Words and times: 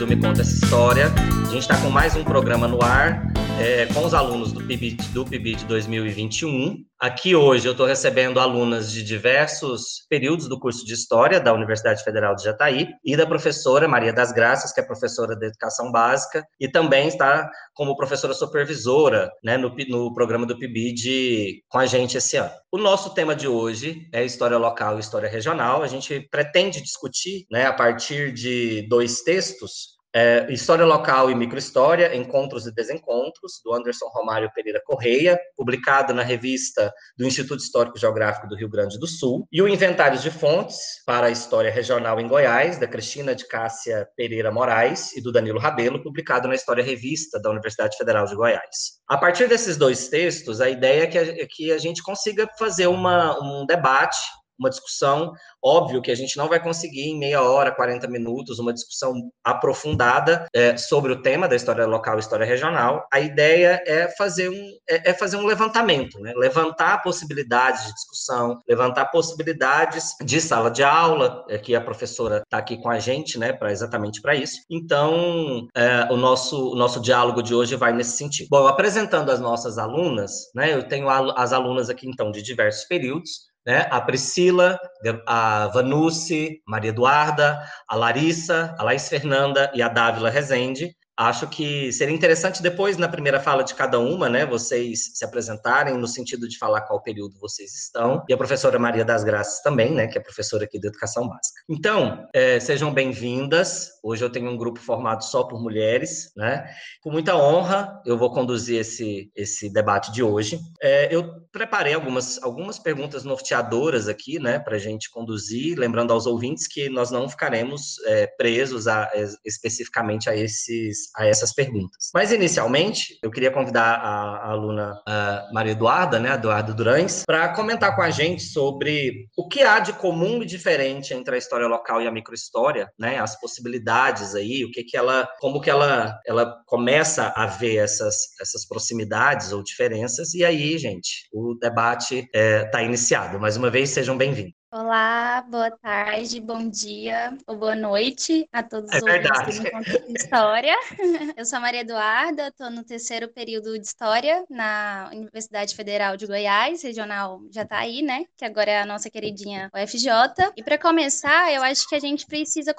do 0.00 0.06
Me 0.06 0.16
Conta 0.16 0.40
Essa 0.40 0.64
História. 0.64 1.12
A 1.42 1.50
gente 1.50 1.58
está 1.58 1.76
com 1.76 1.90
mais 1.90 2.16
um 2.16 2.24
programa 2.24 2.66
no 2.66 2.82
ar 2.82 3.29
é, 3.60 3.84
com 3.92 4.06
os 4.06 4.14
alunos 4.14 4.52
do 4.52 4.66
PIB, 4.66 4.96
do 5.12 5.22
PIB 5.22 5.54
de 5.54 5.64
2021. 5.66 6.82
Aqui 6.98 7.36
hoje 7.36 7.68
eu 7.68 7.72
estou 7.72 7.86
recebendo 7.86 8.40
alunas 8.40 8.90
de 8.90 9.02
diversos 9.02 10.06
períodos 10.08 10.48
do 10.48 10.58
curso 10.58 10.84
de 10.84 10.94
História 10.94 11.38
da 11.38 11.52
Universidade 11.52 12.02
Federal 12.02 12.34
de 12.34 12.44
Jataí 12.44 12.88
e 13.04 13.14
da 13.18 13.26
professora 13.26 13.86
Maria 13.86 14.14
das 14.14 14.32
Graças, 14.32 14.72
que 14.72 14.80
é 14.80 14.82
professora 14.82 15.36
de 15.36 15.46
Educação 15.46 15.92
Básica, 15.92 16.42
e 16.58 16.70
também 16.70 17.08
está 17.08 17.50
como 17.74 17.96
professora 17.96 18.32
supervisora 18.32 19.30
né, 19.44 19.58
no, 19.58 19.74
no 19.88 20.14
programa 20.14 20.46
do 20.46 20.58
PIBID 20.58 21.62
com 21.68 21.78
a 21.78 21.84
gente 21.84 22.16
esse 22.16 22.38
ano. 22.38 22.50
O 22.72 22.78
nosso 22.78 23.12
tema 23.12 23.36
de 23.36 23.46
hoje 23.46 24.08
é 24.10 24.24
História 24.24 24.56
Local 24.56 24.96
e 24.96 25.00
História 25.00 25.28
Regional. 25.28 25.82
A 25.82 25.86
gente 25.86 26.20
pretende 26.30 26.80
discutir, 26.80 27.44
né, 27.50 27.66
a 27.66 27.72
partir 27.74 28.32
de 28.32 28.86
dois 28.88 29.20
textos, 29.20 29.99
é, 30.14 30.46
História 30.50 30.84
Local 30.84 31.30
e 31.30 31.34
Microhistória, 31.34 32.14
Encontros 32.14 32.66
e 32.66 32.74
Desencontros, 32.74 33.60
do 33.64 33.72
Anderson 33.72 34.06
Romário 34.08 34.50
Pereira 34.54 34.80
Correia, 34.84 35.38
publicado 35.56 36.12
na 36.12 36.22
revista 36.22 36.92
do 37.16 37.24
Instituto 37.24 37.60
Histórico 37.60 37.98
Geográfico 37.98 38.48
do 38.48 38.56
Rio 38.56 38.68
Grande 38.68 38.98
do 38.98 39.06
Sul, 39.06 39.46
e 39.52 39.62
o 39.62 39.68
Inventários 39.68 40.22
de 40.22 40.30
Fontes 40.30 40.78
para 41.06 41.28
a 41.28 41.30
História 41.30 41.70
Regional 41.70 42.18
em 42.18 42.28
Goiás, 42.28 42.78
da 42.78 42.86
Cristina 42.86 43.34
de 43.34 43.46
Cássia 43.46 44.08
Pereira 44.16 44.50
Moraes 44.50 45.16
e 45.16 45.22
do 45.22 45.32
Danilo 45.32 45.58
Rabelo, 45.58 46.02
publicado 46.02 46.48
na 46.48 46.54
História 46.54 46.82
Revista 46.82 47.40
da 47.40 47.50
Universidade 47.50 47.96
Federal 47.96 48.26
de 48.26 48.34
Goiás. 48.34 49.00
A 49.08 49.16
partir 49.16 49.48
desses 49.48 49.76
dois 49.76 50.08
textos, 50.08 50.60
a 50.60 50.68
ideia 50.68 51.04
é 51.04 51.06
que 51.06 51.18
a, 51.18 51.22
é 51.22 51.46
que 51.48 51.72
a 51.72 51.78
gente 51.78 52.02
consiga 52.02 52.48
fazer 52.58 52.86
uma, 52.86 53.38
um 53.40 53.66
debate 53.66 54.18
uma 54.60 54.70
discussão. 54.70 55.32
Óbvio 55.62 56.02
que 56.02 56.10
a 56.10 56.14
gente 56.14 56.36
não 56.36 56.48
vai 56.48 56.62
conseguir 56.62 57.08
em 57.08 57.18
meia 57.18 57.42
hora, 57.42 57.74
40 57.74 58.06
minutos, 58.06 58.58
uma 58.58 58.72
discussão 58.72 59.14
aprofundada 59.42 60.46
é, 60.54 60.76
sobre 60.76 61.12
o 61.12 61.22
tema 61.22 61.48
da 61.48 61.56
história 61.56 61.86
local 61.86 62.16
e 62.16 62.20
história 62.20 62.46
regional. 62.46 63.06
A 63.12 63.18
ideia 63.18 63.82
é 63.86 64.08
fazer 64.16 64.48
um, 64.48 64.70
é, 64.88 65.10
é 65.10 65.14
fazer 65.14 65.36
um 65.36 65.46
levantamento, 65.46 66.18
né? 66.20 66.32
levantar 66.36 67.02
possibilidades 67.02 67.86
de 67.86 67.94
discussão, 67.94 68.60
levantar 68.68 69.06
possibilidades 69.06 70.14
de 70.22 70.40
sala 70.40 70.70
de 70.70 70.82
aula, 70.82 71.44
é, 71.48 71.58
que 71.58 71.74
a 71.74 71.80
professora 71.80 72.42
está 72.44 72.58
aqui 72.58 72.76
com 72.80 72.90
a 72.90 72.98
gente, 72.98 73.38
né, 73.38 73.52
para 73.52 73.72
exatamente 73.72 74.20
para 74.20 74.34
isso. 74.34 74.56
Então, 74.70 75.66
é, 75.74 76.12
o 76.12 76.16
nosso 76.16 76.72
o 76.72 76.74
nosso 76.74 77.00
diálogo 77.00 77.42
de 77.42 77.54
hoje 77.54 77.76
vai 77.76 77.92
nesse 77.92 78.16
sentido. 78.16 78.48
Bom, 78.50 78.66
apresentando 78.66 79.30
as 79.30 79.40
nossas 79.40 79.78
alunas, 79.78 80.32
né, 80.54 80.74
eu 80.74 80.86
tenho 80.86 81.08
as 81.08 81.52
alunas 81.52 81.88
aqui 81.88 82.08
então 82.08 82.30
de 82.30 82.42
diversos 82.42 82.84
períodos 82.84 83.49
né? 83.66 83.86
A 83.90 84.00
Priscila, 84.00 84.78
a 85.26 85.68
Vanucci, 85.68 86.60
Maria 86.66 86.90
Eduarda, 86.90 87.62
a 87.88 87.96
Larissa, 87.96 88.74
a 88.78 88.82
Laís 88.82 89.08
Fernanda 89.08 89.70
e 89.74 89.82
a 89.82 89.88
Dávila 89.88 90.30
Rezende. 90.30 90.94
Acho 91.20 91.46
que 91.46 91.92
seria 91.92 92.14
interessante 92.14 92.62
depois, 92.62 92.96
na 92.96 93.06
primeira 93.06 93.38
fala 93.38 93.62
de 93.62 93.74
cada 93.74 93.98
uma, 93.98 94.26
né, 94.26 94.46
vocês 94.46 95.10
se 95.18 95.22
apresentarem 95.22 95.98
no 95.98 96.06
sentido 96.06 96.48
de 96.48 96.56
falar 96.56 96.80
qual 96.80 97.02
período 97.02 97.38
vocês 97.38 97.74
estão, 97.74 98.24
e 98.26 98.32
a 98.32 98.38
professora 98.38 98.78
Maria 98.78 99.04
das 99.04 99.22
Graças 99.22 99.60
também, 99.60 99.92
né, 99.92 100.06
que 100.06 100.16
é 100.16 100.20
professora 100.22 100.64
aqui 100.64 100.80
de 100.80 100.88
Educação 100.88 101.28
Básica. 101.28 101.60
Então, 101.68 102.26
é, 102.32 102.58
sejam 102.58 102.90
bem-vindas. 102.90 103.90
Hoje 104.02 104.24
eu 104.24 104.30
tenho 104.30 104.50
um 104.50 104.56
grupo 104.56 104.80
formado 104.80 105.22
só 105.22 105.44
por 105.44 105.60
mulheres, 105.60 106.32
né? 106.34 106.66
Com 107.02 107.10
muita 107.10 107.36
honra, 107.36 108.00
eu 108.06 108.16
vou 108.16 108.32
conduzir 108.32 108.80
esse, 108.80 109.30
esse 109.36 109.70
debate 109.70 110.10
de 110.12 110.22
hoje. 110.22 110.58
É, 110.80 111.14
eu 111.14 111.34
preparei 111.52 111.92
algumas, 111.92 112.42
algumas 112.42 112.78
perguntas 112.78 113.24
norteadoras 113.24 114.08
aqui, 114.08 114.38
né, 114.38 114.58
para 114.58 114.76
a 114.76 114.78
gente 114.78 115.10
conduzir, 115.10 115.78
lembrando 115.78 116.14
aos 116.14 116.24
ouvintes 116.24 116.66
que 116.66 116.88
nós 116.88 117.10
não 117.10 117.28
ficaremos 117.28 117.96
é, 118.06 118.26
presos 118.26 118.88
a, 118.88 119.10
especificamente 119.44 120.30
a 120.30 120.34
esses 120.34 121.09
a 121.16 121.26
essas 121.26 121.52
perguntas. 121.52 122.10
Mas, 122.14 122.32
inicialmente, 122.32 123.18
eu 123.22 123.30
queria 123.30 123.50
convidar 123.50 123.96
a, 123.96 124.36
a 124.36 124.50
aluna 124.50 125.00
a 125.06 125.48
Maria 125.52 125.72
Eduarda, 125.72 126.18
né, 126.18 126.34
Eduardo 126.34 126.74
Durães, 126.74 127.24
para 127.26 127.48
comentar 127.50 127.94
com 127.94 128.02
a 128.02 128.10
gente 128.10 128.42
sobre 128.42 129.26
o 129.36 129.48
que 129.48 129.62
há 129.62 129.78
de 129.78 129.92
comum 129.92 130.42
e 130.42 130.46
diferente 130.46 131.14
entre 131.14 131.34
a 131.34 131.38
história 131.38 131.66
local 131.66 132.00
e 132.00 132.06
a 132.06 132.12
microhistória, 132.12 132.90
né, 132.98 133.18
as 133.18 133.38
possibilidades 133.40 134.34
aí, 134.34 134.64
o 134.64 134.70
que 134.70 134.84
que 134.84 134.96
ela, 134.96 135.28
como 135.40 135.60
que 135.60 135.70
ela, 135.70 136.18
ela 136.26 136.56
começa 136.66 137.32
a 137.36 137.46
ver 137.46 137.76
essas, 137.76 138.16
essas 138.40 138.66
proximidades 138.66 139.52
ou 139.52 139.62
diferenças, 139.62 140.34
e 140.34 140.44
aí, 140.44 140.78
gente, 140.78 141.28
o 141.32 141.54
debate 141.54 142.18
está 142.18 142.38
é, 142.38 142.64
tá 142.64 142.82
iniciado. 142.82 143.38
Mais 143.38 143.56
uma 143.56 143.70
vez, 143.70 143.90
sejam 143.90 144.16
bem-vindos. 144.16 144.59
Olá, 144.72 145.44
boa 145.48 145.68
tarde, 145.68 146.40
bom 146.40 146.68
dia 146.68 147.36
ou 147.44 147.56
boa 147.56 147.74
noite 147.74 148.48
a 148.52 148.62
todos 148.62 148.88
é 148.92 148.98
os 148.98 149.02
ouvintes 149.02 149.58
do 149.58 149.66
Encontro 149.66 150.06
de 150.06 150.12
História. 150.16 150.76
Eu 151.36 151.44
sou 151.44 151.56
a 151.56 151.60
Maria 151.60 151.80
Eduarda, 151.80 152.46
estou 152.46 152.70
no 152.70 152.84
terceiro 152.84 153.26
período 153.26 153.76
de 153.76 153.84
História 153.84 154.44
na 154.48 155.10
Universidade 155.12 155.74
Federal 155.74 156.16
de 156.16 156.24
Goiás, 156.24 156.84
regional 156.84 157.40
Jataí, 157.50 158.00
né? 158.00 158.26
Que 158.36 158.44
agora 158.44 158.70
é 158.70 158.80
a 158.80 158.86
nossa 158.86 159.10
queridinha 159.10 159.68
UFJ. 159.74 160.52
E 160.56 160.62
para 160.62 160.78
começar, 160.78 161.52
eu 161.52 161.64
acho 161.64 161.88
que 161.88 161.96
a 161.96 162.00
gente 162.00 162.24
precisa 162.24 162.72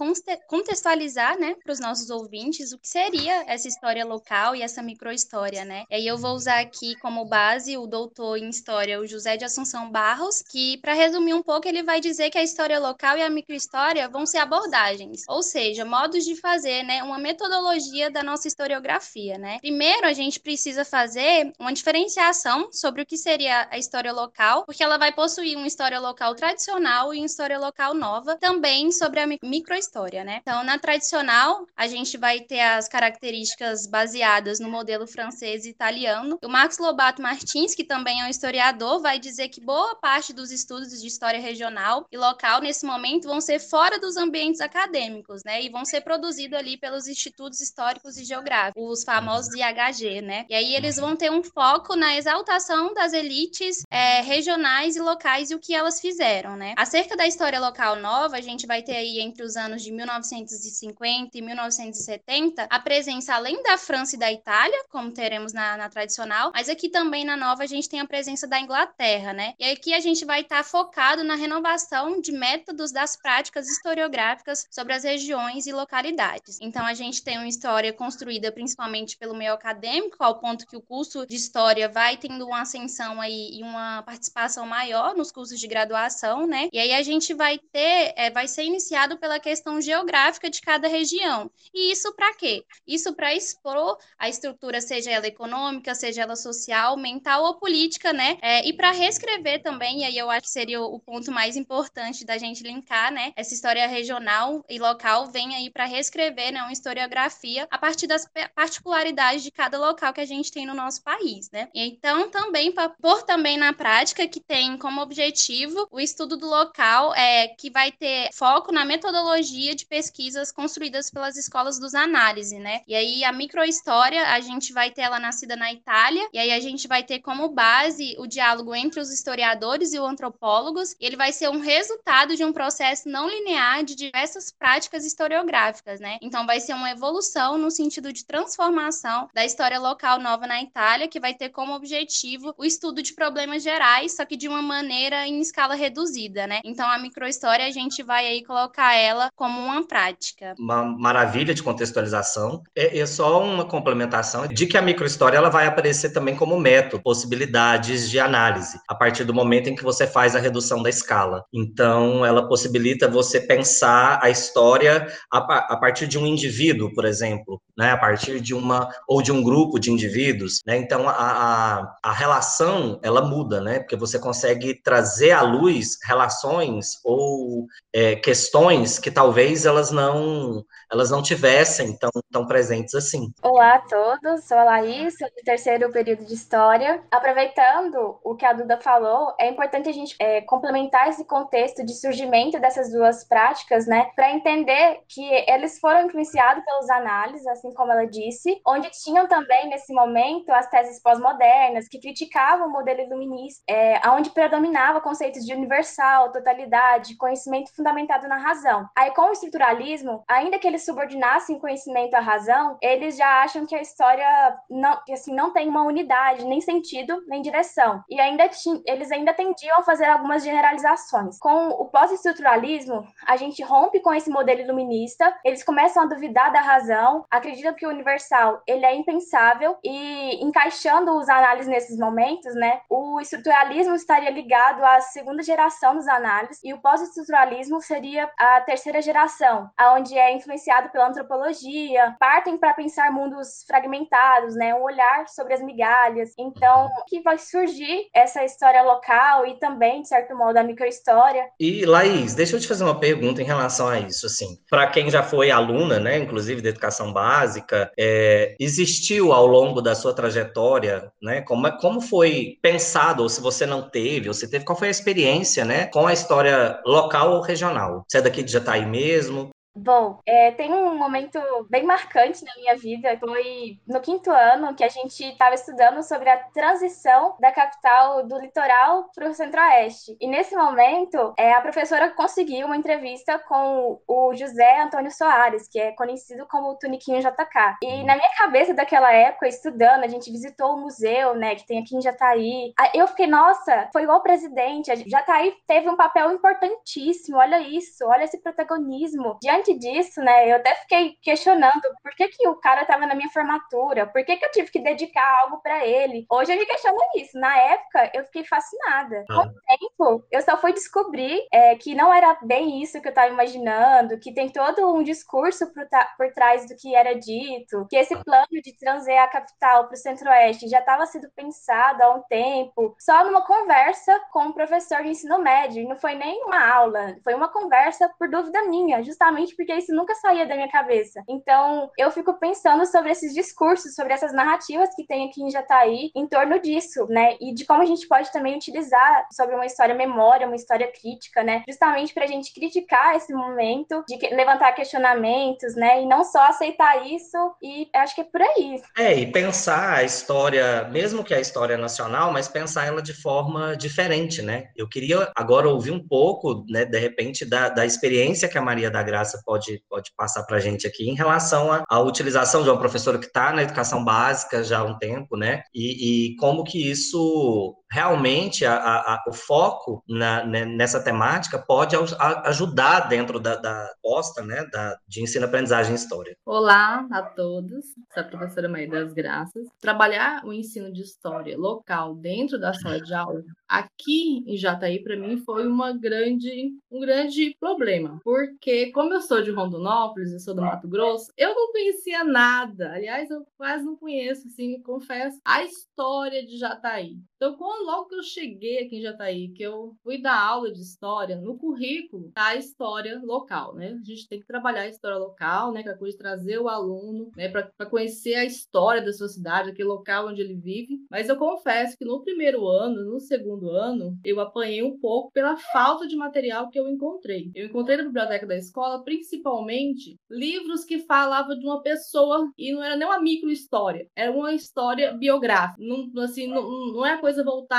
contextualizar, 0.47 1.37
né, 1.37 1.55
para 1.61 1.73
os 1.73 1.81
nossos 1.81 2.09
ouvintes, 2.09 2.71
o 2.71 2.79
que 2.79 2.87
seria 2.87 3.43
essa 3.47 3.67
história 3.67 4.05
local 4.05 4.55
e 4.55 4.61
essa 4.61 4.81
microhistória, 4.81 5.65
né? 5.65 5.83
E 5.89 5.95
aí 5.95 6.07
eu 6.07 6.17
vou 6.17 6.35
usar 6.35 6.61
aqui 6.61 6.95
como 7.01 7.25
base 7.25 7.77
o 7.77 7.85
doutor 7.85 8.37
em 8.37 8.47
História, 8.47 8.97
o 8.97 9.05
José 9.05 9.35
de 9.35 9.43
Assunção 9.43 9.91
Barros, 9.91 10.41
que, 10.41 10.77
para 10.77 10.93
resumir 10.93 11.33
um 11.33 11.43
pouco, 11.43 11.67
ele 11.67 11.80
ele 11.81 11.85
vai 11.85 11.99
dizer 11.99 12.29
que 12.29 12.37
a 12.37 12.43
história 12.43 12.79
local 12.79 13.17
e 13.17 13.23
a 13.23 13.29
microhistória 13.29 14.07
vão 14.07 14.25
ser 14.25 14.37
abordagens, 14.37 15.23
ou 15.27 15.41
seja, 15.41 15.83
modos 15.83 16.23
de 16.23 16.35
fazer, 16.35 16.83
né, 16.83 17.01
uma 17.03 17.17
metodologia 17.17 18.09
da 18.09 18.23
nossa 18.23 18.47
historiografia, 18.47 19.37
né? 19.37 19.57
Primeiro, 19.59 20.05
a 20.05 20.13
gente 20.13 20.39
precisa 20.39 20.85
fazer 20.85 21.51
uma 21.59 21.73
diferenciação 21.73 22.71
sobre 22.71 23.01
o 23.01 23.05
que 23.05 23.17
seria 23.17 23.67
a 23.71 23.77
história 23.77 24.13
local, 24.13 24.63
porque 24.65 24.83
ela 24.83 24.97
vai 24.97 25.11
possuir 25.11 25.57
uma 25.57 25.67
história 25.67 25.99
local 25.99 26.35
tradicional 26.35 27.13
e 27.13 27.17
uma 27.17 27.25
história 27.25 27.57
local 27.57 27.93
nova, 27.93 28.37
também 28.37 28.91
sobre 28.91 29.19
a 29.19 29.27
microhistória, 29.27 30.23
né? 30.23 30.39
Então, 30.41 30.63
na 30.63 30.77
tradicional, 30.77 31.65
a 31.75 31.87
gente 31.87 32.17
vai 32.17 32.41
ter 32.41 32.61
as 32.61 32.87
características 32.87 33.87
baseadas 33.87 34.59
no 34.59 34.69
modelo 34.69 35.07
francês 35.07 35.65
e 35.65 35.69
italiano. 35.69 36.37
O 36.43 36.47
Max 36.47 36.77
Lobato 36.77 37.21
Martins, 37.21 37.73
que 37.73 37.83
também 37.83 38.21
é 38.21 38.25
um 38.25 38.29
historiador, 38.29 39.01
vai 39.01 39.17
dizer 39.17 39.49
que 39.49 39.59
boa 39.59 39.95
parte 39.95 40.31
dos 40.31 40.51
estudos 40.51 41.01
de 41.01 41.07
história 41.07 41.39
regional 41.39 41.70
e 42.11 42.17
local 42.17 42.61
nesse 42.61 42.85
momento 42.85 43.27
vão 43.27 43.39
ser 43.39 43.59
fora 43.59 43.99
dos 43.99 44.17
ambientes 44.17 44.61
acadêmicos, 44.61 45.43
né? 45.43 45.61
E 45.61 45.69
vão 45.69 45.85
ser 45.85 46.01
produzidos 46.01 46.57
ali 46.57 46.77
pelos 46.77 47.07
institutos 47.07 47.61
históricos 47.61 48.17
e 48.17 48.23
geográficos, 48.23 48.99
os 48.99 49.03
famosos 49.03 49.53
IHG, 49.53 50.21
né? 50.21 50.45
E 50.49 50.55
aí 50.55 50.75
eles 50.75 50.97
vão 50.97 51.15
ter 51.15 51.31
um 51.31 51.43
foco 51.43 51.95
na 51.95 52.17
exaltação 52.17 52.93
das 52.93 53.13
elites 53.13 53.83
é, 53.89 54.21
regionais 54.21 54.95
e 54.95 54.99
locais 54.99 55.51
e 55.51 55.55
o 55.55 55.59
que 55.59 55.73
elas 55.73 55.99
fizeram, 55.99 56.55
né? 56.55 56.73
Acerca 56.77 57.15
da 57.15 57.25
história 57.27 57.59
local 57.59 57.95
nova, 57.95 58.37
a 58.37 58.41
gente 58.41 58.67
vai 58.67 58.81
ter 58.81 58.95
aí 58.95 59.19
entre 59.19 59.43
os 59.43 59.55
anos 59.55 59.81
de 59.81 59.91
1950 59.91 61.37
e 61.37 61.41
1970 61.41 62.67
a 62.69 62.79
presença 62.79 63.35
além 63.35 63.61
da 63.63 63.77
França 63.77 64.15
e 64.15 64.19
da 64.19 64.31
Itália, 64.31 64.77
como 64.89 65.11
teremos 65.11 65.53
na, 65.53 65.77
na 65.77 65.89
tradicional, 65.89 66.51
mas 66.53 66.69
aqui 66.69 66.89
também 66.89 67.23
na 67.23 67.37
nova 67.37 67.63
a 67.63 67.67
gente 67.67 67.89
tem 67.89 67.99
a 67.99 68.07
presença 68.07 68.47
da 68.47 68.59
Inglaterra, 68.59 69.33
né? 69.33 69.53
E 69.59 69.65
aqui 69.65 69.93
a 69.93 69.99
gente 69.99 70.25
vai 70.25 70.41
estar 70.41 70.57
tá 70.57 70.63
focado 70.63 71.23
na 71.23 71.35
renovação 71.35 71.60
inovação 71.61 72.19
de 72.19 72.31
métodos 72.31 72.91
das 72.91 73.15
práticas 73.15 73.69
historiográficas 73.69 74.67
sobre 74.71 74.93
as 74.93 75.03
regiões 75.03 75.67
e 75.67 75.71
localidades. 75.71 76.57
Então, 76.59 76.85
a 76.85 76.93
gente 76.93 77.23
tem 77.23 77.37
uma 77.37 77.47
história 77.47 77.93
construída 77.93 78.51
principalmente 78.51 79.15
pelo 79.17 79.35
meio 79.35 79.53
acadêmico, 79.53 80.17
ao 80.19 80.39
ponto 80.39 80.65
que 80.65 80.75
o 80.75 80.81
curso 80.81 81.25
de 81.27 81.35
história 81.35 81.87
vai 81.87 82.17
tendo 82.17 82.45
uma 82.45 82.61
ascensão 82.61 83.21
aí 83.21 83.51
e 83.53 83.63
uma 83.63 84.01
participação 84.01 84.65
maior 84.65 85.15
nos 85.15 85.31
cursos 85.31 85.59
de 85.59 85.67
graduação, 85.67 86.47
né? 86.47 86.67
E 86.73 86.79
aí 86.79 86.93
a 86.93 87.03
gente 87.03 87.33
vai 87.33 87.59
ter, 87.59 88.13
é, 88.15 88.31
vai 88.31 88.47
ser 88.47 88.63
iniciado 88.63 89.17
pela 89.17 89.39
questão 89.39 89.79
geográfica 89.79 90.49
de 90.49 90.61
cada 90.61 90.87
região. 90.87 91.49
E 91.73 91.91
isso 91.91 92.11
para 92.15 92.33
quê? 92.33 92.65
Isso 92.87 93.13
para 93.13 93.35
expor 93.35 93.97
a 94.17 94.27
estrutura, 94.27 94.81
seja 94.81 95.11
ela 95.11 95.27
econômica, 95.27 95.93
seja 95.93 96.23
ela 96.23 96.35
social, 96.35 96.97
mental 96.97 97.43
ou 97.43 97.55
política, 97.55 98.11
né? 98.11 98.37
É, 98.41 98.67
e 98.67 98.73
para 98.73 98.91
reescrever 98.91 99.61
também, 99.61 100.01
e 100.01 100.05
aí 100.05 100.17
eu 100.17 100.29
acho 100.29 100.43
que 100.43 100.49
seria 100.49 100.81
o 100.81 100.99
ponto 100.99 101.31
mais 101.31 101.50
mais 101.51 101.57
importante 101.57 102.23
da 102.23 102.37
gente 102.37 102.63
linkar, 102.63 103.11
né? 103.11 103.33
Essa 103.35 103.53
história 103.53 103.85
regional 103.85 104.63
e 104.69 104.79
local 104.79 105.27
vem 105.27 105.53
aí 105.53 105.69
para 105.69 105.85
reescrever, 105.85 106.53
né, 106.53 106.61
uma 106.61 106.71
historiografia 106.71 107.67
a 107.69 107.77
partir 107.77 108.07
das 108.07 108.25
particularidades 108.55 109.43
de 109.43 109.51
cada 109.51 109.77
local 109.77 110.13
que 110.13 110.21
a 110.21 110.25
gente 110.25 110.51
tem 110.51 110.65
no 110.65 110.73
nosso 110.73 111.03
país, 111.03 111.49
né? 111.51 111.67
Então 111.75 112.29
também 112.29 112.73
por 113.01 113.23
também 113.23 113.57
na 113.57 113.73
prática 113.73 114.27
que 114.27 114.39
tem 114.39 114.77
como 114.77 115.01
objetivo 115.01 115.87
o 115.91 115.99
estudo 115.99 116.37
do 116.37 116.47
local 116.47 117.13
é 117.15 117.49
que 117.49 117.69
vai 117.69 117.91
ter 117.91 118.29
foco 118.33 118.71
na 118.71 118.85
metodologia 118.85 119.75
de 119.75 119.85
pesquisas 119.85 120.51
construídas 120.51 121.09
pelas 121.11 121.35
escolas 121.35 121.77
dos 121.77 121.93
análise, 121.93 122.57
né? 122.59 122.81
E 122.87 122.95
aí 122.95 123.23
a 123.25 123.33
microhistória 123.33 124.25
a 124.29 124.39
gente 124.39 124.71
vai 124.71 124.89
ter 124.89 125.01
ela 125.01 125.19
nascida 125.19 125.55
na 125.57 125.73
Itália 125.73 126.29
e 126.31 126.39
aí 126.39 126.51
a 126.51 126.59
gente 126.61 126.87
vai 126.87 127.03
ter 127.03 127.19
como 127.19 127.49
base 127.49 128.15
o 128.19 128.25
diálogo 128.25 128.73
entre 128.73 129.01
os 129.01 129.11
historiadores 129.11 129.93
e 129.93 129.99
os 129.99 130.07
antropólogos. 130.07 130.95
E 130.99 131.05
ele 131.05 131.17
vai 131.17 131.33
ser 131.41 131.49
um 131.49 131.59
resultado 131.59 132.35
de 132.35 132.45
um 132.45 132.53
processo 132.53 133.09
não 133.09 133.27
linear 133.27 133.83
de 133.83 133.95
diversas 133.95 134.51
práticas 134.51 135.03
historiográficas, 135.03 135.99
né? 135.99 136.19
Então 136.21 136.45
vai 136.45 136.59
ser 136.59 136.73
uma 136.73 136.91
evolução 136.91 137.57
no 137.57 137.71
sentido 137.71 138.13
de 138.13 138.23
transformação 138.23 139.27
da 139.33 139.43
história 139.43 139.79
local 139.79 140.19
nova 140.19 140.45
na 140.45 140.61
Itália, 140.61 141.07
que 141.07 141.19
vai 141.19 141.33
ter 141.33 141.49
como 141.49 141.73
objetivo 141.73 142.53
o 142.59 142.63
estudo 142.63 143.01
de 143.01 143.13
problemas 143.13 143.63
gerais, 143.63 144.15
só 144.15 144.23
que 144.23 144.37
de 144.37 144.47
uma 144.47 144.61
maneira 144.61 145.25
em 145.25 145.41
escala 145.41 145.73
reduzida, 145.73 146.45
né? 146.45 146.61
Então 146.63 146.87
a 146.87 146.99
microhistória 146.99 147.65
a 147.65 147.71
gente 147.71 148.03
vai 148.03 148.27
aí 148.27 148.43
colocar 148.43 148.93
ela 148.93 149.31
como 149.35 149.59
uma 149.59 149.83
prática. 149.87 150.53
Uma 150.59 150.83
maravilha 150.83 151.55
de 151.55 151.63
contextualização. 151.63 152.61
É, 152.75 152.99
é 152.99 153.05
só 153.07 153.43
uma 153.43 153.65
complementação 153.65 154.45
de 154.45 154.67
que 154.67 154.77
a 154.77 154.81
microhistória 154.81 155.37
ela 155.37 155.49
vai 155.49 155.65
aparecer 155.65 156.13
também 156.13 156.35
como 156.35 156.59
método, 156.59 157.01
possibilidades 157.01 158.07
de 158.11 158.19
análise, 158.19 158.79
a 158.87 158.93
partir 158.93 159.23
do 159.23 159.33
momento 159.33 159.69
em 159.71 159.75
que 159.75 159.83
você 159.83 160.05
faz 160.05 160.35
a 160.35 160.39
redução 160.39 160.83
da 160.83 160.89
escala. 160.89 161.30
Então, 161.53 162.25
ela 162.25 162.47
possibilita 162.47 163.07
você 163.07 163.39
pensar 163.39 164.19
a 164.21 164.29
história 164.29 165.07
a, 165.31 165.37
a 165.73 165.77
partir 165.77 166.07
de 166.07 166.17
um 166.17 166.25
indivíduo, 166.25 166.93
por 166.93 167.05
exemplo, 167.05 167.61
né? 167.77 167.91
a 167.91 167.97
partir 167.97 168.39
de 168.39 168.53
uma 168.53 168.89
ou 169.07 169.21
de 169.21 169.31
um 169.31 169.43
grupo 169.43 169.79
de 169.79 169.91
indivíduos. 169.91 170.61
Né? 170.65 170.77
Então, 170.77 171.07
a, 171.07 171.13
a, 171.13 171.97
a 172.03 172.11
relação 172.11 172.99
ela 173.03 173.21
muda, 173.21 173.61
né? 173.61 173.79
porque 173.79 173.95
você 173.95 174.19
consegue 174.19 174.73
trazer 174.81 175.31
à 175.31 175.41
luz 175.41 175.97
relações 176.05 176.99
ou 177.03 177.67
é, 177.93 178.15
questões 178.15 178.99
que 178.99 179.11
talvez 179.11 179.65
elas 179.65 179.91
não 179.91 180.63
elas 180.91 181.09
não 181.09 181.21
tivessem 181.21 181.97
tão, 181.97 182.11
tão 182.29 182.45
presentes 182.45 182.93
assim. 182.93 183.31
Olá 183.41 183.75
a 183.75 183.79
todos, 183.79 184.43
sou 184.43 184.57
a 184.57 184.63
Laís, 184.65 185.17
sou 185.17 185.27
do 185.29 185.43
terceiro 185.45 185.89
período 185.89 186.25
de 186.25 186.33
História. 186.33 187.01
Aproveitando 187.09 188.19
o 188.23 188.35
que 188.35 188.45
a 188.45 188.51
Duda 188.51 188.77
falou, 188.77 189.33
é 189.39 189.49
importante 189.49 189.87
a 189.87 189.93
gente 189.93 190.15
é, 190.19 190.41
complementar 190.41 191.07
esse 191.11 191.25
contexto 191.25 191.85
de 191.85 191.93
surgimento 191.93 192.59
dessas 192.59 192.91
duas 192.91 193.23
práticas, 193.23 193.85
né, 193.85 194.09
para 194.15 194.31
entender 194.31 195.01
que 195.07 195.23
eles 195.47 195.79
foram 195.79 196.07
influenciados 196.07 196.63
pelos 196.65 196.89
análises, 196.89 197.45
assim 197.47 197.73
como 197.73 197.91
ela 197.91 198.05
disse, 198.05 198.59
onde 198.65 198.89
tinham 198.91 199.27
também, 199.27 199.69
nesse 199.69 199.93
momento, 199.93 200.49
as 200.51 200.67
teses 200.67 201.01
pós-modernas, 201.01 201.87
que 201.87 201.99
criticavam 201.99 202.67
o 202.67 202.71
modelo 202.71 203.01
iluminista, 203.01 203.63
é, 203.69 204.01
onde 204.09 204.31
predominava 204.31 205.01
conceitos 205.01 205.45
de 205.45 205.53
universal, 205.53 206.31
totalidade, 206.31 207.15
conhecimento 207.17 207.75
fundamentado 207.75 208.27
na 208.27 208.37
razão. 208.37 208.87
Aí, 208.97 209.11
com 209.11 209.29
o 209.29 209.31
estruturalismo, 209.31 210.23
ainda 210.27 210.57
que 210.57 210.67
eles 210.67 210.85
subordinassem 210.85 211.59
conhecimento 211.59 212.15
à 212.15 212.19
razão, 212.19 212.77
eles 212.81 213.17
já 213.17 213.43
acham 213.43 213.65
que 213.65 213.75
a 213.75 213.81
história 213.81 214.57
não, 214.69 214.99
assim, 215.11 215.33
não 215.33 215.51
tem 215.53 215.67
uma 215.67 215.83
unidade, 215.83 216.45
nem 216.45 216.61
sentido, 216.61 217.21
nem 217.27 217.41
direção. 217.41 218.03
E 218.09 218.19
ainda 218.19 218.49
eles 218.85 219.11
ainda 219.11 219.33
tendiam 219.33 219.79
a 219.79 219.83
fazer 219.83 220.05
algumas 220.05 220.43
generalizações. 220.43 221.00
Com 221.39 221.69
o 221.69 221.85
pós-estruturalismo, 221.85 223.07
a 223.27 223.37
gente 223.37 223.63
rompe 223.63 223.99
com 223.99 224.13
esse 224.13 224.29
modelo 224.29 224.61
iluminista, 224.61 225.33
eles 225.43 225.63
começam 225.63 226.03
a 226.03 226.05
duvidar 226.05 226.51
da 226.51 226.61
razão, 226.61 227.25
acreditam 227.29 227.73
que 227.73 227.85
o 227.85 227.89
universal 227.89 228.61
ele 228.67 228.85
é 228.85 228.95
impensável 228.95 229.77
e 229.83 230.43
encaixando 230.43 231.17
os 231.17 231.29
análises 231.29 231.67
nesses 231.67 231.97
momentos, 231.97 232.53
né, 232.55 232.81
o 232.89 233.19
estruturalismo 233.19 233.95
estaria 233.95 234.29
ligado 234.29 234.83
à 234.83 235.01
segunda 235.01 235.43
geração 235.43 235.95
dos 235.95 236.07
análises 236.07 236.59
e 236.63 236.73
o 236.73 236.81
pós-estruturalismo 236.81 237.81
seria 237.81 238.29
a 238.37 238.61
terceira 238.61 239.01
geração, 239.01 239.69
aonde 239.77 240.17
é 240.17 240.33
influenciado 240.33 240.89
pela 240.89 241.07
antropologia, 241.07 242.15
partem 242.19 242.57
para 242.57 242.73
pensar 242.73 243.11
mundos 243.11 243.63
fragmentados, 243.67 244.55
né? 244.55 244.73
Um 244.75 244.83
olhar 244.83 245.27
sobre 245.27 245.53
as 245.53 245.61
migalhas. 245.61 246.33
Então, 246.37 246.89
que 247.07 247.21
vai 247.21 247.37
surgir 247.37 248.09
essa 248.13 248.43
história 248.43 248.81
local 248.81 249.45
e 249.45 249.57
também, 249.59 250.01
de 250.01 250.07
certo 250.07 250.35
modo, 250.35 250.57
a 250.57 250.63
microhistória. 250.91 251.45
E, 251.59 251.85
Laís, 251.85 252.35
deixa 252.35 252.55
eu 252.55 252.59
te 252.59 252.67
fazer 252.67 252.83
uma 252.83 252.99
pergunta 252.99 253.41
em 253.41 253.45
relação 253.45 253.87
a 253.87 253.99
isso, 253.99 254.25
assim. 254.25 254.59
Para 254.69 254.87
quem 254.87 255.09
já 255.09 255.23
foi 255.23 255.49
aluna, 255.49 255.99
né, 255.99 256.17
inclusive 256.17 256.61
de 256.61 256.67
educação 256.67 257.13
básica, 257.13 257.91
é, 257.97 258.55
existiu 258.59 259.31
ao 259.31 259.47
longo 259.47 259.81
da 259.81 259.95
sua 259.95 260.13
trajetória, 260.13 261.11
né, 261.21 261.41
como, 261.41 261.71
como 261.77 262.01
foi 262.01 262.57
pensado, 262.61 263.23
ou 263.23 263.29
se 263.29 263.41
você 263.41 263.65
não 263.65 263.89
teve, 263.89 264.27
ou 264.27 264.33
se 264.33 264.49
teve, 264.49 264.65
qual 264.65 264.77
foi 264.77 264.89
a 264.89 264.91
experiência, 264.91 265.63
né, 265.63 265.87
com 265.87 266.05
a 266.05 266.13
história 266.13 266.79
local 266.85 267.35
ou 267.35 267.41
regional? 267.41 268.03
Você 268.07 268.17
é 268.17 268.21
daqui 268.21 268.43
de 268.43 268.51
Jataí 268.51 268.85
mesmo? 268.85 269.49
Bom, 269.73 270.19
é, 270.25 270.51
tem 270.51 270.73
um 270.73 270.97
momento 270.97 271.39
bem 271.69 271.83
marcante 271.83 272.43
na 272.43 272.53
minha 272.55 272.75
vida. 272.75 273.17
Foi 273.17 273.79
no 273.87 274.01
quinto 274.01 274.29
ano 274.29 274.75
que 274.75 274.83
a 274.83 274.89
gente 274.89 275.23
estava 275.23 275.55
estudando 275.55 276.03
sobre 276.03 276.29
a 276.29 276.37
transição 276.37 277.35
da 277.39 277.51
capital 277.51 278.27
do 278.27 278.37
litoral 278.37 279.09
para 279.15 279.29
o 279.29 279.33
centro-oeste. 279.33 280.17
E 280.19 280.27
nesse 280.27 280.55
momento, 280.55 281.33
é, 281.37 281.53
a 281.53 281.61
professora 281.61 282.09
conseguiu 282.09 282.67
uma 282.67 282.75
entrevista 282.75 283.39
com 283.39 284.01
o 284.07 284.33
José 284.35 284.81
Antônio 284.81 285.11
Soares, 285.11 285.69
que 285.69 285.79
é 285.79 285.93
conhecido 285.93 286.45
como 286.47 286.75
Tuniquinho 286.75 287.21
JK. 287.21 287.77
E 287.81 288.03
na 288.03 288.15
minha 288.15 288.29
cabeça 288.37 288.73
daquela 288.73 289.11
época, 289.13 289.47
estudando, 289.47 290.03
a 290.03 290.07
gente 290.07 290.31
visitou 290.31 290.75
o 290.75 290.81
museu, 290.81 291.33
né, 291.35 291.55
que 291.55 291.65
tem 291.65 291.79
aqui 291.79 291.95
em 291.95 292.01
Jataí. 292.01 292.73
Eu 292.93 293.07
fiquei, 293.07 293.27
nossa, 293.27 293.89
foi 293.93 294.03
igual 294.03 294.19
o 294.19 294.23
presidente. 294.23 294.91
Jataí 295.09 295.55
teve 295.65 295.89
um 295.89 295.95
papel 295.95 296.31
importantíssimo. 296.31 297.37
Olha 297.37 297.59
isso, 297.59 298.05
olha 298.05 298.25
esse 298.25 298.41
protagonismo. 298.41 299.37
Diante 299.41 299.60
diante 299.61 299.73
disso, 299.77 300.21
né, 300.21 300.51
eu 300.51 300.55
até 300.55 300.75
fiquei 300.75 301.15
questionando 301.21 301.81
por 302.01 302.11
que, 302.15 302.27
que 302.29 302.47
o 302.47 302.55
cara 302.55 302.81
estava 302.81 303.05
na 303.05 303.15
minha 303.15 303.29
formatura, 303.29 304.07
por 304.07 304.23
que, 304.25 304.35
que 304.35 304.45
eu 304.45 304.51
tive 304.51 304.71
que 304.71 304.79
dedicar 304.79 305.41
algo 305.41 305.61
para 305.61 305.85
ele. 305.85 306.25
Hoje 306.29 306.53
eu 306.53 306.57
me 306.57 306.65
questiono 306.65 306.97
isso. 307.15 307.39
Na 307.39 307.55
época, 307.57 308.11
eu 308.13 308.25
fiquei 308.25 308.43
fascinada. 308.45 309.23
Ah. 309.29 309.35
Com 309.35 309.41
o 309.41 309.53
tempo, 309.77 310.27
eu 310.31 310.41
só 310.41 310.57
fui 310.57 310.73
descobrir 310.73 311.41
é, 311.51 311.75
que 311.75 311.95
não 311.95 312.13
era 312.13 312.37
bem 312.41 312.81
isso 312.81 313.01
que 313.01 313.07
eu 313.07 313.11
estava 313.11 313.31
imaginando, 313.31 314.19
que 314.19 314.33
tem 314.33 314.49
todo 314.49 314.93
um 314.93 315.03
discurso 315.03 315.71
por, 315.73 315.87
por 316.17 316.33
trás 316.33 316.67
do 316.67 316.75
que 316.75 316.95
era 316.95 317.13
dito, 317.13 317.85
que 317.89 317.95
esse 317.95 318.15
plano 318.23 318.47
de 318.63 318.77
trazer 318.77 319.17
a 319.17 319.27
capital 319.27 319.85
para 319.85 319.93
o 319.93 319.97
centro-oeste 319.97 320.67
já 320.67 320.79
estava 320.79 321.05
sendo 321.05 321.29
pensado 321.35 322.01
há 322.03 322.15
um 322.15 322.21
tempo, 322.23 322.95
só 322.99 323.23
numa 323.23 323.45
conversa 323.45 324.19
com 324.31 324.45
um 324.45 324.51
professor 324.51 325.03
de 325.03 325.09
ensino 325.09 325.39
médio. 325.39 325.87
Não 325.87 325.97
foi 325.97 326.15
nem 326.15 326.43
uma 326.43 326.73
aula, 326.73 327.15
foi 327.23 327.33
uma 327.33 327.49
conversa 327.49 328.09
por 328.17 328.29
dúvida 328.29 328.63
minha, 328.63 329.03
justamente 329.03 329.50
porque 329.55 329.73
isso 329.73 329.93
nunca 329.93 330.13
saía 330.15 330.45
da 330.45 330.55
minha 330.55 330.69
cabeça. 330.69 331.23
Então, 331.27 331.89
eu 331.97 332.11
fico 332.11 332.33
pensando 332.39 332.85
sobre 332.85 333.11
esses 333.11 333.33
discursos, 333.33 333.95
sobre 333.95 334.13
essas 334.13 334.33
narrativas 334.33 334.89
que 334.95 335.05
tem 335.05 335.27
aqui 335.27 335.41
em 335.41 335.49
Jataí 335.49 336.11
em 336.15 336.27
torno 336.27 336.59
disso, 336.59 337.05
né? 337.09 337.35
E 337.39 337.53
de 337.53 337.65
como 337.65 337.81
a 337.81 337.85
gente 337.85 338.07
pode 338.07 338.31
também 338.31 338.55
utilizar 338.55 339.27
sobre 339.31 339.55
uma 339.55 339.65
história 339.65 339.95
memória, 339.95 340.47
uma 340.47 340.55
história 340.55 340.91
crítica, 340.91 341.43
né? 341.43 341.63
Justamente 341.67 342.13
para 342.13 342.25
a 342.25 342.27
gente 342.27 342.53
criticar 342.53 343.15
esse 343.15 343.33
momento, 343.33 344.03
de 344.07 344.17
levantar 344.35 344.71
questionamentos, 344.73 345.75
né? 345.75 346.01
E 346.01 346.05
não 346.05 346.23
só 346.23 346.43
aceitar 346.47 347.05
isso, 347.07 347.37
e 347.61 347.89
acho 347.93 348.15
que 348.15 348.21
é 348.21 348.25
por 348.25 348.41
aí. 348.41 348.81
É, 348.97 349.13
e 349.13 349.31
pensar 349.31 349.97
a 349.97 350.03
história, 350.03 350.87
mesmo 350.91 351.23
que 351.23 351.33
a 351.33 351.39
história 351.39 351.77
nacional, 351.77 352.31
mas 352.31 352.47
pensar 352.47 352.85
ela 352.85 353.01
de 353.01 353.13
forma 353.13 353.75
diferente, 353.75 354.41
né? 354.41 354.69
Eu 354.75 354.87
queria 354.87 355.31
agora 355.35 355.67
ouvir 355.67 355.91
um 355.91 356.05
pouco, 356.05 356.65
né, 356.69 356.85
de 356.85 356.99
repente, 356.99 357.45
da, 357.45 357.69
da 357.69 357.85
experiência 357.85 358.47
que 358.47 358.57
a 358.57 358.61
Maria 358.61 358.89
da 358.89 359.03
Graça 359.03 359.40
pode, 359.43 359.83
pode 359.89 360.11
passar 360.15 360.43
para 360.43 360.57
a 360.57 360.59
gente 360.59 360.87
aqui 360.87 361.09
em 361.09 361.15
relação 361.15 361.69
à 361.87 361.99
utilização 361.99 362.63
de 362.63 362.69
uma 362.69 362.79
professora 362.79 363.17
que 363.17 363.25
está 363.25 363.51
na 363.51 363.63
educação 363.63 364.03
básica 364.03 364.63
já 364.63 364.79
há 364.79 364.83
um 364.83 364.97
tempo, 364.97 365.37
né? 365.37 365.63
E, 365.73 366.31
e 366.31 366.35
como 366.37 366.63
que 366.63 366.89
isso 366.89 367.75
realmente 367.91 368.65
a, 368.65 368.75
a, 368.75 369.23
o 369.27 369.33
foco 369.33 370.01
na, 370.07 370.45
né, 370.45 370.63
nessa 370.63 371.03
temática 371.03 371.59
pode 371.59 371.93
a, 371.95 372.49
ajudar 372.49 373.09
dentro 373.09 373.37
da, 373.37 373.57
da 373.57 373.93
posta, 374.01 374.41
né, 374.41 374.65
da, 374.71 374.97
de 375.05 375.21
ensino-aprendizagem 375.21 375.91
e 375.91 375.95
história. 375.95 376.35
Olá 376.45 377.05
a 377.11 377.21
todos, 377.21 377.85
sou 378.13 378.23
a 378.23 378.23
professora 378.23 378.69
Maria 378.69 378.89
das 378.89 379.13
Graças. 379.13 379.67
Trabalhar 379.81 380.45
o 380.45 380.53
ensino 380.53 380.91
de 380.91 381.01
história 381.01 381.57
local 381.57 382.15
dentro 382.15 382.57
da 382.57 382.73
sala 382.73 383.01
de 383.01 383.13
aula, 383.13 383.43
aqui 383.67 384.43
em 384.47 384.55
Jataí, 384.55 385.03
para 385.03 385.17
mim, 385.17 385.37
foi 385.45 385.67
uma 385.67 385.91
grande, 385.91 386.71
um 386.89 387.01
grande 387.01 387.55
problema, 387.59 388.19
porque 388.23 388.91
como 388.91 389.13
eu 389.13 389.21
sou 389.21 389.41
de 389.41 389.51
Rondonópolis, 389.51 390.31
eu 390.31 390.39
sou 390.39 390.55
do 390.55 390.61
Mato 390.61 390.87
Grosso, 390.87 391.31
eu 391.37 391.53
não 391.53 391.71
conhecia 391.73 392.23
nada, 392.23 392.93
aliás, 392.93 393.29
eu 393.29 393.45
quase 393.57 393.83
não 393.83 393.97
conheço, 393.97 394.47
assim, 394.47 394.81
confesso, 394.81 395.37
a 395.43 395.63
história 395.63 396.45
de 396.45 396.57
Jataí. 396.57 397.17
Então, 397.35 397.55
quando 397.57 397.80
logo 397.85 398.07
que 398.07 398.15
eu 398.15 398.23
cheguei 398.23 398.83
aqui 398.83 398.97
em 398.97 399.01
Jataí, 399.01 399.49
que 399.49 399.63
eu 399.63 399.95
fui 400.03 400.21
dar 400.21 400.39
aula 400.39 400.71
de 400.71 400.79
história, 400.79 401.39
no 401.39 401.57
currículo 401.57 402.31
tá 402.33 402.47
a 402.47 402.55
história 402.55 403.19
local, 403.23 403.75
né? 403.75 403.97
A 404.01 404.03
gente 404.03 404.27
tem 404.27 404.39
que 404.39 404.45
trabalhar 404.45 404.81
a 404.81 404.87
história 404.87 405.17
local, 405.17 405.71
né? 405.71 405.83
Que 405.83 405.89
é 405.89 405.91
a 405.91 405.97
coisa 405.97 406.15
de 406.15 406.21
trazer 406.21 406.59
o 406.59 406.67
aluno, 406.67 407.31
né? 407.35 407.49
Para 407.49 407.89
conhecer 407.89 408.35
a 408.35 408.45
história 408.45 409.03
da 409.03 409.13
sua 409.13 409.27
cidade, 409.27 409.69
aquele 409.69 409.87
local 409.87 410.27
onde 410.27 410.41
ele 410.41 410.55
vive. 410.55 410.99
Mas 411.09 411.29
eu 411.29 411.37
confesso 411.37 411.97
que 411.97 412.05
no 412.05 412.21
primeiro 412.21 412.67
ano, 412.67 413.03
no 413.03 413.19
segundo 413.19 413.69
ano, 413.69 414.17
eu 414.23 414.39
apanhei 414.39 414.83
um 414.83 414.99
pouco 414.99 415.31
pela 415.31 415.57
falta 415.57 416.07
de 416.07 416.15
material 416.15 416.69
que 416.69 416.79
eu 416.79 416.87
encontrei. 416.87 417.51
Eu 417.55 417.65
encontrei 417.65 417.97
na 417.97 418.03
biblioteca 418.03 418.45
da 418.45 418.57
escola, 418.57 419.03
principalmente, 419.03 420.17
livros 420.29 420.85
que 420.85 420.99
falavam 420.99 421.57
de 421.57 421.65
uma 421.65 421.81
pessoa 421.81 422.49
e 422.57 422.73
não 422.73 422.83
era 422.83 422.95
nem 422.95 423.07
uma 423.07 423.21
micro 423.21 423.49
história, 423.49 424.07
era 424.15 424.31
uma 424.31 424.53
história 424.53 425.13
biográfica. 425.13 425.81
Não, 425.81 426.23
assim, 426.23 426.47
não, 426.47 426.61
não 426.93 427.05
é 427.05 427.19
coisa 427.19 427.43
voltada 427.43 427.70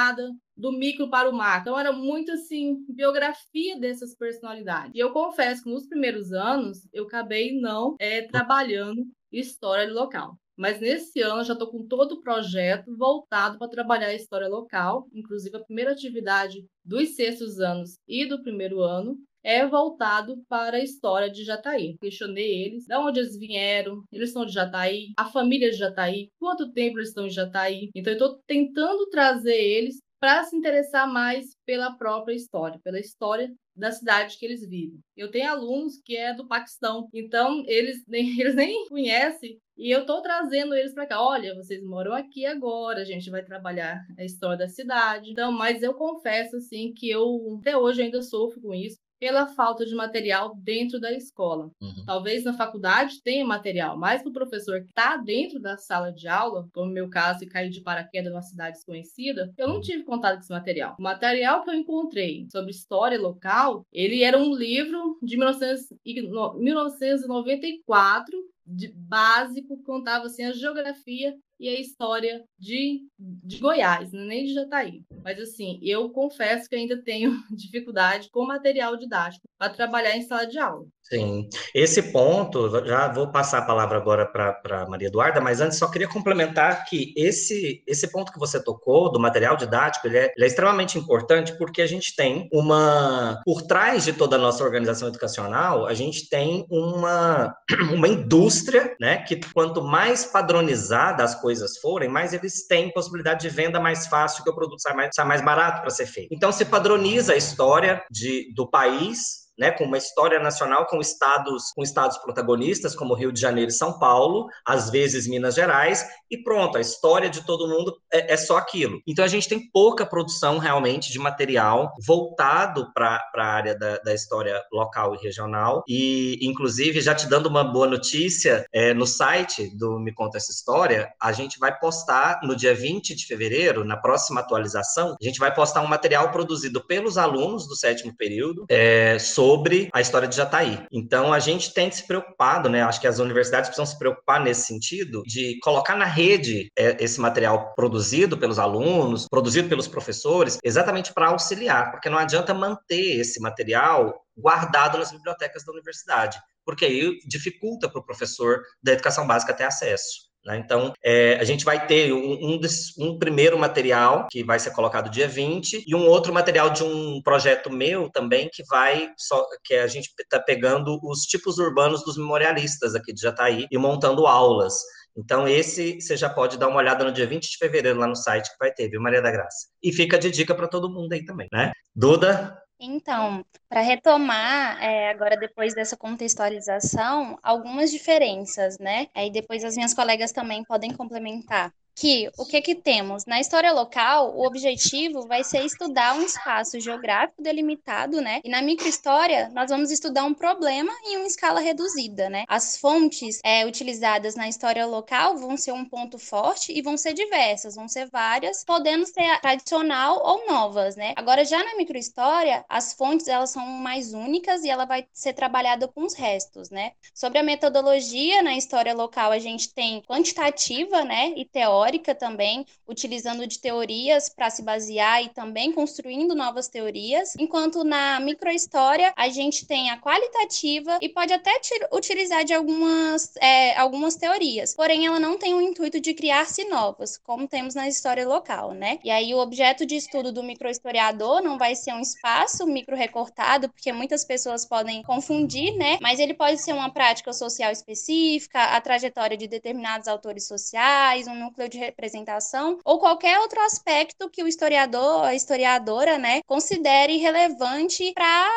do 0.57 0.73
micro 0.73 1.09
para 1.11 1.29
o 1.29 1.33
macro. 1.33 1.63
Então 1.63 1.79
era 1.79 1.93
muito 1.93 2.33
assim, 2.33 2.85
biografia 2.89 3.79
dessas 3.79 4.15
personalidades. 4.17 4.93
E 4.95 4.99
eu 4.99 5.13
confesso 5.13 5.63
que 5.63 5.71
nos 5.71 5.87
primeiros 5.87 6.33
anos 6.33 6.89
eu 6.93 7.05
acabei 7.05 7.59
não 7.61 7.97
é, 7.99 8.23
trabalhando 8.23 9.05
história 9.31 9.93
local. 9.93 10.39
Mas 10.57 10.81
nesse 10.81 11.21
ano 11.21 11.45
já 11.45 11.55
estou 11.55 11.71
com 11.71 11.87
todo 11.87 12.13
o 12.13 12.21
projeto 12.21 12.97
voltado 12.97 13.59
para 13.59 13.69
trabalhar 13.69 14.09
a 14.09 14.15
história 14.15 14.49
local, 14.49 15.07
inclusive 15.13 15.57
a 15.57 15.65
primeira 15.65 15.93
atividade 15.93 16.65
dos 16.85 17.15
sextos 17.15 17.59
anos 17.59 17.97
e 18.07 18.27
do 18.27 18.43
primeiro 18.43 18.81
ano 18.81 19.17
é 19.45 19.67
voltado 19.67 20.41
para 20.49 20.77
a 20.77 20.83
história 20.83 21.29
de 21.29 21.45
Jataí. 21.45 21.97
Questionei 22.01 22.65
eles, 22.65 22.85
de 22.87 22.95
onde 22.97 23.21
eles 23.21 23.37
vieram, 23.37 24.05
eles 24.13 24.33
são 24.33 24.47
de 24.47 24.53
Jataí, 24.53 25.13
a 25.19 25.25
família 25.31 25.71
de 25.71 25.77
Jataí, 25.77 26.29
quanto 26.39 26.73
tempo 26.73 26.99
eles 26.99 27.09
estão 27.09 27.27
em 27.27 27.31
Jataí. 27.31 27.91
Então 27.95 28.13
eu 28.13 28.19
estou 28.19 28.41
tentando 28.47 29.09
trazer 29.11 29.57
eles 29.57 29.99
para 30.21 30.45
se 30.45 30.57
interessar 30.57 31.13
mais 31.13 31.47
pela 31.67 31.97
própria 31.99 32.35
história, 32.35 32.79
pela 32.85 33.01
história 33.01 33.53
da 33.75 33.91
cidade 33.91 34.39
que 34.39 34.47
eles 34.47 34.61
vivem. 34.61 35.01
Eu 35.17 35.31
tenho 35.31 35.51
alunos 35.51 36.01
que 36.05 36.17
é 36.17 36.33
do 36.33 36.47
Paquistão, 36.47 37.09
então 37.13 37.65
eles 37.67 38.05
nem, 38.07 38.29
eles 38.41 38.55
nem 38.55 38.87
conhecem 38.89 39.59
e 39.77 39.91
eu 39.91 40.01
estou 40.01 40.21
trazendo 40.23 40.75
eles 40.75 40.95
para 40.95 41.07
cá. 41.07 41.23
Olha, 41.23 41.55
vocês 41.55 41.83
moram 41.83 42.13
aqui 42.13 42.47
agora, 42.47 43.01
a 43.01 43.05
gente 43.05 43.31
vai 43.31 43.43
trabalhar 43.43 44.01
a 44.19 44.25
história 44.25 44.59
da 44.59 44.69
cidade. 44.69 45.31
Então, 45.31 45.53
mas 45.53 45.83
eu 45.83 45.95
confesso 45.95 46.57
assim 46.57 46.93
que 46.93 47.09
eu 47.09 47.59
até 47.61 47.77
hoje 47.77 48.03
ainda 48.03 48.23
sofro 48.23 48.61
com 48.61 48.75
isso 48.75 48.99
pela 49.23 49.47
falta 49.47 49.87
de 49.87 49.95
material 49.95 50.53
dentro 50.57 50.99
da 50.99 51.13
escola. 51.13 51.71
Uhum. 51.81 52.05
Talvez 52.05 52.43
na 52.43 52.55
faculdade 52.55 53.23
tenha 53.23 53.47
material, 53.47 53.97
mas 53.97 54.21
para 54.21 54.31
o 54.31 54.33
professor 54.33 54.81
que 54.81 54.89
está 54.89 55.17
dentro 55.17 55.61
da 55.61 55.77
sala 55.77 56.13
de 56.13 56.27
aula, 56.27 56.69
como 56.75 56.89
no 56.89 56.93
meu 56.93 57.09
caso, 57.09 57.45
e 57.45 57.47
cair 57.47 57.71
de 57.71 57.83
paraquedas 57.83 58.33
numa 58.33 58.43
cidade 58.43 58.79
desconhecida, 58.79 59.53
eu 59.57 59.69
não 59.69 59.77
uhum. 59.77 59.81
tive 59.81 60.03
contato 60.03 60.35
com 60.35 60.41
esse 60.41 60.51
material. 60.51 60.97
O 60.99 61.03
material 61.03 61.63
que 61.63 61.71
eu 61.71 61.75
encontrei 61.75 62.49
sobre 62.51 62.73
história 62.73 63.17
local, 63.17 63.87
ele 63.93 64.25
era 64.25 64.37
um 64.37 64.53
livro 64.53 65.17
de 65.23 65.37
1994 65.37 68.37
de 68.67 68.89
básico, 68.89 69.83
contava 69.83 70.27
assim 70.27 70.45
a 70.45 70.53
geografia 70.53 71.37
e 71.59 71.69
a 71.69 71.81
história 71.81 72.45
de, 72.59 73.07
de 73.19 73.59
Goiás, 73.59 74.13
né? 74.13 74.25
nem 74.25 74.45
de 74.45 74.55
Jataí. 74.55 75.03
Mas 75.23 75.39
assim, 75.39 75.79
eu 75.83 76.11
confesso 76.11 76.69
que 76.69 76.75
ainda 76.75 77.01
tenho 77.03 77.33
dificuldade 77.55 78.29
com 78.31 78.45
material 78.45 78.97
didático 78.97 79.45
para 79.59 79.73
trabalhar 79.73 80.17
em 80.17 80.23
sala 80.23 80.47
de 80.47 80.59
aula. 80.59 80.87
Sim, 81.13 81.47
esse 81.75 82.05
ponto, 82.05 82.71
já 82.87 83.07
vou 83.07 83.31
passar 83.31 83.59
a 83.59 83.67
palavra 83.67 83.99
agora 83.99 84.25
para 84.25 84.87
Maria 84.89 85.09
Eduarda, 85.09 85.43
mas 85.43 85.61
antes 85.61 85.77
só 85.77 85.87
queria 85.87 86.09
complementar 86.09 86.87
que 86.87 87.13
esse, 87.15 87.85
esse 87.87 88.11
ponto 88.11 88.33
que 88.33 88.39
você 88.39 88.59
tocou, 88.59 89.13
do 89.13 89.21
material 89.21 89.55
didático, 89.55 90.07
ele 90.07 90.17
é, 90.17 90.33
ele 90.35 90.43
é 90.43 90.47
extremamente 90.47 90.97
importante 90.97 91.53
porque 91.59 91.83
a 91.83 91.87
gente 91.87 92.17
tem 92.17 92.49
uma, 92.51 93.43
por 93.45 93.61
trás 93.61 94.07
de 94.07 94.15
toda 94.15 94.37
a 94.37 94.39
nossa 94.39 94.65
organização 94.65 95.09
educacional, 95.09 95.85
a 95.85 95.93
gente 95.93 96.31
tem 96.31 96.67
uma, 96.71 97.55
uma 97.93 98.09
indústria, 98.09 98.97
né, 98.99 99.19
que 99.19 99.39
quanto 99.53 99.83
mais 99.83 100.25
padronizada 100.25 101.23
as 101.23 101.35
coisas 101.35 101.77
forem, 101.77 102.09
mais 102.09 102.33
eles 102.33 102.67
têm 102.67 102.91
possibilidade 102.91 103.43
de 103.43 103.55
venda 103.55 103.79
mais 103.79 104.07
fácil, 104.07 104.43
que 104.43 104.49
o 104.49 104.55
produto 104.55 104.81
sai 104.81 104.95
mais, 104.95 105.11
sai 105.15 105.27
mais 105.27 105.45
barato 105.45 105.83
para 105.83 105.91
ser 105.91 106.07
feito. 106.07 106.35
Então, 106.35 106.51
se 106.51 106.65
padroniza 106.65 107.35
a 107.35 107.37
história 107.37 108.03
de, 108.11 108.51
do 108.55 108.67
país 108.67 109.42
né, 109.59 109.71
com 109.71 109.85
uma 109.85 109.99
história 109.99 110.41
nacional, 110.41 110.87
com 110.87 111.01
estados, 111.01 111.73
com 111.75 111.83
estados 111.83 112.19
protagonistas, 112.19 112.95
como 112.95 113.15
Rio 113.15 113.33
de 113.33 113.41
Janeiro 113.41 113.71
e 113.71 113.75
São 113.75 113.99
Paulo, 113.99 114.47
às 114.67 114.91
vezes 114.91 115.27
Minas 115.27 115.55
Gerais, 115.55 116.07
e 116.31 116.39
pronto, 116.43 116.79
a 116.79 116.81
história 116.81 117.29
de 117.29 117.45
todo 117.45 117.69
mundo 117.69 117.97
é, 118.13 118.33
é 118.33 118.37
só 118.37 118.57
aquilo. 118.57 119.01
Então 119.07 119.25
a 119.25 119.29
gente 119.29 119.49
tem 119.49 119.71
pouca 119.71 120.07
produção 120.07 120.59
realmente 120.59 121.13
de 121.13 121.19
material 121.19 121.93
voltado 122.05 122.93
para 122.95 123.21
a 123.37 123.45
área 123.45 123.79
da, 123.79 123.99
da, 123.99 124.15
história 124.15 124.63
local 124.73 125.15
e 125.15 125.19
regional, 125.19 125.85
e 125.87 126.39
inclusive, 126.43 127.01
já 127.01 127.15
te 127.15 127.27
dando 127.27 127.47
uma 127.47 127.65
boa 127.65 127.87
notícia, 127.87 128.67
é, 128.73 128.95
no 128.95 129.07
site 129.07 129.77
do 129.77 129.99
Me 129.99 130.13
Conta 130.13 130.39
Essa 130.39 130.53
História, 130.53 131.13
a 131.21 131.33
gente 131.33 131.59
vai 131.59 131.77
postar 131.79 132.41
no 132.43 132.57
dia 132.57 132.75
20 132.75 133.15
de 133.15 133.27
fevereiro, 133.27 133.85
na 133.85 133.97
próxima 133.97 134.41
atualização, 134.41 135.17
a 135.21 135.25
gente 135.25 135.39
vai 135.39 135.53
postar 135.53 135.83
um 135.83 135.87
material 135.87 136.31
produzido 136.31 136.85
pelos 136.87 137.19
alunos 137.19 137.67
do 137.67 137.77
sétimo 137.77 138.15
período 138.17 138.65
é, 138.69 139.19
sobre 139.19 139.42
sobre 139.43 139.89
a 139.93 140.01
história 140.01 140.29
de 140.29 140.37
Jataí. 140.37 140.87
Então, 140.93 141.33
a 141.33 141.41
gente 141.41 141.75
tem 141.75 141.91
se 141.91 142.07
preocupado, 142.07 142.69
né? 142.69 142.81
Acho 142.81 143.01
que 143.01 143.09
as 143.09 143.19
universidades 143.19 143.71
precisam 143.71 143.85
se 143.85 143.99
preocupar 143.99 144.41
nesse 144.41 144.69
sentido 144.69 145.21
de 145.27 145.59
colocar 145.65 145.97
na 145.97 146.05
rede 146.05 146.71
é, 146.79 147.03
esse 147.03 147.21
material 147.21 147.75
produzido 147.75 148.39
pelos 148.39 148.61
alunos, 148.61 149.27
produzido 149.29 149.69
pelos 149.69 149.89
professores, 149.89 150.59
exatamente 150.63 151.13
para 151.13 151.27
auxiliar, 151.27 151.91
porque 151.91 152.09
não 152.09 152.19
adianta 152.19 152.55
manter 152.55 153.19
esse 153.19 153.41
material 153.41 154.15
guardado 154.37 154.97
nas 154.99 155.11
bibliotecas 155.11 155.65
da 155.65 155.73
universidade, 155.73 156.39
porque 156.65 156.85
aí 156.85 157.19
dificulta 157.27 157.89
para 157.89 158.01
o 158.01 158.05
professor 158.05 158.63
da 158.81 158.93
educação 158.93 159.27
básica 159.27 159.53
ter 159.53 159.65
acesso. 159.65 160.32
Né? 160.45 160.59
Então, 160.59 160.93
é, 161.05 161.37
a 161.37 161.45
gente 161.45 161.65
vai 161.65 161.87
ter 161.87 162.13
um, 162.13 162.19
um, 162.19 162.61
um, 162.99 163.19
primeiro 163.19 163.59
material 163.59 164.27
que 164.31 164.43
vai 164.43 164.59
ser 164.59 164.73
colocado 164.73 165.11
dia 165.11 165.29
20 165.29 165.85
e 165.87 165.95
um 165.95 166.07
outro 166.07 166.33
material 166.33 166.71
de 166.71 166.83
um 166.83 167.23
projeto 167.23 167.71
meu 167.71 168.11
também 168.11 168.49
que 168.53 168.65
vai 168.65 169.13
só 169.17 169.47
que 169.65 169.75
a 169.75 169.87
gente 169.87 170.11
está 170.19 170.41
pegando 170.41 170.99
os 171.03 171.21
tipos 171.21 171.59
urbanos 171.59 172.05
dos 172.05 172.17
memorialistas 172.17 172.95
aqui 172.95 173.13
de 173.13 173.21
Jataí 173.21 173.67
e 173.71 173.79
montando 173.79 174.27
aulas. 174.27 174.75
Então, 175.17 175.47
esse 175.47 176.01
você 176.01 176.17
já 176.17 176.29
pode 176.29 176.59
dar 176.59 176.69
uma 176.69 176.79
olhada 176.79 177.05
no 177.05 177.13
dia 177.13 177.27
20 177.27 177.51
de 177.51 177.59
fevereiro 177.59 177.99
lá 177.99 178.07
no 178.07 178.17
site 178.17 178.51
que 178.51 178.59
vai 178.59 178.73
ter, 178.73 178.89
viu, 178.89 179.01
Maria 179.01 179.21
da 179.21 179.31
Graça? 179.31 179.69
E 179.83 179.93
fica 179.93 180.19
de 180.19 180.31
dica 180.31 180.55
para 180.55 180.67
todo 180.67 180.91
mundo 180.91 181.13
aí 181.13 181.25
também, 181.25 181.49
né? 181.53 181.71
Duda? 181.95 182.59
Então, 182.85 183.45
para 183.69 183.81
retomar, 183.81 184.83
é, 184.83 185.09
agora 185.11 185.37
depois 185.37 185.73
dessa 185.75 185.97
contextualização, 185.97 187.39
algumas 187.43 187.93
diferenças, 187.93 188.77
né? 188.79 189.07
Aí 189.15 189.31
depois 189.31 189.65
as 189.65 189.77
minhas 189.77 189.95
colegas 189.95 190.33
também 190.33 190.65
podem 190.65 190.93
complementar 190.93 191.73
que 191.95 192.31
o 192.39 192.45
que 192.45 192.61
que 192.61 192.75
temos 192.75 193.27
na 193.27 193.41
história 193.41 193.73
local, 193.73 194.35
o 194.35 194.47
objetivo 194.47 195.27
vai 195.27 195.45
ser 195.45 195.65
estudar 195.65 196.15
um 196.15 196.23
espaço 196.23 196.81
geográfico 196.81 197.43
delimitado, 197.43 198.21
né? 198.21 198.41
E 198.43 198.49
na 198.49 198.63
microhistória 198.63 199.51
nós 199.55 199.71
vamos 199.71 199.91
estudar 199.91 200.25
um 200.25 200.35
problema 200.35 200.93
em 201.07 201.17
uma 201.19 201.27
escala 201.27 201.61
reduzida, 201.61 202.29
né? 202.31 202.45
As 202.49 202.77
fontes 202.77 203.41
é, 203.45 203.67
utilizadas 203.67 204.35
na 204.35 204.49
história 204.49 204.87
local 204.87 205.37
vão 205.37 205.57
ser 205.57 205.73
um 205.73 205.85
ponto 205.85 206.19
forte 206.19 206.73
e 206.73 206.81
vão 206.83 206.97
ser 206.97 207.13
diversas, 207.13 207.75
vão 207.75 207.89
ser 207.89 208.09
várias, 208.11 208.65
podendo 208.65 209.07
ser 209.07 209.41
tradicional 209.41 210.21
ou 210.25 210.47
novas, 210.47 210.97
né? 210.97 211.13
Agora 211.17 211.45
já 211.45 211.63
na 211.63 211.77
microhistória, 211.77 212.65
as 212.69 212.93
fontes 212.95 213.29
elas 213.29 213.51
são 213.51 213.67
mais 213.67 214.15
únicas 214.15 214.65
e 214.65 214.71
ela 214.71 214.85
vai 214.85 215.07
ser 215.13 215.35
trabalhada 215.35 215.87
com 215.87 216.05
os 216.05 216.15
restos, 216.15 216.71
né? 216.71 216.93
Sobre 217.15 217.39
a 217.39 217.43
metodologia 217.43 218.43
na 218.43 218.57
história 218.57 218.95
local, 218.95 219.31
a 219.31 219.39
gente 219.39 219.73
tem 219.75 220.03
quantitativa, 220.03 221.05
né, 221.05 221.33
e 221.37 221.45
teórica 221.45 221.82
teórica 221.83 222.15
também, 222.15 222.65
utilizando 222.87 223.47
de 223.47 223.59
teorias 223.59 224.29
para 224.29 224.51
se 224.51 224.63
basear 224.63 225.23
e 225.23 225.29
também 225.29 225.73
construindo 225.73 226.35
novas 226.35 226.69
teorias, 226.69 227.35
enquanto 227.39 227.83
na 227.83 228.21
microhistória 228.21 229.13
a 229.17 229.29
gente 229.29 229.67
tem 229.67 229.91
a 229.91 229.99
qualitativa 229.99 230.99
e 231.03 231.09
pode 231.09 231.33
até 231.33 231.51
utilizar 231.93 232.45
de 232.45 232.55
algumas, 232.55 233.35
é, 233.37 233.77
algumas 233.77 234.15
teorias, 234.15 234.75
porém 234.75 235.07
ela 235.07 235.19
não 235.19 235.37
tem 235.37 235.55
o 235.55 235.61
intuito 235.61 236.01
de 236.01 236.15
criar-se 236.15 236.65
novas, 236.65 237.19
como 237.19 237.49
temos 237.49 237.75
na 237.75 237.89
história 237.89 238.27
local, 238.27 238.73
né? 238.73 238.99
E 239.03 239.11
aí 239.11 239.35
o 239.35 239.39
objeto 239.39 239.85
de 239.85 239.97
estudo 239.97 240.31
do 240.31 240.43
microhistoriador 240.43 241.43
não 241.43 241.59
vai 241.59 241.75
ser 241.75 241.93
um 241.93 242.01
espaço 242.01 242.67
micro 242.67 242.95
recortado, 242.95 243.69
porque 243.69 243.93
muitas 243.93 244.25
pessoas 244.25 244.65
podem 244.65 245.03
confundir, 245.03 245.75
né? 245.77 245.99
Mas 246.01 246.21
ele 246.21 246.35
pode 246.35 246.61
ser 246.61 246.73
uma 246.73 246.91
prática 246.91 247.33
social 247.33 247.73
específica, 247.73 248.63
a 248.77 248.81
trajetória 248.81 249.37
de 249.37 249.49
determinados 249.49 250.07
autores 250.07 250.47
sociais, 250.47 251.27
um 251.27 251.35
núcleo 251.35 251.72
de 251.73 251.79
representação 251.79 252.79
ou 252.85 252.99
qualquer 252.99 253.39
outro 253.41 253.61
aspecto 253.61 254.29
que 254.31 254.43
o 254.43 254.49
historiador, 254.49 255.25
a 255.25 255.35
historiadora, 255.35 256.19
né, 256.19 256.41
considere 256.47 257.17
relevante 257.17 258.13
para 258.15 258.49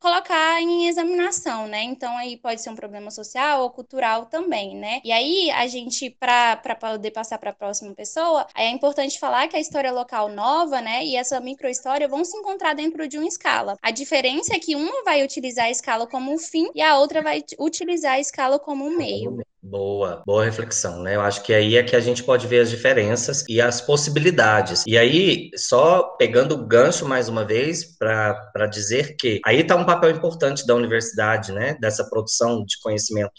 colocar 0.00 0.60
em 0.60 0.88
examinação, 0.88 1.66
né? 1.66 1.82
Então 1.82 2.16
aí 2.16 2.36
pode 2.36 2.60
ser 2.62 2.70
um 2.70 2.76
problema 2.76 3.10
social 3.10 3.62
ou 3.62 3.70
cultural 3.70 4.26
também, 4.26 4.76
né? 4.76 5.00
E 5.04 5.12
aí 5.12 5.50
a 5.50 5.66
gente 5.66 6.10
para 6.10 6.56
poder 6.78 7.10
passar 7.10 7.38
para 7.38 7.50
a 7.50 7.54
próxima 7.54 7.94
pessoa, 7.94 8.46
é 8.54 8.68
importante 8.68 9.18
falar 9.18 9.48
que 9.48 9.56
a 9.56 9.60
história 9.60 9.92
local 9.92 10.28
nova, 10.28 10.80
né, 10.80 11.04
e 11.04 11.16
essa 11.16 11.40
microhistória 11.40 12.08
vão 12.08 12.24
se 12.24 12.36
encontrar 12.36 12.74
dentro 12.74 13.06
de 13.06 13.18
uma 13.18 13.28
escala. 13.28 13.76
A 13.82 13.90
diferença 13.90 14.54
é 14.54 14.58
que 14.58 14.74
uma 14.74 15.04
vai 15.04 15.22
utilizar 15.22 15.66
a 15.66 15.70
escala 15.70 16.06
como 16.06 16.32
um 16.32 16.38
fim 16.38 16.70
e 16.74 16.80
a 16.80 16.98
outra 16.98 17.22
vai 17.22 17.42
utilizar 17.58 18.14
a 18.14 18.20
escala 18.20 18.58
como 18.58 18.86
um 18.86 18.96
meio. 18.96 19.38
Boa, 19.64 20.20
boa 20.26 20.44
reflexão, 20.44 21.00
né? 21.00 21.14
Eu 21.14 21.20
acho 21.20 21.40
que 21.44 21.54
aí 21.54 21.76
é 21.76 21.84
que 21.84 21.94
a 21.94 22.00
gente 22.00 22.24
pode 22.24 22.48
ver 22.48 22.58
as 22.58 22.68
diferenças 22.68 23.44
e 23.48 23.60
as 23.60 23.80
possibilidades. 23.80 24.82
E 24.84 24.98
aí, 24.98 25.50
só 25.54 26.02
pegando 26.18 26.56
o 26.56 26.66
gancho 26.66 27.06
mais 27.06 27.28
uma 27.28 27.44
vez, 27.44 27.96
para 27.96 28.66
dizer 28.66 29.14
que 29.16 29.40
aí 29.46 29.60
está 29.60 29.76
um 29.76 29.84
papel 29.84 30.10
importante 30.10 30.66
da 30.66 30.74
universidade, 30.74 31.52
né? 31.52 31.76
Dessa 31.80 32.02
produção 32.10 32.64
de 32.64 32.76
conhecimento 32.80 33.32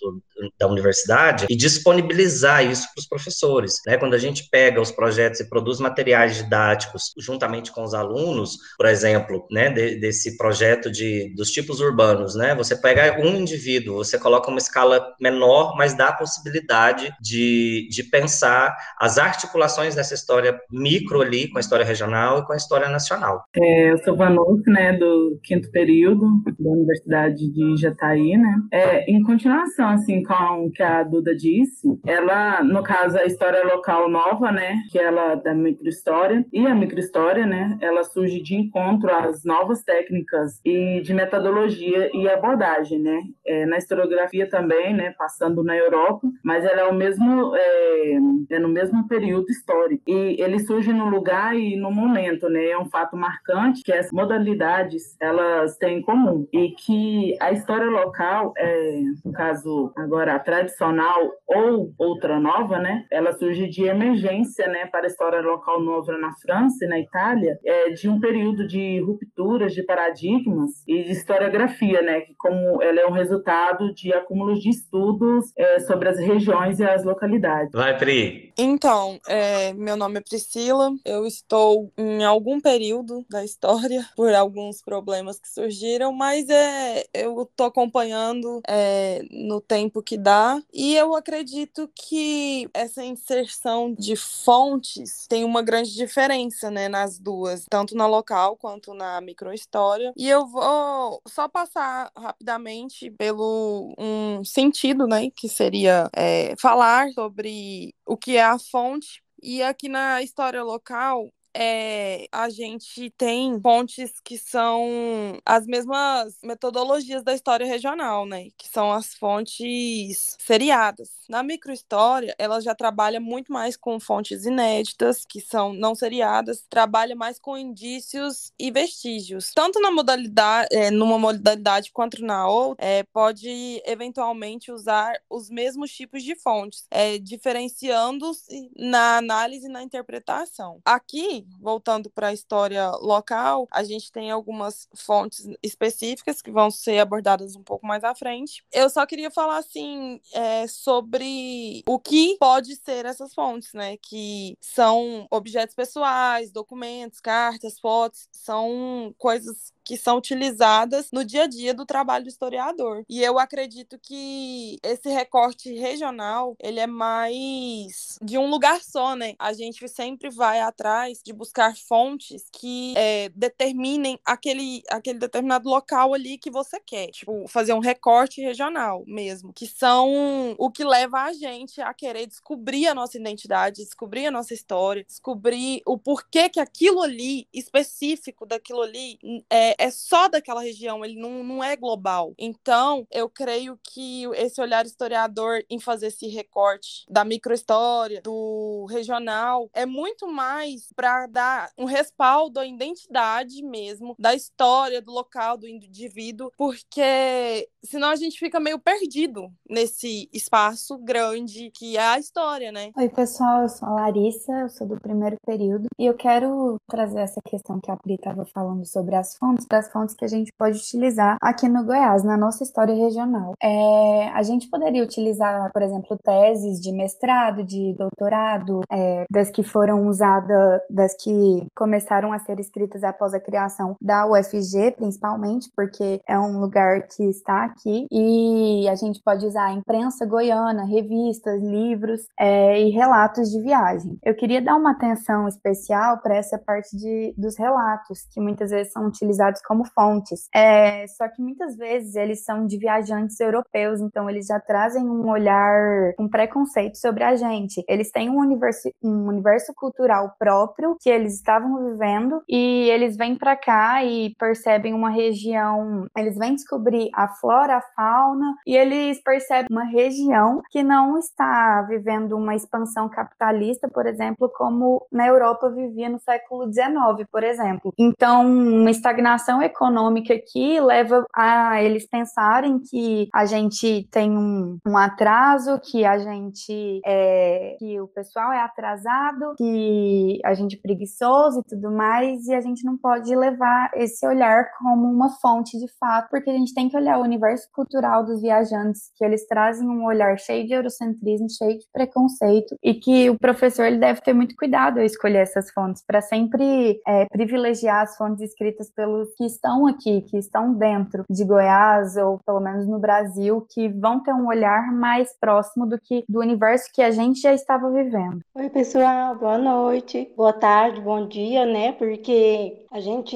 da 0.58 0.68
universidade 0.68 1.46
e 1.50 1.56
disponibilizar 1.56 2.66
isso 2.66 2.88
para 2.94 3.02
os 3.02 3.08
professores, 3.08 3.76
né? 3.86 3.98
Quando 3.98 4.14
a 4.14 4.18
gente 4.18 4.48
pega 4.50 4.80
os 4.80 4.92
projetos 4.92 5.42
e 5.42 5.50
produz 5.50 5.80
materiais 5.80 6.38
didáticos 6.38 7.14
juntamente 7.20 7.72
com 7.72 7.84
os 7.84 7.94
alunos, 7.94 8.58
por 8.78 8.86
exemplo, 8.86 9.46
né? 9.52 9.70
De, 9.70 10.00
desse 10.00 10.38
projeto 10.38 10.90
de, 10.90 11.34
dos 11.36 11.52
tipos 11.52 11.82
urbanos, 11.82 12.34
né? 12.34 12.56
Você 12.56 12.78
pega 12.78 13.20
um 13.20 13.36
indivíduo, 13.36 13.98
você 13.98 14.18
coloca 14.18 14.50
uma 14.50 14.60
escala 14.60 15.14
menor, 15.20 15.76
mas 15.76 15.94
dá 15.94 16.13
possibilidade 16.14 17.14
de, 17.22 17.88
de 17.90 18.04
pensar 18.04 18.76
as 19.00 19.18
articulações 19.18 19.96
dessa 19.96 20.14
história 20.14 20.60
micro 20.72 21.22
ali 21.22 21.50
com 21.50 21.58
a 21.58 21.62
história 21.62 21.86
regional 21.86 22.40
e 22.40 22.46
com 22.46 22.54
a 22.54 22.58
história 22.58 22.90
nacional. 22.90 23.44
É, 23.56 23.92
eu 23.92 23.98
sou 24.00 24.16
Vanucci, 24.16 24.70
né, 24.70 24.94
do 24.94 25.40
quinto 25.44 25.70
período 25.72 26.26
da 26.60 26.70
Universidade 26.72 27.52
de 27.52 27.78
Jataí, 27.78 28.38
né? 28.38 28.56
É, 28.72 29.12
em 29.12 29.22
continuação, 29.24 29.90
assim, 29.90 30.24
com 30.24 30.66
o 30.66 30.72
que 30.72 30.84
a 30.84 31.04
Duda 31.04 31.36
disse, 31.36 31.88
ela, 32.06 32.64
no 32.64 32.84
caso, 32.84 33.18
a 33.18 33.26
história 33.26 33.64
local 33.64 34.10
nova, 34.10 34.52
né, 34.52 34.76
que 34.92 35.00
ela 35.00 35.36
da 35.36 35.54
microhistória 35.54 36.46
e 36.52 36.66
a 36.66 36.76
microhistória, 36.76 37.46
né, 37.46 37.78
ela 37.82 38.04
surge 38.04 38.42
de 38.42 38.56
encontro 38.56 39.10
às 39.10 39.44
novas 39.44 39.84
técnicas 39.84 40.60
e 40.66 41.02
de 41.02 41.14
metodologia 41.14 42.10
e 42.14 42.30
abordagem, 42.30 43.00
né? 43.00 43.20
É, 43.46 43.66
na 43.66 43.78
historiografia 43.78 44.50
também, 44.50 44.94
né, 44.94 45.14
passando 45.18 45.64
na 45.64 45.76
Europa, 45.76 46.03
mas 46.44 46.66
ela 46.66 46.82
é 46.82 46.86
o 46.86 46.94
mesmo 46.94 47.56
é, 47.56 48.20
é, 48.50 48.60
no 48.60 48.68
mesmo 48.68 49.08
período 49.08 49.50
histórico 49.50 50.04
e 50.08 50.42
ele 50.42 50.60
surge 50.60 50.92
no 50.92 51.10
lugar 51.10 51.56
e 51.56 51.76
no 51.76 51.92
momento, 51.92 52.50
né? 52.50 52.70
É 52.70 52.78
um 52.78 52.90
fato 52.90 53.16
marcante 53.16 53.82
que 53.84 53.92
as 53.92 54.12
modalidades 54.12 55.16
elas 55.20 55.78
têm 55.78 56.00
em 56.00 56.02
comum 56.02 56.48
e 56.52 56.70
que 56.72 57.36
a 57.40 57.52
história 57.52 57.90
local, 57.90 58.54
é, 58.58 59.02
no 59.24 59.32
caso 59.32 59.92
agora 59.96 60.36
a 60.36 60.40
tradicional 60.40 61.32
ou 61.48 61.94
outra 61.98 62.40
nova, 62.40 62.80
né? 62.80 63.06
Ela 63.12 63.34
surge 63.34 63.68
de 63.68 63.84
emergência, 63.84 64.68
né? 64.68 64.86
Para 64.88 65.06
a 65.06 65.08
história 65.08 65.42
local 65.42 65.82
nova 65.82 66.18
na 66.18 66.32
França 66.34 66.86
e 66.86 66.88
na 66.88 67.00
Itália, 67.00 67.60
é, 67.66 67.90
de 67.92 68.10
um 68.10 68.20
período 68.20 68.68
de 68.68 69.00
rupturas 69.02 69.74
de 69.74 69.84
paradigmas 69.84 70.72
e 70.88 71.04
de 71.04 71.12
historiografia, 71.12 72.02
né? 72.02 72.22
Que 72.22 72.34
como 72.38 72.82
ela 72.82 73.00
é 73.00 73.08
um 73.08 73.12
resultado 73.12 73.94
de 73.94 74.14
acúmulos 74.14 74.60
de 74.60 74.70
estudos 74.70 75.52
é, 75.58 75.80
sobre 75.80 75.93
as 76.10 76.20
regiões 76.20 76.80
e 76.80 76.84
as 76.84 77.04
localidades. 77.04 77.72
Vai, 77.72 77.98
Pri. 77.98 78.54
Então, 78.58 79.20
é, 79.28 79.74
meu 79.74 79.96
nome 79.96 80.20
é 80.20 80.22
Priscila. 80.22 80.92
Eu 81.04 81.26
estou 81.26 81.92
em 81.98 82.24
algum 82.24 82.60
período 82.60 83.26
da 83.30 83.44
história 83.44 84.06
por 84.16 84.34
alguns 84.34 84.82
problemas 84.82 85.40
que 85.40 85.50
surgiram, 85.50 86.12
mas 86.12 86.50
é, 86.50 87.04
eu 87.14 87.42
estou 87.44 87.66
acompanhando 87.66 88.62
é, 88.68 89.22
no 89.32 89.60
tempo 89.60 90.02
que 90.02 90.18
dá 90.18 90.62
e 90.74 90.96
eu 90.96 91.16
acredito 91.16 91.90
que 91.96 92.70
essa 92.74 93.04
inserção 93.04 93.94
de 93.94 94.16
fontes 94.16 95.26
tem 95.28 95.44
uma 95.44 95.62
grande 95.62 95.94
diferença, 95.94 96.70
né, 96.70 96.88
nas 96.88 97.20
duas, 97.20 97.66
tanto 97.70 97.96
na 97.96 98.08
local 98.08 98.56
quanto 98.58 98.94
na 98.94 99.20
microhistória. 99.22 100.14
E 100.16 100.30
eu 100.30 100.46
vou 100.48 101.22
só 101.28 101.48
passar 101.48 102.12
rapidamente 102.16 103.10
pelo 103.12 103.94
um 103.98 104.44
sentido, 104.44 105.08
né, 105.08 105.30
que 105.36 105.50
seria 105.50 105.83
é, 105.88 106.56
falar 106.60 107.10
sobre 107.12 107.94
o 108.06 108.18
que 108.18 108.38
é 108.38 108.44
a 108.44 108.60
fonte. 108.60 109.22
E 109.42 109.62
aqui 109.64 109.90
na 109.90 110.22
história 110.22 110.64
local, 110.64 111.30
é, 111.56 112.28
a 112.32 112.50
gente 112.50 113.10
tem 113.12 113.60
fontes 113.62 114.12
que 114.24 114.38
são 114.38 115.38
as 115.46 115.66
mesmas 115.68 116.38
metodologias 116.44 117.24
da 117.24 117.34
história 117.34 117.66
regional, 117.66 118.26
né? 118.26 118.48
Que 118.58 118.68
são 118.68 118.92
as 118.92 119.14
fontes 119.14 120.36
seriadas. 120.40 121.10
Na 121.30 121.44
microhistória, 121.44 122.36
ela 122.38 122.60
já 122.60 122.74
trabalha 122.76 123.20
muito 123.20 123.52
mais 123.52 123.78
com 123.78 124.00
fontes 124.00 124.46
inéditas, 124.46 125.26
que 125.28 125.40
são 125.40 125.74
não 125.74 125.96
seriadas, 125.96 126.66
trabalha 126.70 127.16
mais 127.16 127.40
com 127.40 127.58
indícios 127.58 128.52
e 128.60 128.72
vestígios. 128.72 129.52
Tanto 129.54 129.80
na 129.80 129.92
modalidade, 129.92 130.68
é, 130.72 130.90
numa 130.92 131.18
modalidade 131.20 131.92
quanto 131.92 132.24
na 132.24 132.48
outra, 132.48 132.86
é, 132.86 133.04
pode 133.04 133.82
eventualmente 133.86 134.72
usar 134.72 135.14
os 135.30 135.50
mesmos 135.50 135.92
tipos 135.92 136.24
de 136.24 136.36
fontes, 136.36 136.86
é, 136.92 137.18
diferenciando-se 137.20 138.70
na 138.76 139.18
análise 139.18 139.68
e 139.68 139.70
na 139.72 139.84
interpretação. 139.84 140.82
Aqui, 140.86 141.43
voltando 141.60 142.10
para 142.10 142.28
a 142.28 142.34
história 142.34 142.90
local, 142.98 143.68
a 143.72 143.84
gente 143.84 144.12
tem 144.12 144.32
algumas 144.32 144.88
fontes 144.96 145.48
específicas 145.62 146.42
que 146.42 146.52
vão 146.52 146.70
ser 146.70 147.00
abordadas 147.00 147.56
um 147.56 147.64
pouco 147.64 147.86
mais 147.86 148.04
à 148.04 148.14
frente. 148.16 148.64
Eu 148.72 148.90
só 148.90 149.06
queria 149.06 149.32
falar 149.32 149.58
assim 149.58 150.20
é, 150.34 150.68
sobre 150.68 151.84
o 151.88 152.00
que 152.00 152.38
pode 152.40 152.76
ser 152.76 153.06
essas 153.06 153.34
fontes, 153.34 153.74
né? 153.74 153.98
Que 153.98 154.58
são 154.60 155.28
objetos 155.32 155.76
pessoais, 155.76 156.52
documentos, 156.52 157.20
cartas, 157.20 157.80
fotos, 157.80 158.28
são 158.32 159.14
coisas 159.18 159.74
que 159.84 159.98
são 159.98 160.18
utilizadas 160.18 161.10
no 161.12 161.24
dia 161.24 161.44
a 161.44 161.48
dia 161.48 161.74
do 161.74 161.86
trabalho 161.86 162.26
do 162.26 162.30
historiador. 162.30 163.04
E 163.10 163.22
eu 163.22 163.38
acredito 163.38 164.00
que 164.00 164.78
esse 164.84 165.10
recorte 165.10 165.74
regional, 165.74 166.56
ele 166.60 166.80
é 166.80 166.88
mais 166.88 168.18
de 168.22 168.38
um 168.38 168.50
lugar 168.50 168.82
só, 168.82 169.16
né? 169.16 169.36
A 169.38 169.54
gente 169.54 169.88
sempre 169.88 170.30
vai 170.30 170.60
atrás 170.60 171.22
de 171.24 171.34
buscar 171.34 171.76
fontes 171.76 172.46
que 172.52 172.94
é, 172.96 173.30
determinem 173.30 174.20
aquele, 174.26 174.82
aquele 174.90 175.20
determinado 175.20 175.70
local 175.70 176.14
ali 176.14 176.38
que 176.38 176.50
você 176.50 176.80
quer. 176.80 177.08
Tipo, 177.08 177.48
fazer 177.48 177.74
um 177.74 177.80
recorte 177.80 178.42
regional 178.42 179.04
mesmo, 179.06 179.52
que 179.54 179.68
são 179.68 180.56
o 180.58 180.72
que 180.72 180.84
leva 180.84 181.22
a 181.24 181.34
gente 181.34 181.82
a 181.82 181.94
querer 181.94 182.28
descobrir 182.28 182.88
a 182.88 182.96
nossa 182.96 183.18
identidade, 183.18 183.84
descobrir 183.84 184.28
a 184.28 184.32
nossa 184.32 184.54
história, 184.54 185.04
descobrir 185.04 185.82
o 185.86 185.98
porquê 185.98 186.50
que 186.50 186.60
aquilo 186.60 187.02
ali, 187.02 187.48
específico 187.54 188.46
daquilo 188.46 188.82
ali, 188.82 189.18
é, 189.50 189.73
é, 189.78 189.92
só 189.92 190.28
daquela 190.28 190.62
região, 190.62 191.04
ele 191.04 191.20
não, 191.20 191.44
não 191.44 191.64
é 191.64 191.76
global. 191.76 192.34
Então, 192.38 193.08
eu 193.12 193.30
creio 193.30 193.78
que 193.84 194.26
esse 194.36 194.62
olhar 194.62 194.86
historiador 194.86 195.64
em 195.70 195.80
fazer 195.80 196.08
esse 196.08 196.28
recorte 196.28 197.06
da 197.10 197.24
microhistória, 197.24 198.22
do 198.22 198.86
regional, 198.90 199.70
é 199.74 199.86
muito 199.86 200.28
mais 200.28 200.88
para 200.96 201.28
dar 201.28 201.70
um 201.78 201.86
respaldo 201.86 202.60
à 202.60 202.66
identidade 202.66 203.64
mesmo, 203.64 204.16
da 204.18 204.34
história, 204.34 205.02
do 205.02 205.12
local, 205.12 205.58
do 205.58 205.68
indivíduo, 205.68 206.52
porque 206.58 207.68
senão 207.84 208.10
a 208.10 208.16
gente 208.16 208.40
fica 208.40 208.60
meio 208.60 208.80
perdido 208.80 209.52
nesse 209.70 210.30
espaço 210.34 210.98
grande 210.98 211.72
que 211.72 211.98
é 211.98 212.06
a 212.06 212.20
história, 212.20 212.72
né? 212.72 212.92
Oi, 212.96 213.10
pessoal, 213.10 213.64
eu 213.64 213.70
sou 213.70 213.88
a 213.88 213.92
Larissa, 213.92 214.52
eu 214.54 214.70
sou 214.70 214.88
do 214.88 215.00
primeiro 215.00 215.38
período, 215.46 215.88
e 215.98 216.06
eu 216.06 216.14
quero 216.14 216.78
trazer 216.90 217.20
essa 217.20 217.42
questão 217.42 217.80
que 217.80 217.92
a 217.92 217.98
Pri 217.98 218.16
estava 218.16 218.46
falando 218.46 218.86
sobre 218.86 219.16
as 219.16 219.36
fontes 219.36 219.63
das 219.68 219.92
fontes 219.92 220.16
que 220.16 220.26
a 220.26 220.28
gente 220.28 220.52
pode 220.58 220.78
utilizar 220.78 221.38
aqui 221.42 221.68
no 221.68 221.84
Goiás, 221.84 222.24
na 222.24 222.38
nossa 222.38 222.64
história 222.64 222.96
regional. 222.96 223.54
É, 223.62 224.30
a 224.34 224.44
gente 224.44 224.70
poderia 224.70 225.04
utilizar, 225.04 225.72
por 225.72 225.82
exemplo, 225.82 226.18
teses 226.24 226.80
de 226.80 226.92
mestrado, 226.92 227.64
de 227.64 227.94
doutorado, 227.98 228.82
é, 228.92 229.26
das 229.30 229.50
que 229.50 229.64
foram 229.64 230.08
usadas, 230.08 230.82
das 230.90 231.16
que 231.16 231.66
começaram 231.76 232.32
a 232.34 232.40
ser 232.40 232.60
escritas 232.60 233.04
após 233.04 233.34
a 233.34 233.40
criação 233.40 233.96
da 234.02 234.26
UFG, 234.26 234.92
principalmente, 234.98 235.70
porque 235.76 236.22
é 236.28 236.38
um 236.40 236.60
lugar 236.60 237.08
que 237.08 237.24
está 237.24 237.66
aqui, 237.66 238.06
e 238.12 238.88
a 238.90 238.96
gente 238.96 239.22
pode 239.24 239.46
usar 239.46 239.66
a 239.66 239.74
imprensa 239.74 240.26
goiana, 240.26 240.86
revistas, 240.86 241.62
livros 241.62 242.22
é, 242.40 242.82
e 242.82 242.90
relatos 242.90 243.50
de 243.50 243.62
viagem. 243.62 244.18
Eu 244.24 244.36
queria 244.36 244.62
dar 244.62 244.76
uma 244.76 244.92
atenção 244.92 245.48
especial 245.48 246.20
para 246.20 246.36
essa 246.36 246.58
parte 246.58 246.96
de, 246.96 247.34
dos 247.38 247.58
relatos, 247.58 248.26
que 248.32 248.40
muitas 248.40 248.72
vezes 248.72 248.94
são 248.94 249.08
utilizados 249.08 249.53
como 249.62 249.86
fontes. 249.86 250.48
É, 250.54 251.06
só 251.08 251.28
que 251.28 251.42
muitas 251.42 251.76
vezes 251.76 252.16
eles 252.16 252.44
são 252.44 252.66
de 252.66 252.78
viajantes 252.78 253.40
europeus, 253.40 254.02
então 254.02 254.30
eles 254.30 254.48
já 254.48 254.60
trazem 254.60 255.04
um 255.04 255.30
olhar, 255.30 256.14
um 256.20 256.28
preconceito 256.28 256.98
sobre 256.98 257.24
a 257.24 257.36
gente. 257.36 257.84
Eles 257.88 258.12
têm 258.12 258.30
um 258.30 258.40
universo, 258.40 258.90
um 259.04 259.28
universo 259.28 259.74
cultural 259.76 260.36
próprio 260.38 260.98
que 261.00 261.10
eles 261.10 261.36
estavam 261.36 261.92
vivendo 261.92 262.42
e 262.48 262.90
eles 262.90 263.18
vêm 263.18 263.36
para 263.36 263.56
cá 263.56 264.04
e 264.04 264.36
percebem 264.38 264.94
uma 264.94 265.10
região, 265.10 266.08
eles 266.18 266.38
vêm 266.38 266.56
descobrir 266.56 267.10
a 267.14 267.28
flora, 267.28 267.78
a 267.78 267.82
fauna 267.96 268.56
e 268.66 268.76
eles 268.76 269.22
percebem 269.22 269.68
uma 269.70 269.84
região 269.84 270.62
que 270.70 270.84
não 270.84 271.18
está 271.18 271.82
vivendo 271.84 272.36
uma 272.36 272.56
expansão 272.56 273.10
capitalista, 273.10 273.88
por 273.88 274.06
exemplo, 274.06 274.50
como 274.50 275.06
na 275.12 275.28
Europa 275.28 275.70
vivia 275.70 276.10
no 276.10 276.20
século 276.20 276.72
XIX, 276.72 277.28
por 277.32 277.44
exemplo. 277.44 277.94
Então, 277.98 278.46
uma 278.46 278.92
estagnação 278.92 279.43
econômica 279.62 280.34
aqui 280.34 280.80
leva 280.80 281.26
a 281.34 281.82
eles 281.82 282.08
pensarem 282.08 282.80
que 282.80 283.28
a 283.34 283.46
gente 283.46 284.08
tem 284.12 284.38
um, 284.38 284.78
um 284.86 284.98
atraso, 284.98 285.80
que 285.80 286.06
a 286.06 286.18
gente 286.18 287.02
é, 287.06 287.76
que 287.80 288.00
o 288.00 288.08
pessoal 288.08 288.52
é 288.52 288.62
atrasado, 288.62 289.56
que 289.58 290.40
a 290.44 290.54
gente 290.54 290.76
é 290.76 290.80
preguiçoso 290.80 291.60
e 291.60 291.64
tudo 291.64 291.92
mais, 291.92 292.48
e 292.48 292.54
a 292.54 292.62
gente 292.62 292.86
não 292.86 292.98
pode 292.98 293.36
levar 293.36 293.92
esse 293.96 294.26
olhar 294.28 294.70
como 294.78 295.08
uma 295.10 295.30
fonte 295.42 295.78
de 295.78 295.88
fato, 296.00 296.30
porque 296.30 296.50
a 296.50 296.54
gente 296.54 296.74
tem 296.74 296.90
que 296.90 296.98
olhar 296.98 297.18
o 297.18 297.24
universo 297.24 297.68
cultural 297.74 298.24
dos 298.24 298.42
viajantes, 298.42 299.12
que 299.16 299.24
eles 299.24 299.46
trazem 299.48 299.88
um 299.88 300.06
olhar 300.06 300.38
cheio 300.38 300.66
de 300.66 300.74
eurocentrismo, 300.74 301.48
cheio 301.50 301.78
de 301.78 301.86
preconceito, 301.92 302.76
e 302.84 302.94
que 302.94 303.30
o 303.30 303.38
professor 303.38 303.86
ele 303.86 303.98
deve 303.98 304.22
ter 304.22 304.34
muito 304.34 304.56
cuidado 304.56 305.00
ao 305.00 305.06
escolher 305.06 305.40
essas 305.40 305.72
fontes, 305.72 306.04
para 306.06 306.22
sempre 306.22 307.00
é, 307.08 307.26
privilegiar 307.26 308.04
as 308.04 308.16
fontes 308.18 308.42
escritas 308.42 308.92
pelos 308.92 309.33
que 309.36 309.46
estão 309.46 309.88
aqui, 309.88 310.22
que 310.22 310.38
estão 310.38 310.74
dentro 310.74 311.24
de 311.30 311.44
Goiás, 311.44 312.16
ou 312.18 312.40
pelo 312.46 312.60
menos 312.60 312.88
no 312.88 313.00
Brasil, 313.00 313.66
que 313.70 313.88
vão 313.90 314.20
ter 314.20 314.34
um 314.34 314.48
olhar 314.48 314.92
mais 314.92 315.36
próximo 315.40 315.86
do 315.86 316.00
que 316.00 316.24
do 316.28 316.40
universo 316.40 316.92
que 316.94 317.02
a 317.02 317.12
gente 317.12 317.42
já 317.42 317.54
estava 317.54 317.90
vivendo. 317.90 318.42
Oi, 318.56 318.70
pessoal, 318.70 319.36
boa 319.36 319.58
noite, 319.58 320.32
boa 320.36 320.54
tarde, 320.54 321.02
bom 321.02 321.28
dia, 321.28 321.66
né? 321.66 321.92
Porque 321.94 322.84
a 322.94 323.00
gente 323.00 323.36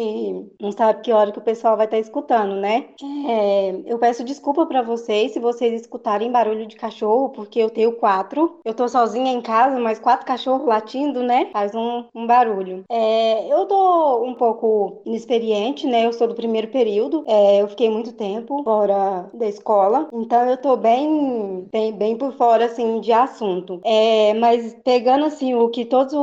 não 0.61 0.71
sabe 0.71 1.01
que 1.01 1.11
hora 1.11 1.31
que 1.31 1.39
o 1.39 1.41
pessoal 1.41 1.75
vai 1.75 1.85
estar 1.85 1.97
escutando, 1.97 2.55
né? 2.55 2.85
É, 3.27 3.81
eu 3.87 3.97
peço 3.97 4.23
desculpa 4.23 4.67
para 4.67 4.83
vocês 4.83 5.31
se 5.31 5.39
vocês 5.39 5.81
escutarem 5.81 6.31
barulho 6.31 6.67
de 6.67 6.75
cachorro, 6.75 7.29
porque 7.29 7.59
eu 7.59 7.71
tenho 7.71 7.93
quatro. 7.93 8.59
Eu 8.63 8.75
tô 8.75 8.87
sozinha 8.87 9.31
em 9.31 9.41
casa, 9.41 9.79
mas 9.79 9.97
quatro 9.97 10.27
cachorros 10.27 10.67
latindo, 10.67 11.23
né? 11.23 11.49
Faz 11.51 11.73
um, 11.73 12.05
um 12.13 12.27
barulho. 12.27 12.83
É, 12.87 13.51
eu 13.51 13.65
tô 13.65 14.23
um 14.23 14.35
pouco 14.35 15.01
inexperiente, 15.03 15.86
né? 15.87 16.05
Eu 16.05 16.13
sou 16.13 16.27
do 16.27 16.35
primeiro 16.35 16.67
período. 16.67 17.23
É, 17.27 17.61
eu 17.61 17.67
fiquei 17.67 17.89
muito 17.89 18.13
tempo 18.13 18.63
fora 18.63 19.29
da 19.33 19.47
escola, 19.47 20.07
então 20.13 20.47
eu 20.47 20.57
tô 20.57 20.75
bem, 20.75 21.67
bem, 21.71 21.93
bem 21.93 22.17
por 22.17 22.33
fora, 22.33 22.65
assim, 22.65 22.99
de 23.01 23.11
assunto. 23.11 23.79
É, 23.83 24.33
mas 24.35 24.75
pegando, 24.83 25.25
assim, 25.25 25.53
o 25.55 25.69
que 25.69 25.85
todas 25.85 26.13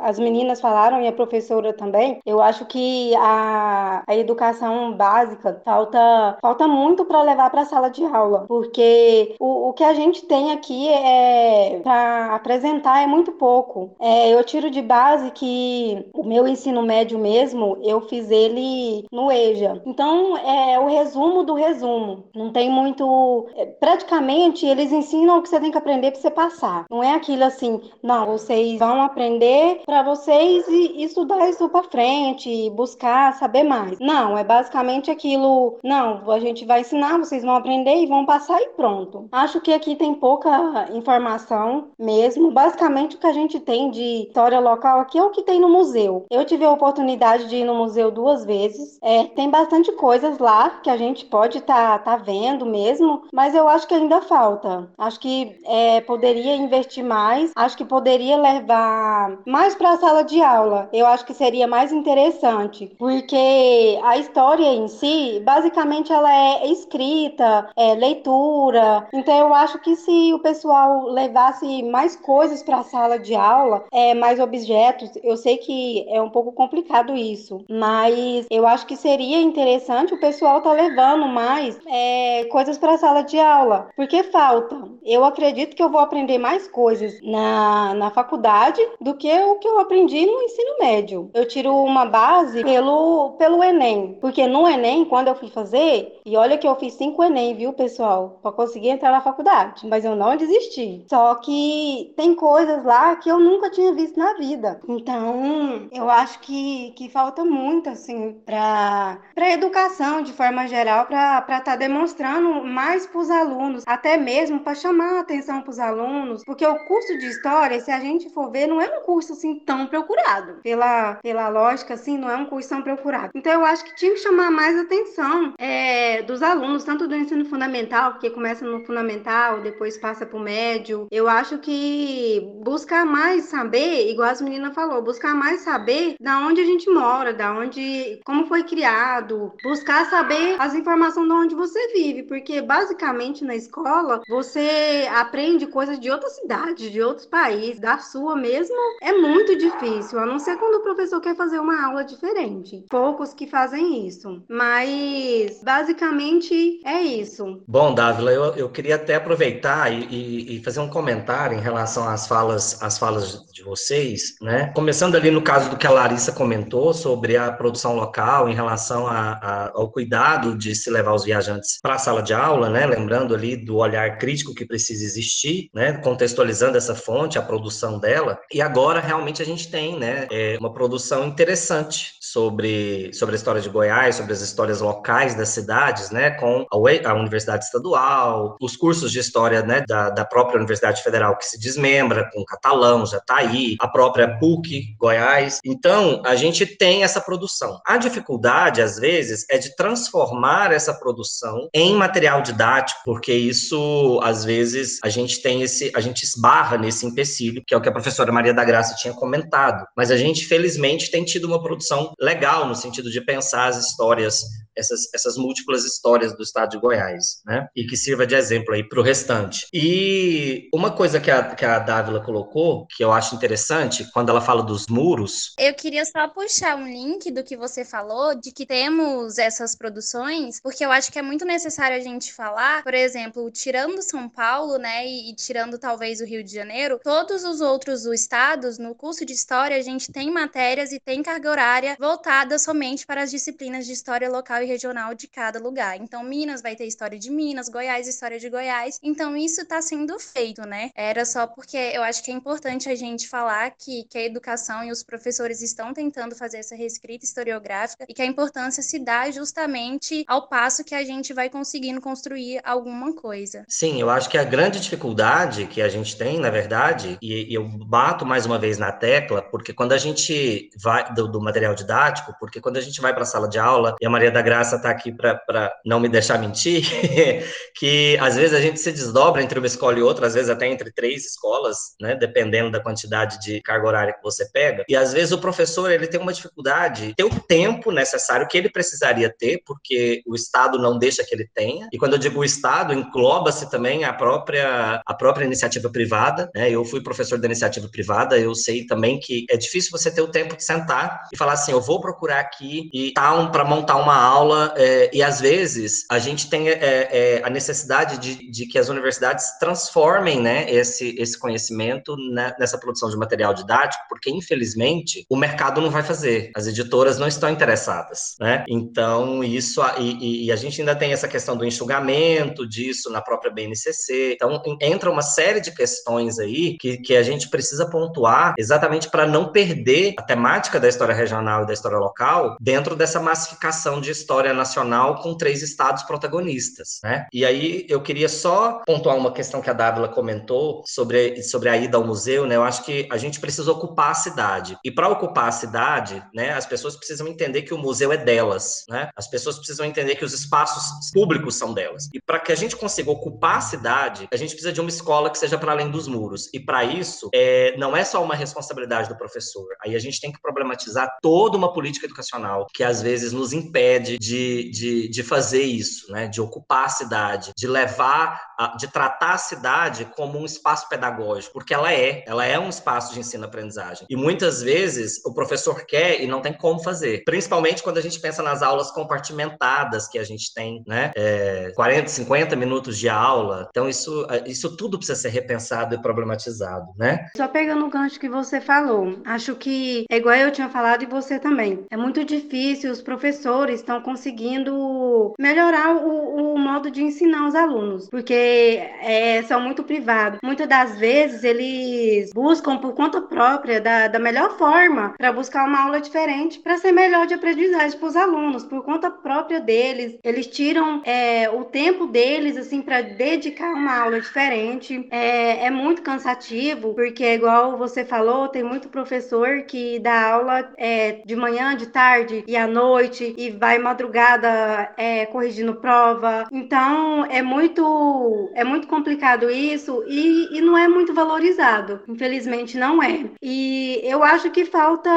as 0.00 0.18
meninas 0.18 0.60
falaram 0.60 1.00
e 1.00 1.08
a 1.08 1.12
professora 1.12 1.72
também, 1.72 2.20
eu 2.24 2.40
acho 2.40 2.66
que 2.66 3.14
a, 3.16 4.02
a 4.06 4.16
educação 4.16 4.92
básica 4.94 5.60
falta, 5.64 6.38
falta 6.40 6.68
muito 6.68 7.04
para 7.04 7.22
levar 7.22 7.50
para 7.50 7.62
a 7.62 7.64
sala 7.64 7.88
de 7.88 8.04
aula, 8.04 8.44
porque 8.48 9.34
o, 9.40 9.68
o 9.68 9.72
que 9.72 9.84
a 9.84 9.94
gente 9.94 10.24
tem 10.26 10.52
aqui 10.52 10.88
é 10.88 11.80
para 11.82 12.34
apresentar 12.34 13.02
é 13.02 13.06
muito 13.06 13.32
pouco. 13.32 13.90
É, 14.00 14.30
eu 14.32 14.42
tiro 14.44 14.70
de 14.70 14.82
base 14.82 15.30
que 15.32 16.06
o 16.14 16.24
meu 16.24 16.46
ensino 16.46 16.82
médio 16.82 17.18
mesmo, 17.18 17.78
eu 17.82 18.00
fiz 18.02 18.30
ele 18.30 18.95
no 19.12 19.30
EJA. 19.30 19.82
Então, 19.84 20.36
é 20.36 20.78
o 20.78 20.86
resumo 20.86 21.42
do 21.42 21.54
resumo. 21.54 22.24
Não 22.34 22.52
tem 22.52 22.70
muito. 22.70 23.46
É, 23.54 23.66
praticamente, 23.66 24.66
eles 24.66 24.92
ensinam 24.92 25.38
o 25.38 25.42
que 25.42 25.48
você 25.48 25.60
tem 25.60 25.70
que 25.70 25.78
aprender 25.78 26.10
para 26.10 26.20
você 26.20 26.30
passar. 26.30 26.84
Não 26.90 27.02
é 27.02 27.14
aquilo 27.14 27.44
assim, 27.44 27.80
não, 28.02 28.26
vocês 28.26 28.78
vão 28.78 29.02
aprender 29.02 29.82
para 29.84 30.02
vocês 30.02 30.66
e 30.68 31.02
estudar 31.02 31.48
isso 31.48 31.68
para 31.68 31.82
frente, 31.82 32.70
buscar 32.70 33.34
saber 33.34 33.62
mais. 33.62 33.98
Não, 33.98 34.36
é 34.36 34.44
basicamente 34.44 35.10
aquilo, 35.10 35.78
não, 35.82 36.30
a 36.30 36.38
gente 36.38 36.64
vai 36.64 36.80
ensinar, 36.80 37.18
vocês 37.18 37.42
vão 37.42 37.54
aprender 37.54 37.96
e 37.96 38.06
vão 38.06 38.24
passar 38.26 38.60
e 38.60 38.68
pronto. 38.70 39.28
Acho 39.32 39.60
que 39.60 39.72
aqui 39.72 39.96
tem 39.96 40.14
pouca 40.14 40.88
informação 40.92 41.88
mesmo. 41.98 42.50
Basicamente, 42.50 43.16
o 43.16 43.18
que 43.18 43.26
a 43.26 43.32
gente 43.32 43.60
tem 43.60 43.90
de 43.90 44.26
história 44.26 44.60
local 44.60 45.00
aqui 45.00 45.18
é 45.18 45.22
o 45.22 45.30
que 45.30 45.42
tem 45.42 45.60
no 45.60 45.68
museu. 45.68 46.26
Eu 46.30 46.44
tive 46.44 46.64
a 46.64 46.72
oportunidade 46.72 47.48
de 47.48 47.56
ir 47.56 47.64
no 47.64 47.74
museu 47.74 48.10
duas 48.10 48.44
vezes. 48.44 48.75
É, 49.02 49.24
tem 49.24 49.50
bastante 49.50 49.92
coisas 49.92 50.38
lá 50.38 50.70
que 50.82 50.90
a 50.90 50.96
gente 50.96 51.24
pode 51.24 51.58
estar 51.58 51.98
tá, 51.98 52.16
tá 52.16 52.16
vendo 52.16 52.66
mesmo, 52.66 53.22
mas 53.32 53.54
eu 53.54 53.68
acho 53.68 53.86
que 53.86 53.94
ainda 53.94 54.20
falta. 54.20 54.88
Acho 54.98 55.20
que 55.20 55.56
é, 55.64 56.00
poderia 56.00 56.54
investir 56.56 57.04
mais, 57.04 57.52
acho 57.54 57.76
que 57.76 57.84
poderia 57.84 58.36
levar 58.36 59.38
mais 59.46 59.74
para 59.74 59.90
a 59.90 59.96
sala 59.98 60.22
de 60.22 60.42
aula. 60.42 60.88
Eu 60.92 61.06
acho 61.06 61.24
que 61.24 61.34
seria 61.34 61.66
mais 61.66 61.92
interessante, 61.92 62.92
porque 62.98 63.98
a 64.02 64.16
história 64.18 64.66
em 64.66 64.88
si, 64.88 65.40
basicamente, 65.44 66.12
ela 66.12 66.32
é 66.32 66.66
escrita, 66.70 67.68
é 67.76 67.94
leitura. 67.94 69.06
Então, 69.12 69.36
eu 69.36 69.54
acho 69.54 69.78
que 69.80 69.96
se 69.96 70.32
o 70.32 70.38
pessoal 70.38 71.06
levasse 71.06 71.82
mais 71.84 72.16
coisas 72.16 72.62
para 72.62 72.78
a 72.78 72.84
sala 72.84 73.18
de 73.18 73.34
aula, 73.34 73.84
é, 73.92 74.14
mais 74.14 74.40
objetos, 74.40 75.10
eu 75.22 75.36
sei 75.36 75.56
que 75.56 76.06
é 76.08 76.20
um 76.20 76.30
pouco 76.30 76.52
complicado 76.52 77.16
isso, 77.16 77.64
mas 77.68 78.46
eu 78.50 78.65
acho 78.66 78.86
que 78.86 78.96
seria 78.96 79.40
interessante 79.40 80.14
o 80.14 80.20
pessoal 80.20 80.60
tá 80.60 80.72
levando 80.72 81.26
mais 81.26 81.78
é, 81.86 82.44
coisas 82.50 82.78
para 82.78 82.94
a 82.94 82.98
sala 82.98 83.22
de 83.22 83.38
aula, 83.38 83.90
porque 83.96 84.22
falta. 84.24 84.95
Eu 85.06 85.24
acredito 85.24 85.76
que 85.76 85.82
eu 85.82 85.88
vou 85.88 86.00
aprender 86.00 86.36
mais 86.36 86.66
coisas 86.66 87.20
na, 87.22 87.94
na 87.94 88.10
faculdade 88.10 88.80
do 89.00 89.14
que 89.14 89.32
o 89.32 89.54
que 89.54 89.68
eu 89.68 89.78
aprendi 89.78 90.26
no 90.26 90.42
ensino 90.42 90.78
médio. 90.80 91.30
Eu 91.32 91.46
tiro 91.46 91.72
uma 91.76 92.04
base 92.04 92.64
pelo, 92.64 93.36
pelo 93.38 93.62
Enem, 93.62 94.18
porque 94.20 94.48
no 94.48 94.66
Enem, 94.66 95.04
quando 95.04 95.28
eu 95.28 95.36
fui 95.36 95.48
fazer, 95.48 96.20
e 96.26 96.36
olha 96.36 96.58
que 96.58 96.66
eu 96.66 96.74
fiz 96.74 96.94
cinco 96.94 97.22
Enem, 97.22 97.54
viu, 97.54 97.72
pessoal, 97.72 98.40
para 98.42 98.50
conseguir 98.50 98.88
entrar 98.88 99.12
na 99.12 99.20
faculdade, 99.20 99.86
mas 99.86 100.04
eu 100.04 100.16
não 100.16 100.36
desisti. 100.36 101.04
Só 101.08 101.36
que 101.36 102.12
tem 102.16 102.34
coisas 102.34 102.84
lá 102.84 103.14
que 103.14 103.28
eu 103.28 103.38
nunca 103.38 103.70
tinha 103.70 103.94
visto 103.94 104.18
na 104.18 104.34
vida. 104.34 104.80
Então, 104.88 105.88
eu 105.92 106.10
acho 106.10 106.40
que, 106.40 106.92
que 106.96 107.08
falta 107.08 107.44
muito, 107.44 107.88
assim, 107.88 108.40
para 108.44 109.18
a 109.36 109.50
educação 109.52 110.20
de 110.20 110.32
forma 110.32 110.66
geral, 110.66 111.06
para 111.06 111.38
estar 111.38 111.60
tá 111.60 111.76
demonstrando 111.76 112.64
mais 112.64 113.06
para 113.06 113.20
os 113.20 113.30
alunos, 113.30 113.84
até 113.86 114.16
mesmo 114.16 114.58
para 114.58 114.74
chamar 114.74 114.95
a 115.04 115.20
atenção 115.20 115.62
para 115.62 115.70
os 115.70 115.78
alunos, 115.78 116.42
porque 116.44 116.66
o 116.66 116.78
curso 116.84 117.18
de 117.18 117.26
história, 117.26 117.80
se 117.80 117.90
a 117.90 118.00
gente 118.00 118.30
for 118.30 118.50
ver, 118.50 118.66
não 118.66 118.80
é 118.80 118.98
um 118.98 119.02
curso 119.02 119.32
assim 119.32 119.58
tão 119.60 119.86
procurado. 119.86 120.60
Pela, 120.62 121.16
pela 121.16 121.48
lógica, 121.48 121.94
assim, 121.94 122.18
não 122.18 122.30
é 122.30 122.36
um 122.36 122.46
curso 122.46 122.68
tão 122.68 122.82
procurado. 122.82 123.30
Então, 123.34 123.52
eu 123.52 123.64
acho 123.64 123.84
que 123.84 123.94
tinha 123.94 124.12
que 124.12 124.20
chamar 124.20 124.50
mais 124.50 124.78
atenção 124.78 125.54
é, 125.58 126.22
dos 126.22 126.42
alunos, 126.42 126.84
tanto 126.84 127.06
do 127.06 127.14
ensino 127.14 127.44
fundamental, 127.44 128.12
porque 128.12 128.30
começa 128.30 128.64
no 128.64 128.84
fundamental, 128.84 129.60
depois 129.60 129.96
passa 129.98 130.26
para 130.26 130.36
o 130.36 130.42
médio. 130.42 131.06
Eu 131.10 131.28
acho 131.28 131.58
que 131.58 132.40
buscar 132.62 133.04
mais 133.04 133.44
saber, 133.44 134.10
igual 134.10 134.30
as 134.30 134.40
meninas 134.40 134.74
falou, 134.74 135.02
buscar 135.02 135.34
mais 135.34 135.60
saber 135.60 136.16
da 136.20 136.38
onde 136.38 136.60
a 136.60 136.64
gente 136.64 136.88
mora, 136.90 137.32
da 137.32 137.52
onde, 137.52 138.20
como 138.24 138.46
foi 138.46 138.62
criado, 138.62 139.52
buscar 139.62 140.06
saber 140.06 140.56
as 140.58 140.74
informações 140.74 141.26
de 141.26 141.32
onde 141.32 141.54
você 141.54 141.92
vive, 141.92 142.22
porque 142.24 142.60
basicamente 142.60 143.44
na 143.44 143.54
escola 143.54 144.20
você 144.28 144.85
aprende 145.08 145.66
coisas 145.66 145.98
de 145.98 146.10
outras 146.10 146.36
cidades, 146.36 146.90
de 146.90 147.02
outros 147.02 147.26
países, 147.26 147.80
da 147.80 147.98
sua 147.98 148.36
mesmo, 148.36 148.76
é 149.02 149.12
muito 149.12 149.56
difícil, 149.56 150.18
a 150.18 150.26
não 150.26 150.38
ser 150.38 150.56
quando 150.56 150.76
o 150.76 150.82
professor 150.82 151.20
quer 151.20 151.36
fazer 151.36 151.58
uma 151.58 151.84
aula 151.86 152.04
diferente. 152.04 152.84
Poucos 152.88 153.34
que 153.34 153.46
fazem 153.46 154.06
isso, 154.06 154.42
mas 154.48 155.60
basicamente 155.62 156.80
é 156.84 157.00
isso. 157.02 157.62
Bom, 157.66 157.94
Dávila, 157.94 158.32
eu, 158.32 158.44
eu 158.54 158.68
queria 158.68 158.96
até 158.96 159.16
aproveitar 159.16 159.92
e, 159.92 160.04
e, 160.04 160.56
e 160.56 160.62
fazer 160.62 160.80
um 160.80 160.88
comentário 160.88 161.56
em 161.56 161.60
relação 161.60 162.08
às 162.08 162.26
falas, 162.26 162.82
às 162.82 162.98
falas 162.98 163.44
de 163.52 163.62
vocês, 163.62 164.36
né? 164.40 164.72
Começando 164.74 165.16
ali 165.16 165.30
no 165.30 165.42
caso 165.42 165.70
do 165.70 165.76
que 165.76 165.86
a 165.86 165.90
Larissa 165.90 166.32
comentou 166.32 166.92
sobre 166.92 167.36
a 167.36 167.52
produção 167.52 167.94
local 167.94 168.48
em 168.48 168.54
relação 168.54 169.06
a, 169.06 169.32
a, 169.32 169.70
ao 169.74 169.90
cuidado 169.90 170.56
de 170.56 170.74
se 170.74 170.90
levar 170.90 171.14
os 171.14 171.24
viajantes 171.24 171.78
para 171.80 171.94
a 171.94 171.98
sala 171.98 172.22
de 172.22 172.34
aula, 172.34 172.68
né? 172.68 172.86
Lembrando 172.86 173.34
ali 173.34 173.56
do 173.56 173.76
olhar 173.76 174.18
crítico 174.18 174.54
que 174.54 174.66
precisa 174.76 175.04
existir, 175.04 175.70
né? 175.74 175.94
Contextualizando 175.94 176.76
essa 176.76 176.94
fonte, 176.94 177.38
a 177.38 177.42
produção 177.42 177.98
dela. 177.98 178.38
E 178.52 178.60
agora 178.60 179.00
realmente 179.00 179.40
a 179.40 179.44
gente 179.44 179.70
tem, 179.70 179.98
né? 179.98 180.28
É 180.30 180.56
uma 180.60 180.72
produção 180.72 181.26
interessante 181.26 182.12
sobre, 182.36 183.10
sobre 183.14 183.34
a 183.34 183.38
história 183.38 183.62
de 183.62 183.70
Goiás, 183.70 184.16
sobre 184.16 184.34
as 184.34 184.42
histórias 184.42 184.82
locais 184.82 185.34
das 185.34 185.48
cidades, 185.48 186.10
né? 186.10 186.32
Com 186.32 186.66
a, 186.70 187.14
Universidade 187.14 187.64
Estadual, 187.64 188.58
os 188.60 188.76
cursos 188.76 189.10
de 189.10 189.18
história, 189.20 189.62
né? 189.62 189.82
Da, 189.88 190.10
da 190.10 190.22
própria 190.22 190.58
Universidade 190.58 191.02
Federal 191.02 191.38
que 191.38 191.46
se 191.46 191.58
desmembra, 191.58 192.28
com 192.34 192.44
Catalão, 192.44 193.06
já 193.06 193.16
está 193.16 193.36
aí, 193.36 193.76
a 193.80 193.88
própria 193.88 194.38
PUC 194.38 194.94
Goiás. 194.98 195.60
Então 195.64 196.20
a 196.26 196.36
gente 196.36 196.66
tem 196.66 197.04
essa 197.04 197.22
produção. 197.22 197.80
A 197.86 197.96
dificuldade 197.96 198.82
às 198.82 198.98
vezes 198.98 199.46
é 199.50 199.56
de 199.56 199.74
transformar 199.74 200.72
essa 200.72 200.92
produção 200.92 201.70
em 201.72 201.94
material 201.94 202.42
didático, 202.42 203.00
porque 203.02 203.32
isso, 203.32 204.20
às 204.22 204.44
vezes, 204.44 204.98
a 205.02 205.08
gente 205.08 205.40
tem 205.40 205.62
esse, 205.62 205.90
a 205.96 206.00
gente 206.00 206.22
esbarra 206.22 206.76
nesse 206.76 207.06
empecilho, 207.06 207.62
que 207.66 207.72
é 207.72 207.78
o 207.78 207.80
que 207.80 207.88
a 207.88 207.92
professora 207.92 208.30
Maria 208.30 208.52
da 208.52 208.64
Graça 208.64 208.94
tinha 208.94 209.14
comentado. 209.14 209.86
Mas 209.96 210.10
a 210.10 210.18
gente, 210.18 210.44
felizmente, 210.44 211.10
tem 211.10 211.24
tido 211.24 211.46
uma 211.46 211.62
produção 211.62 212.12
legal 212.26 212.66
no 212.66 212.74
sentido 212.74 213.08
de 213.08 213.20
pensar 213.20 213.68
as 213.68 213.76
histórias 213.76 214.42
essas, 214.76 215.12
essas 215.14 215.36
múltiplas 215.36 215.84
histórias 215.84 216.36
do 216.36 216.42
estado 216.42 216.72
de 216.72 216.78
Goiás, 216.78 217.40
né? 217.46 217.66
E 217.74 217.86
que 217.86 217.96
sirva 217.96 218.26
de 218.26 218.34
exemplo 218.34 218.74
aí 218.74 218.86
para 218.86 219.00
o 219.00 219.02
restante. 219.02 219.66
E 219.72 220.68
uma 220.72 220.90
coisa 220.90 221.18
que 221.18 221.30
a, 221.30 221.54
que 221.54 221.64
a 221.64 221.78
Dávila 221.78 222.22
colocou, 222.22 222.86
que 222.94 223.02
eu 223.02 223.10
acho 223.10 223.34
interessante, 223.34 224.06
quando 224.12 224.28
ela 224.28 224.40
fala 224.40 224.62
dos 224.62 224.86
muros. 224.88 225.54
Eu 225.58 225.72
queria 225.74 226.04
só 226.04 226.28
puxar 226.28 226.76
um 226.76 226.86
link 226.86 227.30
do 227.30 227.42
que 227.42 227.56
você 227.56 227.84
falou, 227.84 228.34
de 228.34 228.52
que 228.52 228.66
temos 228.66 229.38
essas 229.38 229.74
produções, 229.74 230.60
porque 230.60 230.84
eu 230.84 230.92
acho 230.92 231.10
que 231.10 231.18
é 231.18 231.22
muito 231.22 231.46
necessário 231.46 231.96
a 231.96 232.00
gente 232.00 232.32
falar, 232.34 232.82
por 232.82 232.92
exemplo, 232.92 233.50
tirando 233.50 234.02
São 234.02 234.28
Paulo, 234.28 234.76
né, 234.76 235.06
e, 235.06 235.30
e 235.30 235.34
tirando 235.34 235.78
talvez 235.78 236.20
o 236.20 236.26
Rio 236.26 236.44
de 236.44 236.52
Janeiro, 236.52 237.00
todos 237.02 237.44
os 237.44 237.62
outros 237.62 238.04
estados, 238.04 238.78
no 238.78 238.94
curso 238.94 239.24
de 239.24 239.32
História, 239.32 239.76
a 239.76 239.82
gente 239.82 240.12
tem 240.12 240.30
matérias 240.30 240.92
e 240.92 241.00
tem 241.00 241.22
carga 241.22 241.50
horária 241.50 241.96
voltada 241.98 242.15
somente 242.58 243.06
para 243.06 243.22
as 243.22 243.30
disciplinas 243.30 243.86
de 243.86 243.92
História 243.92 244.28
local 244.28 244.62
e 244.62 244.66
regional 244.66 245.14
de 245.14 245.26
cada 245.26 245.58
lugar. 245.58 245.96
Então, 245.96 246.22
Minas 246.22 246.62
vai 246.62 246.76
ter 246.76 246.86
história 246.86 247.18
de 247.18 247.30
Minas, 247.30 247.68
Goiás, 247.68 248.06
história 248.06 248.38
de 248.38 248.48
Goiás. 248.48 248.98
Então, 249.02 249.36
isso 249.36 249.62
está 249.62 249.80
sendo 249.80 250.18
feito, 250.18 250.62
né? 250.62 250.90
Era 250.94 251.24
só 251.24 251.46
porque 251.46 251.76
eu 251.76 252.02
acho 252.02 252.22
que 252.22 252.30
é 252.30 252.34
importante 252.34 252.88
a 252.88 252.94
gente 252.94 253.28
falar 253.28 253.70
que, 253.70 254.04
que 254.04 254.18
a 254.18 254.24
educação 254.24 254.84
e 254.84 254.90
os 254.90 255.02
professores 255.02 255.62
estão 255.62 255.92
tentando 255.92 256.34
fazer 256.34 256.58
essa 256.58 256.74
reescrita 256.74 257.24
historiográfica 257.24 258.04
e 258.08 258.14
que 258.14 258.22
a 258.22 258.26
importância 258.26 258.82
se 258.82 258.98
dá 258.98 259.30
justamente 259.30 260.24
ao 260.26 260.48
passo 260.48 260.84
que 260.84 260.94
a 260.94 261.04
gente 261.04 261.32
vai 261.32 261.48
conseguindo 261.48 262.00
construir 262.00 262.60
alguma 262.64 263.14
coisa. 263.14 263.64
Sim, 263.68 264.00
eu 264.00 264.10
acho 264.10 264.28
que 264.28 264.38
a 264.38 264.44
grande 264.44 264.80
dificuldade 264.80 265.66
que 265.66 265.80
a 265.80 265.88
gente 265.88 266.16
tem, 266.16 266.38
na 266.38 266.50
verdade, 266.50 267.18
e, 267.22 267.52
e 267.52 267.54
eu 267.54 267.64
bato 267.64 268.24
mais 268.24 268.46
uma 268.46 268.58
vez 268.58 268.78
na 268.78 268.92
tecla, 268.92 269.42
porque 269.42 269.72
quando 269.72 269.92
a 269.92 269.98
gente 269.98 270.70
vai 270.76 271.12
do, 271.14 271.28
do 271.28 271.40
material 271.40 271.74
didático, 271.74 271.95
porque 272.38 272.60
quando 272.60 272.76
a 272.76 272.80
gente 272.80 273.00
vai 273.00 273.12
para 273.12 273.22
a 273.22 273.26
sala 273.26 273.48
de 273.48 273.58
aula 273.58 273.94
e 274.00 274.06
a 274.06 274.10
Maria 274.10 274.30
da 274.30 274.42
Graça 274.42 274.76
está 274.76 274.90
aqui 274.90 275.12
para 275.12 275.74
não 275.84 276.00
me 276.00 276.08
deixar 276.08 276.38
mentir, 276.38 276.84
que 277.74 278.16
às 278.20 278.36
vezes 278.36 278.54
a 278.54 278.60
gente 278.60 278.80
se 278.80 278.92
desdobra 278.92 279.42
entre 279.42 279.58
uma 279.58 279.66
escola 279.66 279.98
e 279.98 280.02
outra, 280.02 280.26
às 280.26 280.34
vezes 280.34 280.50
até 280.50 280.66
entre 280.66 280.92
três 280.92 281.24
escolas, 281.24 281.94
né, 282.00 282.14
dependendo 282.14 282.70
da 282.70 282.80
quantidade 282.80 283.40
de 283.40 283.60
carga 283.62 283.86
horária 283.86 284.12
que 284.12 284.22
você 284.22 284.46
pega. 284.50 284.84
E 284.88 284.96
às 284.96 285.12
vezes 285.12 285.32
o 285.32 285.38
professor 285.38 285.90
ele 285.90 286.06
tem 286.06 286.20
uma 286.20 286.32
dificuldade, 286.32 287.14
ter 287.16 287.24
o 287.24 287.40
tempo 287.40 287.90
necessário 287.90 288.46
que 288.48 288.56
ele 288.56 288.70
precisaria 288.70 289.32
ter, 289.36 289.62
porque 289.64 290.22
o 290.26 290.34
Estado 290.34 290.78
não 290.78 290.98
deixa 290.98 291.24
que 291.24 291.34
ele 291.34 291.48
tenha. 291.54 291.88
E 291.92 291.98
quando 291.98 292.14
eu 292.14 292.18
digo 292.18 292.40
o 292.40 292.44
Estado, 292.44 292.92
engloba-se 292.92 293.70
também 293.70 294.04
a 294.04 294.12
própria 294.12 295.02
a 295.04 295.14
própria 295.14 295.44
iniciativa 295.44 295.90
privada. 295.90 296.50
Né? 296.54 296.70
Eu 296.70 296.84
fui 296.84 297.02
professor 297.02 297.38
da 297.38 297.46
iniciativa 297.46 297.88
privada, 297.88 298.38
eu 298.38 298.54
sei 298.54 298.86
também 298.86 299.18
que 299.18 299.46
é 299.50 299.56
difícil 299.56 299.90
você 299.90 300.10
ter 300.10 300.22
o 300.22 300.28
tempo 300.28 300.56
de 300.56 300.64
sentar 300.64 301.22
e 301.32 301.36
falar 301.36 301.52
assim, 301.52 301.72
eu 301.72 301.80
vou 301.86 302.00
procurar 302.00 302.40
aqui 302.40 302.90
e 302.92 303.12
tal 303.12 303.50
para 303.52 303.64
montar 303.64 303.96
uma 303.96 304.16
aula 304.16 304.74
é, 304.76 305.08
e 305.14 305.22
às 305.22 305.40
vezes 305.40 306.04
a 306.10 306.18
gente 306.18 306.50
tem 306.50 306.68
é, 306.68 306.74
é, 306.80 307.42
a 307.44 307.48
necessidade 307.48 308.18
de, 308.18 308.50
de, 308.50 308.66
que 308.66 308.78
as 308.78 308.88
universidades 308.88 309.56
transformem 309.60 310.40
né, 310.40 310.68
esse, 310.68 311.14
esse 311.18 311.38
conhecimento 311.38 312.16
né, 312.32 312.52
nessa 312.58 312.76
produção 312.76 313.08
de 313.08 313.16
material 313.16 313.54
didático, 313.54 314.04
porque 314.08 314.30
infelizmente 314.30 315.24
o 315.30 315.36
mercado 315.36 315.80
não 315.80 315.90
vai 315.90 316.02
fazer, 316.02 316.50
as 316.56 316.66
editoras 316.66 317.18
não 317.18 317.28
estão 317.28 317.48
interessadas. 317.48 318.34
Né? 318.40 318.64
Então, 318.68 319.44
isso, 319.44 319.80
e, 319.98 320.46
e 320.46 320.52
a 320.52 320.56
gente 320.56 320.80
ainda 320.80 320.96
tem 320.96 321.12
essa 321.12 321.28
questão 321.28 321.56
do 321.56 321.64
enxugamento 321.64 322.68
disso 322.68 323.10
na 323.10 323.20
própria 323.20 323.52
BNCC, 323.52 324.32
então 324.34 324.60
entra 324.80 325.10
uma 325.10 325.22
série 325.22 325.60
de 325.60 325.70
questões 325.70 326.38
aí 326.38 326.76
que, 326.78 326.98
que 326.98 327.16
a 327.16 327.22
gente 327.22 327.48
precisa 327.48 327.88
pontuar 327.88 328.54
exatamente 328.58 329.08
para 329.08 329.26
não 329.26 329.52
perder 329.52 330.14
a 330.18 330.22
temática 330.22 330.80
da 330.80 330.88
história 330.88 331.14
regional 331.14 331.62
e 331.62 331.66
da 331.66 331.75
história 331.76 331.98
local 331.98 332.56
dentro 332.60 332.96
dessa 332.96 333.20
massificação 333.20 334.00
de 334.00 334.10
história 334.10 334.52
nacional 334.52 335.22
com 335.22 335.36
três 335.36 335.62
estados 335.62 336.02
protagonistas, 336.02 336.98
né? 337.02 337.26
E 337.32 337.44
aí 337.44 337.86
eu 337.88 338.02
queria 338.02 338.28
só 338.28 338.82
pontuar 338.84 339.16
uma 339.16 339.32
questão 339.32 339.60
que 339.60 339.70
a 339.70 339.72
Dávila 339.72 340.08
comentou 340.08 340.82
sobre, 340.86 341.42
sobre 341.42 341.68
a 341.68 341.76
ida 341.76 341.96
ao 341.96 342.06
museu, 342.06 342.46
né? 342.46 342.56
Eu 342.56 342.64
acho 342.64 342.84
que 342.84 343.08
a 343.10 343.16
gente 343.16 343.40
precisa 343.40 343.70
ocupar 343.70 344.10
a 344.10 344.14
cidade. 344.14 344.76
E 344.84 344.90
para 344.90 345.08
ocupar 345.08 345.48
a 345.48 345.52
cidade, 345.52 346.22
né, 346.34 346.52
as 346.52 346.66
pessoas 346.66 346.96
precisam 346.96 347.28
entender 347.28 347.62
que 347.62 347.74
o 347.74 347.78
museu 347.78 348.12
é 348.12 348.16
delas, 348.16 348.84
né? 348.88 349.10
As 349.16 349.28
pessoas 349.28 349.56
precisam 349.56 349.86
entender 349.86 350.16
que 350.16 350.24
os 350.24 350.32
espaços 350.32 351.10
públicos 351.12 351.56
são 351.56 351.72
delas. 351.72 352.08
E 352.12 352.20
para 352.20 352.40
que 352.40 352.52
a 352.52 352.56
gente 352.56 352.76
consiga 352.76 353.10
ocupar 353.10 353.58
a 353.58 353.60
cidade, 353.60 354.28
a 354.32 354.36
gente 354.36 354.50
precisa 354.50 354.72
de 354.72 354.80
uma 354.80 354.90
escola 354.90 355.30
que 355.30 355.38
seja 355.38 355.58
para 355.58 355.72
além 355.72 355.90
dos 355.90 356.08
muros. 356.08 356.48
E 356.52 356.60
para 356.60 356.84
isso, 356.84 357.28
é, 357.34 357.76
não 357.76 357.96
é 357.96 358.04
só 358.04 358.22
uma 358.22 358.34
responsabilidade 358.34 359.08
do 359.08 359.16
professor. 359.16 359.66
Aí 359.84 359.94
a 359.94 359.98
gente 359.98 360.20
tem 360.20 360.32
que 360.32 360.40
problematizar 360.40 361.16
toda 361.20 361.56
uma 361.56 361.65
política 361.72 362.06
educacional 362.06 362.66
que 362.72 362.82
às 362.82 363.02
vezes 363.02 363.32
nos 363.32 363.52
impede 363.52 364.18
de, 364.18 364.70
de, 364.70 365.08
de 365.08 365.22
fazer 365.22 365.62
isso, 365.62 366.10
né? 366.12 366.26
de 366.26 366.40
ocupar 366.40 366.86
a 366.86 366.88
cidade, 366.88 367.52
de 367.56 367.66
levar, 367.66 368.40
a, 368.58 368.76
de 368.76 368.88
tratar 368.88 369.34
a 369.34 369.38
cidade 369.38 370.06
como 370.16 370.38
um 370.38 370.44
espaço 370.44 370.88
pedagógico, 370.88 371.52
porque 371.52 371.74
ela 371.74 371.92
é, 371.92 372.24
ela 372.26 372.44
é 372.44 372.58
um 372.58 372.68
espaço 372.68 373.12
de 373.12 373.20
ensino-aprendizagem. 373.20 374.06
E 374.08 374.16
muitas 374.16 374.62
vezes 374.62 375.24
o 375.24 375.34
professor 375.34 375.84
quer 375.86 376.20
e 376.20 376.26
não 376.26 376.40
tem 376.40 376.52
como 376.52 376.82
fazer, 376.82 377.22
principalmente 377.24 377.82
quando 377.82 377.98
a 377.98 378.02
gente 378.02 378.20
pensa 378.20 378.42
nas 378.42 378.62
aulas 378.62 378.90
compartimentadas 378.90 380.08
que 380.08 380.18
a 380.18 380.24
gente 380.24 380.52
tem, 380.54 380.82
né? 380.86 381.12
É, 381.16 381.72
40, 381.74 382.08
50 382.08 382.56
minutos 382.56 382.98
de 382.98 383.08
aula. 383.08 383.66
Então, 383.70 383.88
isso, 383.88 384.26
isso 384.46 384.76
tudo 384.76 384.98
precisa 384.98 385.18
ser 385.18 385.28
repensado 385.30 385.94
e 385.94 386.02
problematizado, 386.02 386.86
né? 386.96 387.26
Só 387.36 387.48
pegando 387.48 387.84
o 387.84 387.90
gancho 387.90 388.20
que 388.20 388.28
você 388.28 388.60
falou, 388.60 389.20
acho 389.24 389.54
que 389.54 390.04
é 390.10 390.16
igual 390.16 390.36
eu 390.36 390.52
tinha 390.52 390.68
falado 390.68 391.02
e 391.02 391.06
você 391.06 391.38
também. 391.38 391.55
É 391.90 391.96
muito 391.96 392.24
difícil, 392.24 392.90
os 392.90 393.02
professores 393.02 393.80
estão 393.80 394.00
conseguindo 394.00 395.34
melhorar 395.38 395.96
o, 395.96 396.54
o 396.54 396.58
modo 396.58 396.90
de 396.90 397.02
ensinar 397.02 397.46
os 397.46 397.54
alunos, 397.54 398.08
porque 398.08 398.80
é, 399.00 399.42
são 399.44 399.60
muito 399.60 399.82
privados. 399.84 400.38
Muitas 400.42 400.68
das 400.68 400.98
vezes 400.98 401.44
eles 401.44 402.30
buscam 402.32 402.76
por 402.78 402.94
conta 402.94 403.20
própria 403.20 403.80
da, 403.80 404.08
da 404.08 404.18
melhor 404.18 404.56
forma 404.58 405.14
para 405.16 405.32
buscar 405.32 405.66
uma 405.66 405.84
aula 405.84 406.00
diferente 406.00 406.58
para 406.58 406.78
ser 406.78 406.92
melhor 406.92 407.26
de 407.26 407.34
aprendizagem 407.34 407.98
para 407.98 408.08
os 408.08 408.16
alunos, 408.16 408.64
por 408.64 408.84
conta 408.84 409.10
própria 409.10 409.60
deles. 409.60 410.18
Eles 410.22 410.46
tiram 410.46 411.02
é, 411.04 411.48
o 411.50 411.64
tempo 411.64 412.06
deles 412.06 412.56
assim 412.56 412.82
para 412.82 413.02
dedicar 413.02 413.72
uma 413.72 414.02
aula 414.02 414.20
diferente. 414.20 415.06
É, 415.10 415.66
é 415.66 415.70
muito 415.70 416.02
cansativo, 416.02 416.94
porque 416.94 417.34
igual 417.34 417.76
você 417.76 418.04
falou, 418.04 418.48
tem 418.48 418.62
muito 418.62 418.88
professor 418.88 419.62
que 419.62 419.98
dá 419.98 420.32
aula 420.32 420.72
é, 420.76 421.22
de 421.24 421.36
manhã, 421.46 421.76
de 421.76 421.86
tarde 421.86 422.44
e 422.46 422.56
à 422.56 422.66
noite 422.66 423.34
e 423.38 423.50
vai 423.50 423.78
madrugada 423.78 424.92
é, 424.96 425.26
corrigindo 425.26 425.74
prova. 425.76 426.46
Então 426.50 427.24
é 427.26 427.40
muito 427.40 428.50
é 428.54 428.64
muito 428.64 428.86
complicado 428.88 429.48
isso 429.50 430.02
e, 430.08 430.48
e 430.56 430.60
não 430.60 430.76
é 430.76 430.88
muito 430.88 431.14
valorizado. 431.14 432.00
Infelizmente 432.08 432.76
não 432.76 433.02
é. 433.02 433.24
E 433.40 434.00
eu 434.02 434.24
acho 434.24 434.50
que 434.50 434.64
falta, 434.64 435.10